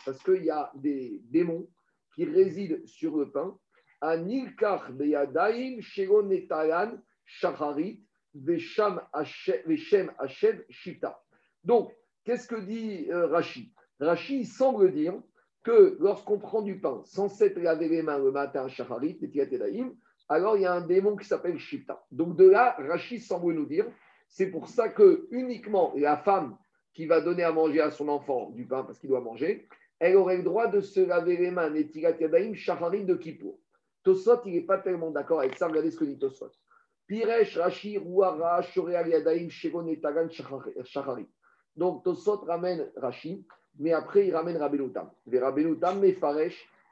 [0.05, 1.67] parce qu'il y a des démons
[2.13, 3.57] qui résident sur le pain.
[4.01, 8.03] Anilkar Beyadaim Sheronetalan Shacharit
[8.35, 11.19] Veshem Hashem Shita.
[11.63, 11.91] Donc,
[12.25, 13.73] qu'est-ce que dit euh, Rashi?
[13.99, 15.19] Rachid semble dire
[15.63, 19.17] que lorsqu'on prend du pain sans s'être lavé les mains le matin, shacharit,
[20.33, 22.03] alors il y a un démon qui s'appelle Shita.
[22.11, 23.85] Donc de là, Rachid semble nous dire,
[24.27, 26.57] c'est pour ça que uniquement la femme
[26.93, 29.67] qui va donner à manger à son enfant du pain parce qu'il doit manger,
[29.99, 33.59] elle aurait le droit de se laver les mains, Netilat Yadaim, Shacharit de Kippour.
[34.03, 35.67] Tosot, il n'est pas tellement d'accord avec ça.
[35.67, 36.51] Regardez ce que dit Tosot.
[37.07, 40.29] Piresh, Rashi, Rouara, Shoreal Yadaim, Shegon Etagan,
[40.83, 41.27] Shacharit.
[41.75, 43.45] Donc Tosot ramène Rashi
[43.79, 45.09] mais après, il ramène Rabbenutam.
[45.25, 45.39] Les
[45.99, 46.15] mais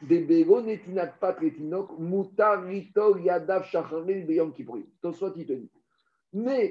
[0.03, 0.19] Mais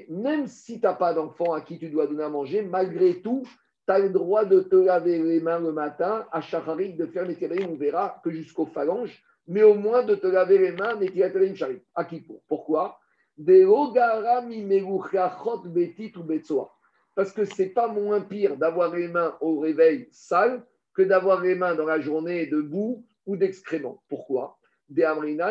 [0.09, 3.43] même si tu n'as pas d'enfant à qui tu dois donner à manger, malgré tout,
[3.87, 7.25] tu as le droit de te laver les mains le matin à Shacharit, de faire
[7.25, 11.55] les on verra que jusqu'aux phalanges, mais au moins de te laver les mains, Netilatrim
[11.55, 11.81] Sharit.
[11.95, 12.99] À qui Pourquoi?
[13.37, 13.93] Ou
[16.23, 16.75] betsoa.
[17.15, 21.55] Parce que c'est pas moins pire d'avoir les mains au réveil sales que d'avoir les
[21.55, 24.03] mains dans la journée de boue ou d'excréments.
[24.07, 24.57] Pourquoi?
[24.89, 25.49] De la même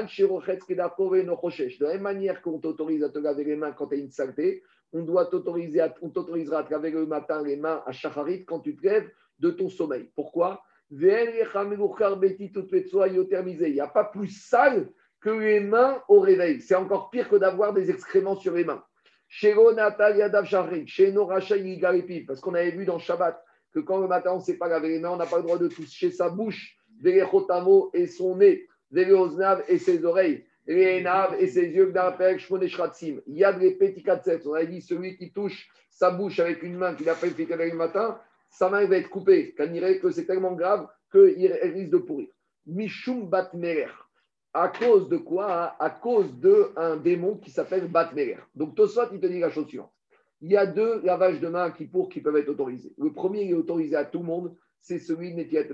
[2.03, 4.63] manière qu'on t'autorise à te laver les mains quand tu as une saleté,
[4.93, 9.11] on t'autorisera à te laver le matin les mains à shacharit quand tu te lèves
[9.39, 10.11] de ton sommeil.
[10.15, 10.63] Pourquoi?
[10.91, 11.07] Il
[13.73, 16.61] n'y a pas plus sale que les mains au réveil.
[16.61, 18.83] C'est encore pire que d'avoir des excréments sur les mains.
[22.27, 23.41] Parce qu'on avait vu dans Shabbat
[23.73, 25.45] que quand le matin on ne sait pas laver les mains, on n'a pas le
[25.45, 31.47] droit de toucher sa bouche, Verechotamo et son nez, Vereoznav et ses oreilles, Renav et
[31.47, 31.93] ses yeux,
[33.27, 33.79] Yad les
[34.47, 37.77] On a dit celui qui touche sa bouche avec une main qu'il pas fait le
[37.77, 39.55] matin, sa main va être coupée.
[39.57, 42.29] Quand il que c'est tellement grave qu'il risque de pourrir.
[42.67, 43.89] Mishum Batmerer
[44.53, 45.77] à cause de quoi?
[45.79, 48.39] À cause d'un démon qui s'appelle Batmeler.
[48.55, 49.93] Donc Tosot, il te dit la chose suivante.
[50.41, 52.93] Il y a deux lavages de mains qui, pour, qui peuvent être autorisés.
[52.99, 55.65] Le premier est autorisé à tout le monde, c'est celui de Netiat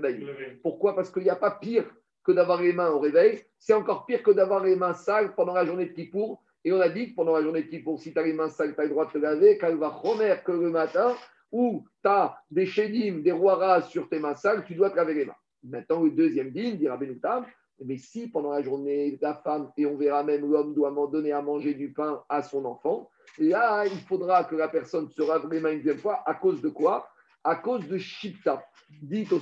[0.61, 0.95] Pourquoi?
[0.95, 1.85] Parce qu'il n'y a pas pire
[2.23, 3.41] que d'avoir les mains au réveil.
[3.57, 6.43] C'est encore pire que d'avoir les mains sales pendant la journée de Kippour.
[6.65, 8.49] Et on a dit que pendant la journée de Kippour, si tu as les mains
[8.49, 11.15] sales, tu as le droit de te laver, quand va romer que le matin,
[11.51, 15.13] où tu as des chédim, des roiras sur tes mains sales, tu dois te laver
[15.13, 15.35] les mains.
[15.63, 17.45] Maintenant, le deuxième din, dira Benoutam,
[17.85, 21.41] mais si pendant la journée, la femme, et on verra même l'homme, doit donner à
[21.41, 25.59] manger du pain à son enfant, là, il faudra que la personne se lave les
[25.59, 26.23] mains une deuxième fois.
[26.25, 27.07] À cause de quoi?
[27.47, 28.61] À cause de Shipta.
[29.01, 29.39] Dit au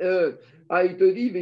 [0.00, 0.32] euh,
[0.68, 1.32] ah, il dit,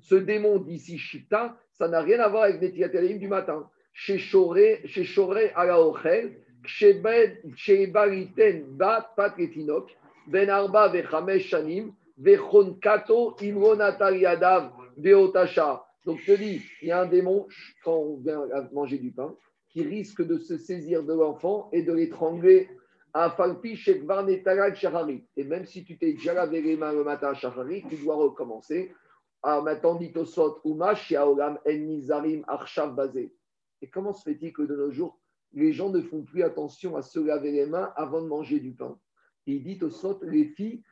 [0.00, 3.68] Ce démon d'ici Shipta, ça n'a rien à voir avec Netiatelim du matin.
[3.92, 9.94] Chez Choré à la Ochel, chez Bariten Bat Patretinok,
[10.26, 11.92] Ben Arba Vechamesh Shanim,
[16.06, 17.46] donc, je te dis, il y a un démon,
[17.84, 19.36] quand on vient manger du pain,
[19.68, 22.68] qui risque de se saisir de l'enfant et de l'étrangler
[23.14, 23.18] Et
[25.44, 28.92] même si tu t'es déjà lavé les mains le matin à Shahari, tu dois recommencer.
[29.42, 29.64] Ah.
[33.80, 35.18] Et comment se fait-il que de nos jours,
[35.52, 38.72] les gens ne font plus attention à se laver les mains avant de manger du
[38.72, 38.98] pain?
[39.46, 40.82] Il dit Tosot, les filles.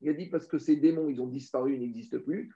[0.00, 2.54] Il a dit parce que ces démons, ils ont disparu, ils n'existent plus.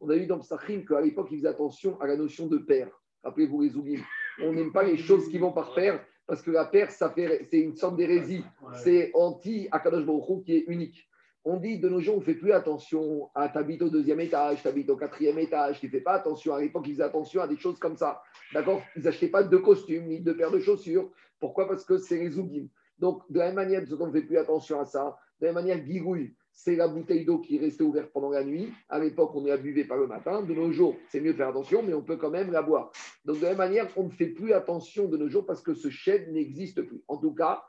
[0.00, 2.88] On a vu dans Psachim qu'à l'époque, ils faisaient attention à la notion de père.
[3.22, 4.00] Rappelez-vous les oublis.
[4.42, 7.46] On n'aime pas les choses qui vont par paire parce que la paire, ça fait,
[7.50, 8.44] c'est une sorte d'hérésie.
[8.76, 11.06] C'est anti-Akadosh Baruch qui est unique.
[11.44, 14.62] On dit de nos jours, on ne fait plus attention à t'habites au deuxième étage,
[14.62, 16.54] t'habites au quatrième étage, tu ne fais pas attention.
[16.54, 18.22] À l'époque, ils faisaient attention à des choses comme ça.
[18.52, 18.82] D'accord?
[18.96, 21.10] Ils n'achetaient pas de costumes ni de paires de chaussures.
[21.38, 21.66] Pourquoi?
[21.66, 22.70] Parce que c'est les oublis.
[22.98, 25.18] Donc, de la même manière, on ne fait plus attention à ça.
[25.40, 28.70] De la même manière, Girouille, c'est la bouteille d'eau qui restait ouverte pendant la nuit.
[28.90, 30.42] À l'époque, on la buvait pas le matin.
[30.42, 32.92] De nos jours, c'est mieux de faire attention, mais on peut quand même la boire.
[33.24, 35.72] Donc, de la même manière, on ne fait plus attention de nos jours parce que
[35.72, 37.02] ce chêne n'existe plus.
[37.08, 37.64] En tout cas,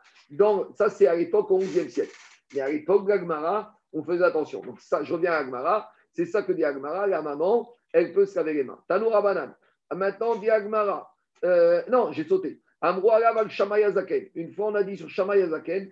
[0.75, 2.13] ça, c'est à l'époque au XIe siècle.
[2.53, 4.61] Mais à l'époque d'Agmara, on faisait attention.
[4.61, 5.89] Donc, ça, je reviens à Agmara.
[6.11, 7.07] C'est ça que dit Agmara.
[7.07, 8.79] La maman, elle peut se laver les mains.
[8.89, 9.55] Tanoura banane.
[9.95, 11.15] Maintenant, dit Agmara.
[11.45, 12.61] Euh, non, j'ai sauté.
[12.83, 15.91] Une fois, on a dit sur Shamayazaken,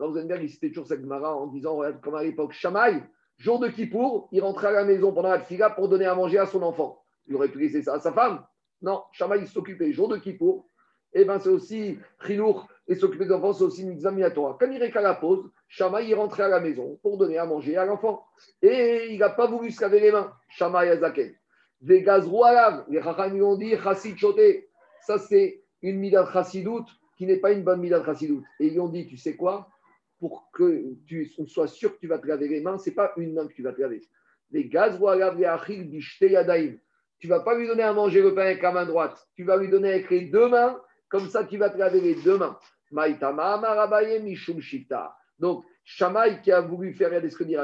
[0.00, 3.00] Rosenberg, il citait toujours cette Gemara en disant, comme à l'époque, Shamaï,
[3.38, 6.38] jour de Kippour, il rentrait à la maison pendant la tfila pour donner à manger
[6.38, 7.00] à son enfant.
[7.28, 8.44] Il aurait pu laisser ça à sa femme.
[8.80, 10.68] Non, Shamaï s'occupait jour de Kippour.
[11.14, 14.58] Eh bien, c'est aussi Chilour et s'occuper des enfants, c'est aussi examinatoire.
[14.58, 17.76] Quand il qu'à la pause, Shamaï il rentrait à la maison pour donner à manger
[17.76, 18.26] à l'enfant.
[18.60, 20.32] Et il n'a pas voulu se laver les mains.
[20.48, 21.32] Shamaï Azaken.
[21.82, 22.28] Des gaz
[22.88, 24.68] les lui ont dit, Chassid Choté.
[25.02, 28.44] Ça, c'est une midal chassidoute qui n'est pas une bonne midal chassidoute.
[28.60, 29.68] Et ils ont dit, tu sais quoi
[30.18, 33.12] Pour que tu sois sûr que tu vas te laver les mains, ce n'est pas
[33.16, 34.00] une main que tu vas te laver.
[34.50, 34.98] Les gaz
[37.22, 39.28] tu vas pas lui donner à manger le pain avec la main droite.
[39.36, 40.80] Tu vas lui donner avec les deux mains.
[41.08, 42.58] Comme ça, tu vas te laver les deux mains.
[45.38, 47.56] Donc, Shamaï qui a voulu faire ce que dit.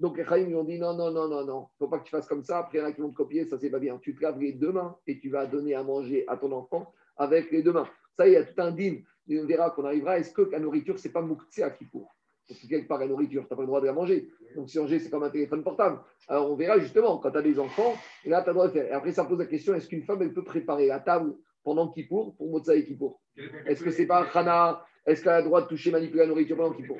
[0.00, 2.10] Donc, les Chaim lui ont dit non, non, non, non, non, faut pas que tu
[2.10, 2.58] fasses comme ça.
[2.58, 3.96] Après, il y en a qui vont te copier, ça c'est pas bien.
[3.98, 6.92] Tu te laves les deux mains et tu vas donner à manger à ton enfant
[7.16, 7.88] avec les deux mains.
[8.16, 9.04] Ça, il y a tout un dîme.
[9.30, 10.18] On verra qu'on arrivera.
[10.18, 13.52] Est-ce que la nourriture, c'est pas mouktsé à Parce que quelque part, la nourriture, tu
[13.52, 14.28] n'as pas le droit de la manger.
[14.56, 16.00] Donc, si manger, c'est comme un téléphone portable.
[16.26, 17.94] Alors, on verra justement, quand tu as des enfants,
[18.24, 18.86] là, tu as le droit de faire.
[18.86, 21.88] Et après, ça pose la question est-ce qu'une femme, elle peut préparer la table pendant
[21.88, 23.20] Kippour pour Motsa et Kippour?
[23.66, 26.56] Est-ce que c'est pas Khana est-ce qu'elle a le droit de toucher, manipuler la nourriture
[26.56, 26.98] pendant qu'il faut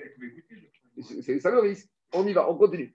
[1.22, 1.88] C'est ça le risque.
[2.12, 2.94] On y va, on continue.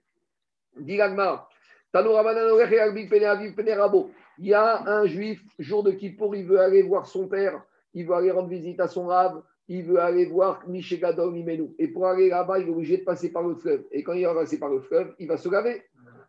[4.38, 8.06] Il y a un juif, jour de Kippour, il veut aller voir son père, il
[8.06, 11.74] veut aller rendre visite à son rave, il veut aller voir Mishegadol Imenu.
[11.78, 13.84] Et pour aller là-bas, il est obligé de passer par le fleuve.
[13.90, 15.82] Et quand il va passer par le fleuve, il va se laver.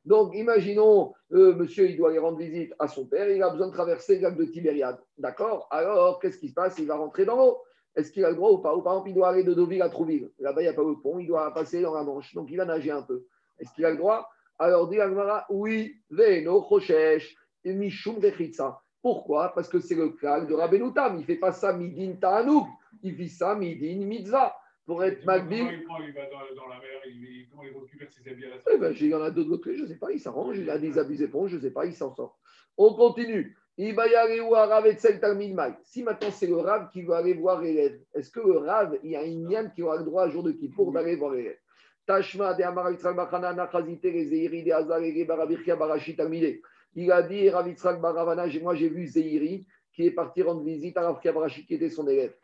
[0.03, 3.67] Donc, imaginons, euh, monsieur, il doit aller rendre visite à son père, il a besoin
[3.67, 4.97] de traverser le lac de Tibériade.
[5.17, 5.67] D'accord?
[5.69, 6.79] Alors, qu'est-ce qui se passe?
[6.79, 7.57] Il va rentrer dans l'eau.
[7.95, 9.81] Est-ce qu'il a le droit ou pas Ou par exemple, il doit aller de Deauville
[9.81, 10.31] à Trouville?
[10.39, 12.33] Là-bas, il n'y a pas le pont, il doit passer dans la Manche.
[12.33, 13.25] Donc, il va nager un peu.
[13.59, 14.29] Est-ce qu'il a le droit?
[14.57, 17.35] Alors, dit Agmara, oui, Veno, Choshesh,
[17.65, 18.81] Mishum, Vechitsa.
[19.01, 19.53] Pourquoi?
[19.53, 21.15] Parce que c'est le clan de Rabbenoutam.
[21.15, 22.67] Il ne fait pas ça midin ta'anouk.
[23.01, 24.55] Il fait ça midin mitzvah.
[24.85, 25.59] Pour être magbil.
[25.59, 26.21] Il, il va
[26.55, 29.15] dans, la mer, il, comment il récupère ses habits à la eh ben, Il y
[29.15, 31.51] en a d'autres côtés, je ne sais pas, il s'arrange, il a des habits éponges,
[31.51, 32.39] je ne sais pas, il s'en sort.
[32.77, 33.55] On continue.
[33.81, 33.93] Si
[36.03, 39.15] maintenant c'est le Rav qui va aller voir l'élève, est-ce que le Rav, il y
[39.15, 41.57] a une nienne qui aura le droit un jour de pour d'aller voir l'élève
[42.05, 42.91] Tashma de Amar
[46.43, 46.61] et.
[46.93, 50.95] Il a dit Rav Yitzhak Baravana, moi j'ai vu Zeiri qui est parti rendre visite
[50.97, 52.35] à Rav Barashi qui était son élève.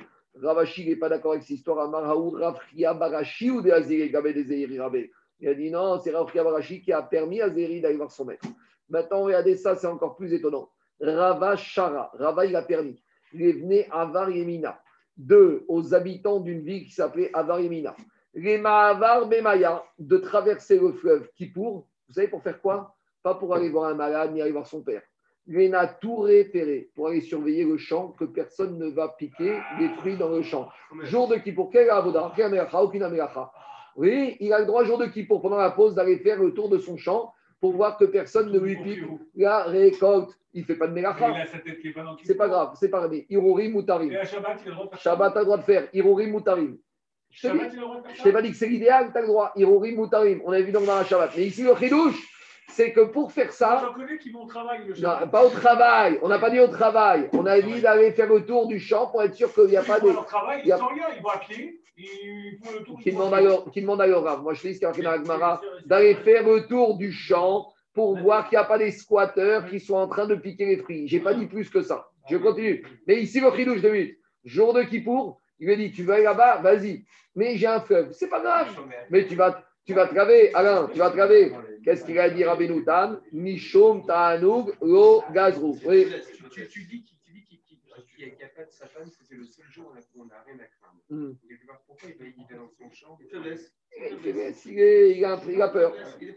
[0.42, 1.82] Ravashi n'est pas d'accord avec cette histoire.
[1.82, 2.60] Amar Haoud Rav
[2.98, 5.12] Barashi ou de Azir Gabé de Zeiri Rabé.
[5.40, 8.26] Il a dit non, c'est Rav Barashi qui a permis à Zeiri d'aller voir son
[8.26, 8.48] maître.
[8.90, 10.70] Maintenant, regardez ça, c'est encore plus étonnant.
[11.00, 12.12] Rava Shara.
[12.14, 13.02] Rava, il a permis.
[13.34, 14.80] Il est venu à Avar Yemina.
[15.16, 17.96] Deux, aux habitants d'une ville qui s'appelait Avar Yemina.
[18.34, 21.88] Les Mahavar Bemaya, de traverser le fleuve Kippour.
[22.08, 22.96] Vous savez pour faire quoi?
[23.24, 25.02] Pas pour aller voir un malade ni aller voir son père.
[25.48, 25.72] Les
[26.02, 30.30] Touré Terre, pour aller surveiller le champ, que personne ne va piquer des fruits dans
[30.30, 30.70] le champ.
[31.04, 31.90] Jour de Kippour, quel
[33.96, 36.70] Oui, il a le droit, jour de Kippour, pendant la pause, d'aller faire le tour
[36.70, 39.04] de son champ pour voir que personne ne lui pique
[39.36, 40.38] la récolte.
[40.54, 41.28] Il ne fait pas de mélacha.
[42.24, 43.14] C'est pas grave, c'est pas grave.
[43.30, 44.12] Irori Moutarim.
[44.24, 45.88] Shabbat, tu as le droit de faire.
[45.94, 46.78] Irori Moutarim.
[47.30, 47.50] Je
[48.24, 49.52] t'ai pas dit que c'est l'idéal, tu as le droit.
[49.56, 50.42] Irori Moutarim.
[50.46, 51.32] On a vu dans le Shabbat.
[51.38, 52.28] Mais ici, le chidouche,
[52.70, 53.82] c'est que pour faire ça.
[53.86, 54.80] J'en connais qui vont au travail.
[54.88, 56.20] Le non, pas au travail.
[56.22, 57.30] On n'a pas dit au travail.
[57.34, 59.84] On a dit d'aller faire le tour du champ pour être sûr qu'il n'y a
[59.84, 60.08] pas de.
[60.08, 61.06] Au travail, ils sont rien.
[61.16, 61.82] Ils vont à pied.
[61.98, 66.48] Qui demande alors, qui demande alors, moi je dis qu'il y a dans d'aller faire
[66.48, 70.08] le tour du champ pour voir qu'il n'y a pas des squatteurs qui sont en
[70.08, 71.08] train de piquer les fruits.
[71.08, 72.08] Je n'ai pas dit plus que ça.
[72.30, 72.86] Je continue.
[73.08, 74.20] Mais ici, le chidouche de minutes.
[74.44, 77.06] Jour de Kippour, il me dit Tu vas aller là-bas, vas-y.
[77.36, 78.12] Mais j'ai un fleuve.
[78.12, 78.68] C'est pas grave.
[79.10, 81.52] Mais tu vas, Tu vas traver, Alain, tu vas traver.
[81.84, 85.80] Qu'est-ce qu'il a dit Rabbi Noutan Mishom ta'anoug lo gazrou.
[85.86, 86.08] Oui.
[86.52, 90.22] Tu, tu dis qu'il n'y a, pas de sa femme, c'est le seul jour où
[90.22, 90.87] on n'a rien à craindre.
[91.10, 91.32] Hmm.
[91.88, 93.74] Pourquoi il va, il va dans son champ Il te laisse.
[94.66, 95.94] Il, est- il a, il a peur.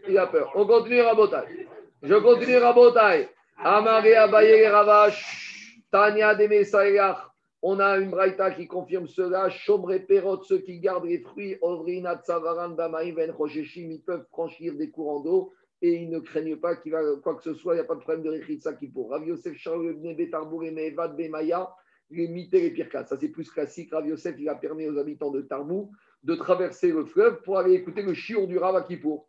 [0.07, 0.51] Il a peur.
[0.55, 1.67] On continue Rabotai.
[2.01, 3.29] Je continue Rabotai.
[3.57, 5.77] Amaré Abaye Ravash.
[5.91, 7.17] Tania de Messaïach.
[7.61, 9.49] On a une braïta qui confirme cela.
[9.49, 13.31] Chomre Perot, ceux qui gardent les fruits, Ovrina Tsavaran Bamaï Ben
[13.75, 15.53] ils peuvent franchir des courants d'eau
[15.83, 17.73] et ils ne craignent pas qu'il va quoi que ce soit.
[17.73, 19.11] Il n'y a pas de problème de Rechitsa qui pour.
[19.11, 21.69] Rav Yosef Shaul Ibn Betarbour et Mevad Bemaya,
[22.11, 23.05] les et les pires cas.
[23.05, 23.91] Ça, c'est plus classique.
[23.91, 25.91] Rav Yosef, il a permis aux habitants de Tarbou
[26.23, 29.27] de traverser le fleuve pour aller écouter le chiour du Rav à Kippour.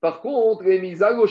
[0.00, 1.26] Par contre, les Mizal au.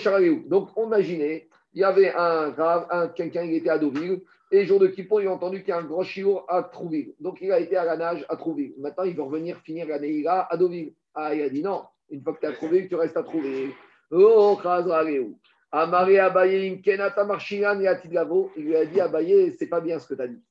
[0.47, 4.21] Donc, on imaginait, il y avait un Rav, un, quelqu'un qui était à Deauville,
[4.51, 7.13] et jour de Kippour, il a entendu qu'il y a un grand chiour à Trouville.
[7.19, 8.73] Donc, il a été à la nage à Trouville.
[8.77, 10.93] Maintenant, il veut revenir finir la Neïla à Deauville.
[11.15, 13.23] Ah, il a dit non, une fois que tu es à Trouville, tu restes à
[13.23, 13.71] Trouville.
[14.11, 15.37] Oh, Chazraléou.
[15.71, 20.07] Amaré Abaye, Kenata Marchilan et Atidlavo, il lui a dit Abaye, c'est pas bien ce
[20.07, 20.41] que tu as dit.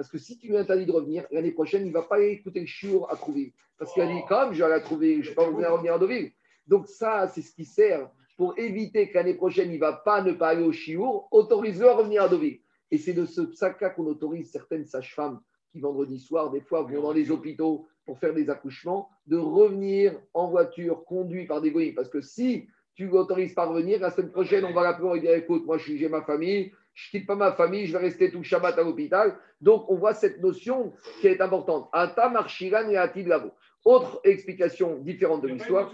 [0.00, 2.60] Parce que si tu lui interdis de revenir, l'année prochaine, il ne va pas écouter
[2.60, 3.52] le chiour à Trouville.
[3.76, 5.44] Parce qu'il a dit, quand même, je vais aller à Trouville, je ne vais pas
[5.44, 6.32] revenir revenir à Deauville.
[6.66, 10.22] Donc, ça, c'est ce qui sert pour éviter que l'année prochaine, il ne va pas
[10.22, 12.60] ne pas aller au chiour, autorise-le à revenir à Deauville.
[12.90, 13.42] Et c'est de ce
[13.78, 15.38] cas qu'on autorise certaines sages-femmes
[15.70, 20.18] qui, vendredi soir, des fois, vont dans les hôpitaux pour faire des accouchements, de revenir
[20.32, 21.94] en voiture conduit par des goïs.
[21.94, 25.18] Parce que si tu l'autorises pas à revenir, la semaine prochaine, on va l'appeler, va
[25.18, 28.42] dire écoute, moi, j'ai ma famille, je quitte pas ma famille, je vais rester tout
[28.42, 29.36] Shabbat à l'hôpital.
[29.60, 31.88] Donc, on voit cette notion qui est importante.
[31.92, 33.52] Ata marchiran et atid lavo.
[33.84, 35.90] Autre explication différente de l'histoire.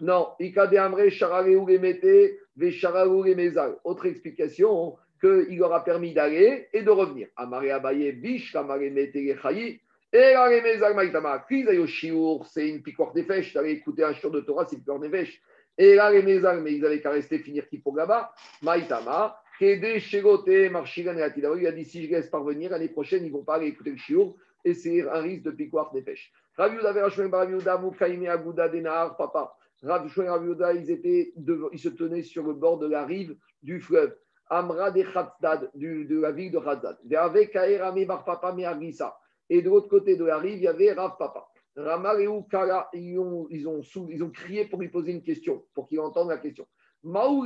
[0.00, 3.76] Non, Ikade Amre, Gemete, Gemezal.
[3.82, 7.28] Autre explication, qu'il leur a permis d'aller et de revenir.
[7.36, 11.44] Amare Abaye, Bish, Amare Mete, et la Gemezal Maïtama.
[11.48, 13.52] C'est une piqueur des fèches.
[13.52, 15.40] T'allais écouter un shiur de Torah, c'est une des fèches.
[15.78, 18.32] Et la Gemezal, mais ils avaient qu'à rester finir qui pour là-bas.
[18.62, 23.68] Maïtama, Il a dit si je laisse parvenir, l'année prochaine, ils ne vont pas aller
[23.68, 24.34] écouter le shiur.
[24.64, 26.32] Et c'est un risque de piqueur des fèches.
[26.56, 26.76] Rav
[29.16, 29.56] papa.
[29.84, 31.32] Ils, étaient
[31.72, 34.16] ils se tenaient sur le bord de la rive du fleuve.
[34.48, 36.58] Amra de Khatzdad, du- de la ville de
[37.16, 38.56] Ame Bar Papa.
[39.50, 41.48] Et de l'autre côté de la rive, il y avait Rav Papa.
[41.74, 42.28] Ramar et
[42.94, 43.18] ils
[43.68, 46.66] ont crié pour lui poser une question, pour qu'il entende la question.
[47.04, 47.44] En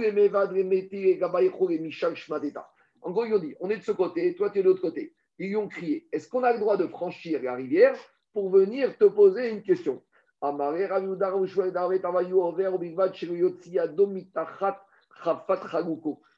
[3.10, 5.14] gros, ils ont dit on est de ce côté, toi tu es de l'autre côté.
[5.38, 7.96] Ils lui ont crié est-ce qu'on a le droit de franchir la rivière
[8.32, 10.02] pour venir te poser une question.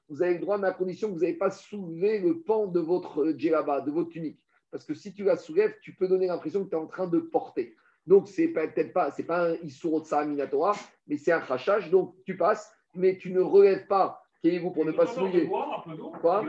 [0.08, 2.80] Vous avez le droit, mais à condition que vous n'avez pas soulevé le pan de
[2.80, 4.40] votre euh, djellaba, de votre tunique.
[4.70, 7.08] Parce que si tu la soulèves, tu peux donner l'impression que tu es en train
[7.08, 7.74] de porter.
[8.06, 10.76] Donc, c'est peut-être pas, pas un Issour de Minatora,
[11.06, 11.90] mais c'est un crachage.
[11.90, 14.22] Donc, tu passes, mais tu ne relèves pas.
[14.42, 15.50] Qu'ayez-vous pour ne pas se mouiller.
[15.50, 16.46] On.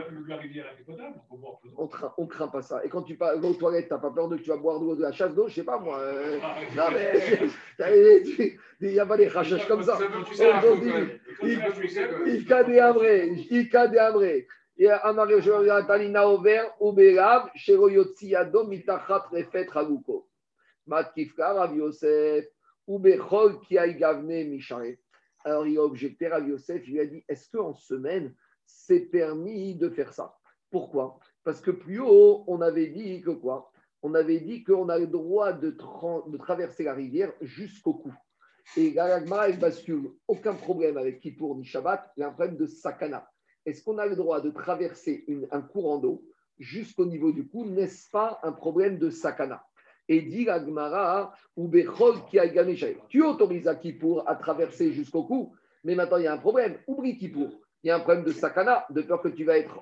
[1.76, 2.84] On craint, on craint pas ça.
[2.84, 4.78] Et quand tu vas aux toilettes, tu n'as pas peur de que tu vas boire
[4.78, 5.98] de la chasse d'eau, je sais pas moi.
[5.98, 6.38] euh,
[6.76, 7.40] non, mais
[8.80, 9.98] il n'y a pas des crachages comme ça.
[11.42, 14.46] Ika de Amré, Ika de Amré.
[14.78, 14.88] Et
[15.86, 20.28] Talina Over, Uberav, Sheroyotsi Adom, Mitachat Refet Raguko.
[20.86, 22.46] Matkifka, Rav Yosef,
[22.88, 24.98] Ubechol qui a gavne Misharet.
[25.44, 28.34] Alors il a objecté, Rav Yosef, il lui a dit est-ce qu'en semaine,
[28.66, 30.36] c'est permis de faire ça?
[30.70, 31.18] Pourquoi?
[31.42, 33.72] Parce que plus haut, on avait dit que quoi?
[34.02, 38.14] On avait dit qu'on a le droit de, tra- de traverser la rivière jusqu'au cou.
[38.76, 40.10] Et l'Agma, elle bascule.
[40.28, 43.28] Aucun problème avec Kippour ni Shabbat, il y a un problème de sakana.
[43.66, 46.24] Est-ce qu'on a le droit de traverser un courant d'eau
[46.58, 47.64] jusqu'au niveau du cou?
[47.64, 49.64] N'est-ce pas un problème de sakana?
[50.10, 52.48] Et dit l'Agmara, ou Bechol qui a
[53.08, 55.54] Tu autorises à Kippour à traverser jusqu'au cou,
[55.84, 56.78] mais maintenant il y a un problème.
[56.88, 57.60] Oublie Kippour.
[57.84, 59.78] Il y a un problème de sakana, de peur que tu vas être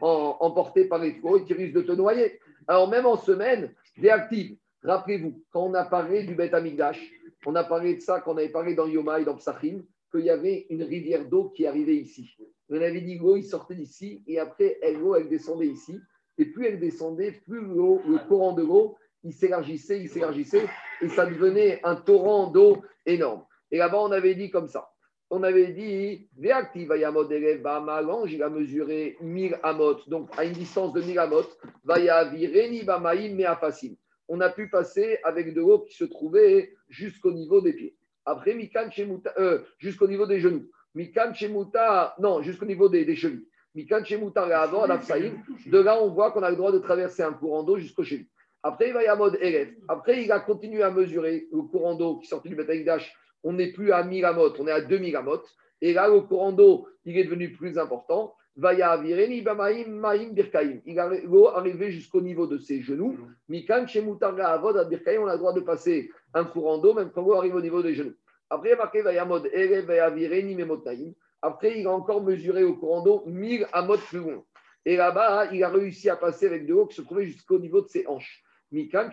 [0.00, 2.40] emporté par les flots et tu risques de te noyer.
[2.66, 4.56] Alors même en semaine, déactive.
[4.82, 7.00] Rappelez-vous, quand on a parlé du Beth Amigdash,
[7.46, 10.24] on a parlé de ça quand on avait parlé dans Yoma et dans Psachim, qu'il
[10.24, 12.36] y avait une rivière d'eau qui arrivait ici.
[12.70, 16.00] On avait dit l'eau, il sortait d'ici et après, elle, l'eau, elle descendait ici.
[16.38, 20.66] Et plus elle descendait, plus le courant de l'eau, il s'élargissait, il s'élargissait
[21.00, 23.44] et ça devenait un torrent d'eau énorme.
[23.70, 24.90] Et là-bas, on avait dit comme ça.
[25.30, 30.44] On avait dit, Veaktiv Vayamot Erev Bahama, l'ange, il a mesuré 1000 amot, donc à
[30.44, 31.46] une distance de 1000 amot,
[31.84, 33.96] Vayavireni Bamaim Meafasim.
[34.28, 37.96] On a pu passer avec de l'eau qui se trouvait jusqu'au niveau des pieds.
[38.26, 40.66] Après, Mikan Shemuta, euh, jusqu'au niveau des genoux.
[40.94, 43.46] Mikan Shemuta, non, jusqu'au niveau des, des chevilles.
[43.74, 47.32] Mikan Shemuta avant, à de là, on voit qu'on a le droit de traverser un
[47.32, 48.28] courant d'eau jusqu'au cheville.
[48.66, 49.74] Après, il va y avoir mode Erev.
[49.88, 53.14] Après, il a continué à mesurer le courant d'eau qui sortait du Betaïdash
[53.44, 55.46] on n'est plus à 1000 amotes, on est à 2000 amotes.
[55.82, 58.34] Et là, le courant d'eau, il est devenu plus important.
[58.56, 60.80] Vaya maim birkaim.
[60.86, 61.50] Il a l'eau
[61.88, 63.18] jusqu'au niveau de ses genoux.
[63.48, 67.34] Mikan shemutarga avod on a le droit de passer un courant d'eau, même quand l'eau
[67.34, 68.14] arrive au niveau des genoux.
[68.48, 71.12] Après, il y a marqué vaya mod ere vaya vireni memotnaim.
[71.42, 74.42] Après, il a encore mesuré au courant d'eau 1000 amotes plus loin.
[74.86, 77.82] Et là-bas, il a réussi à passer avec de l'eau qui se trouvait jusqu'au niveau
[77.82, 78.43] de ses hanches.
[78.72, 79.10] Mikan.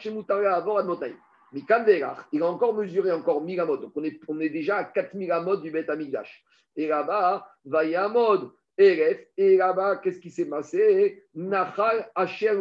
[1.53, 1.85] Mikan.
[2.31, 3.81] Il a encore mesuré encore 1000 amotes.
[3.81, 6.43] Donc, on est, on est déjà à 4000 amotes du Beth Amigdash.
[6.75, 11.23] Et là-bas, vaya mod Eref, et là-bas, qu'est-ce qui s'est passé?
[11.35, 12.57] Nachal Asher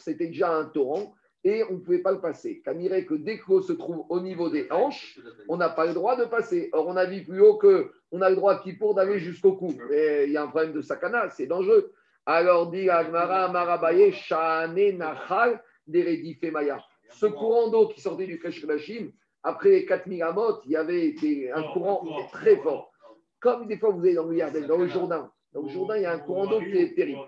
[0.00, 2.60] C'était déjà un torrent et on ne pouvait pas le passer.
[2.62, 5.18] Camille que dès l'eau se trouve au niveau des hanches,
[5.48, 6.68] on n'a pas le droit de passer.
[6.72, 9.52] Or, on a vu plus haut que on a le droit qui pour d'aller jusqu'au
[9.52, 9.72] cou.
[9.90, 11.92] Il y a un problème de sakana, c'est dangereux.
[12.26, 16.82] Alors dit Agmara Marabaye Shane Nachal Deredi Maya.
[17.10, 19.10] Ce courant d'eau qui sortait du Keshkashim,
[19.42, 22.92] après les 4000 amot, il y avait des- un courant très fort.
[23.40, 25.30] Comme des fois vous allez dans le Yardel, dans le Jourdain.
[25.52, 27.18] Dans le Jourdain, il y a un courant d'eau qui est terrible.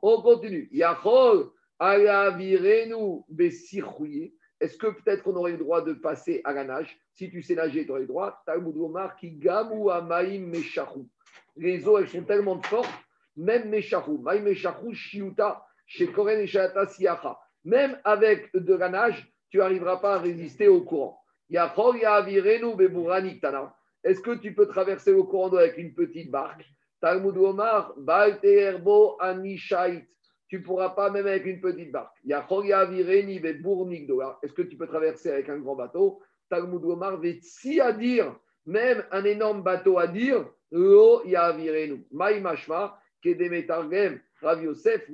[0.00, 0.68] On continue.
[0.72, 4.34] Yachol, alavirenu, besirrouye.
[4.60, 6.98] Est-ce que peut-être qu'on aurait le droit de passer à la nage?
[7.14, 8.42] Si tu sais nager, tu aurais le droit.
[8.46, 11.08] Talmud Omar, qui gamu amaim meshachou.
[11.56, 12.88] Les eaux, elles sont tellement fortes,
[13.36, 14.18] même meshachou.
[14.18, 17.38] Maim meshachou, shiuta, chez Koren et siacha.
[17.64, 21.20] Même avec de la nage, tu n'arriveras pas à résister au courant.
[24.04, 26.64] Est-ce que tu peux traverser le courant d'eau avec une petite barque?
[27.00, 27.94] Talmud Omar,
[29.20, 30.06] Anishait.
[30.48, 32.16] Tu ne pourras pas même avec une petite barque.
[32.26, 32.46] Est-ce
[34.52, 36.20] que tu peux traverser avec un grand bateau?
[36.48, 42.06] Talmud Omar Vetsi à dire, même un énorme bateau à dire, Yavirenu.
[44.40, 45.10] Rav Yosef,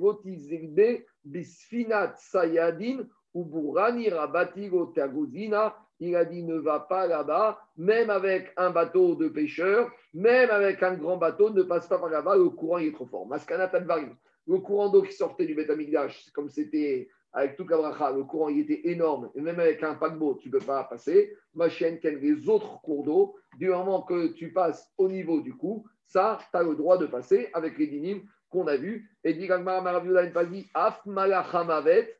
[1.25, 5.75] Bisfinat Sayadin, Uburani Rabatigo Taguzina.
[5.99, 10.83] Il a dit ne va pas là-bas, même avec un bateau de pêcheurs, même avec
[10.83, 13.25] un grand bateau, ne passe pas par là-bas, le courant il est trop fort.
[13.25, 14.13] Maskana Tadvarim,
[14.45, 18.49] le courant d'eau qui sortait du Beth Amikdash, comme c'était avec tout Kabracha, le courant
[18.49, 21.33] il était énorme, et même avec un paquebot, tu ne peux pas passer.
[21.53, 25.85] Ma chienne, les autres cours d'eau, du moment que tu passes au niveau du cou,
[26.05, 29.09] ça, tu as le droit de passer avec les dynimes qu'on a vus.
[29.23, 32.15] Et dit Gagmar Maraviuda Npazi, Af Malachamavet,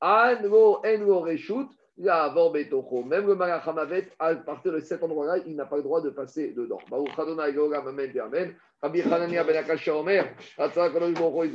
[0.00, 1.68] Anro Enro Reshut,
[2.02, 5.82] Là, avant Betocho, même le Malachamavet, à partir de cet endroit-là, il n'a pas le
[5.82, 6.78] droit de passer dedans.
[6.90, 8.54] Baruch Adonai, Goga, Amen, Amen.
[8.82, 10.24] Rabbi Hanania Ben Akasha Omer,
[10.56, 11.52] Atzara Kadosh Baruch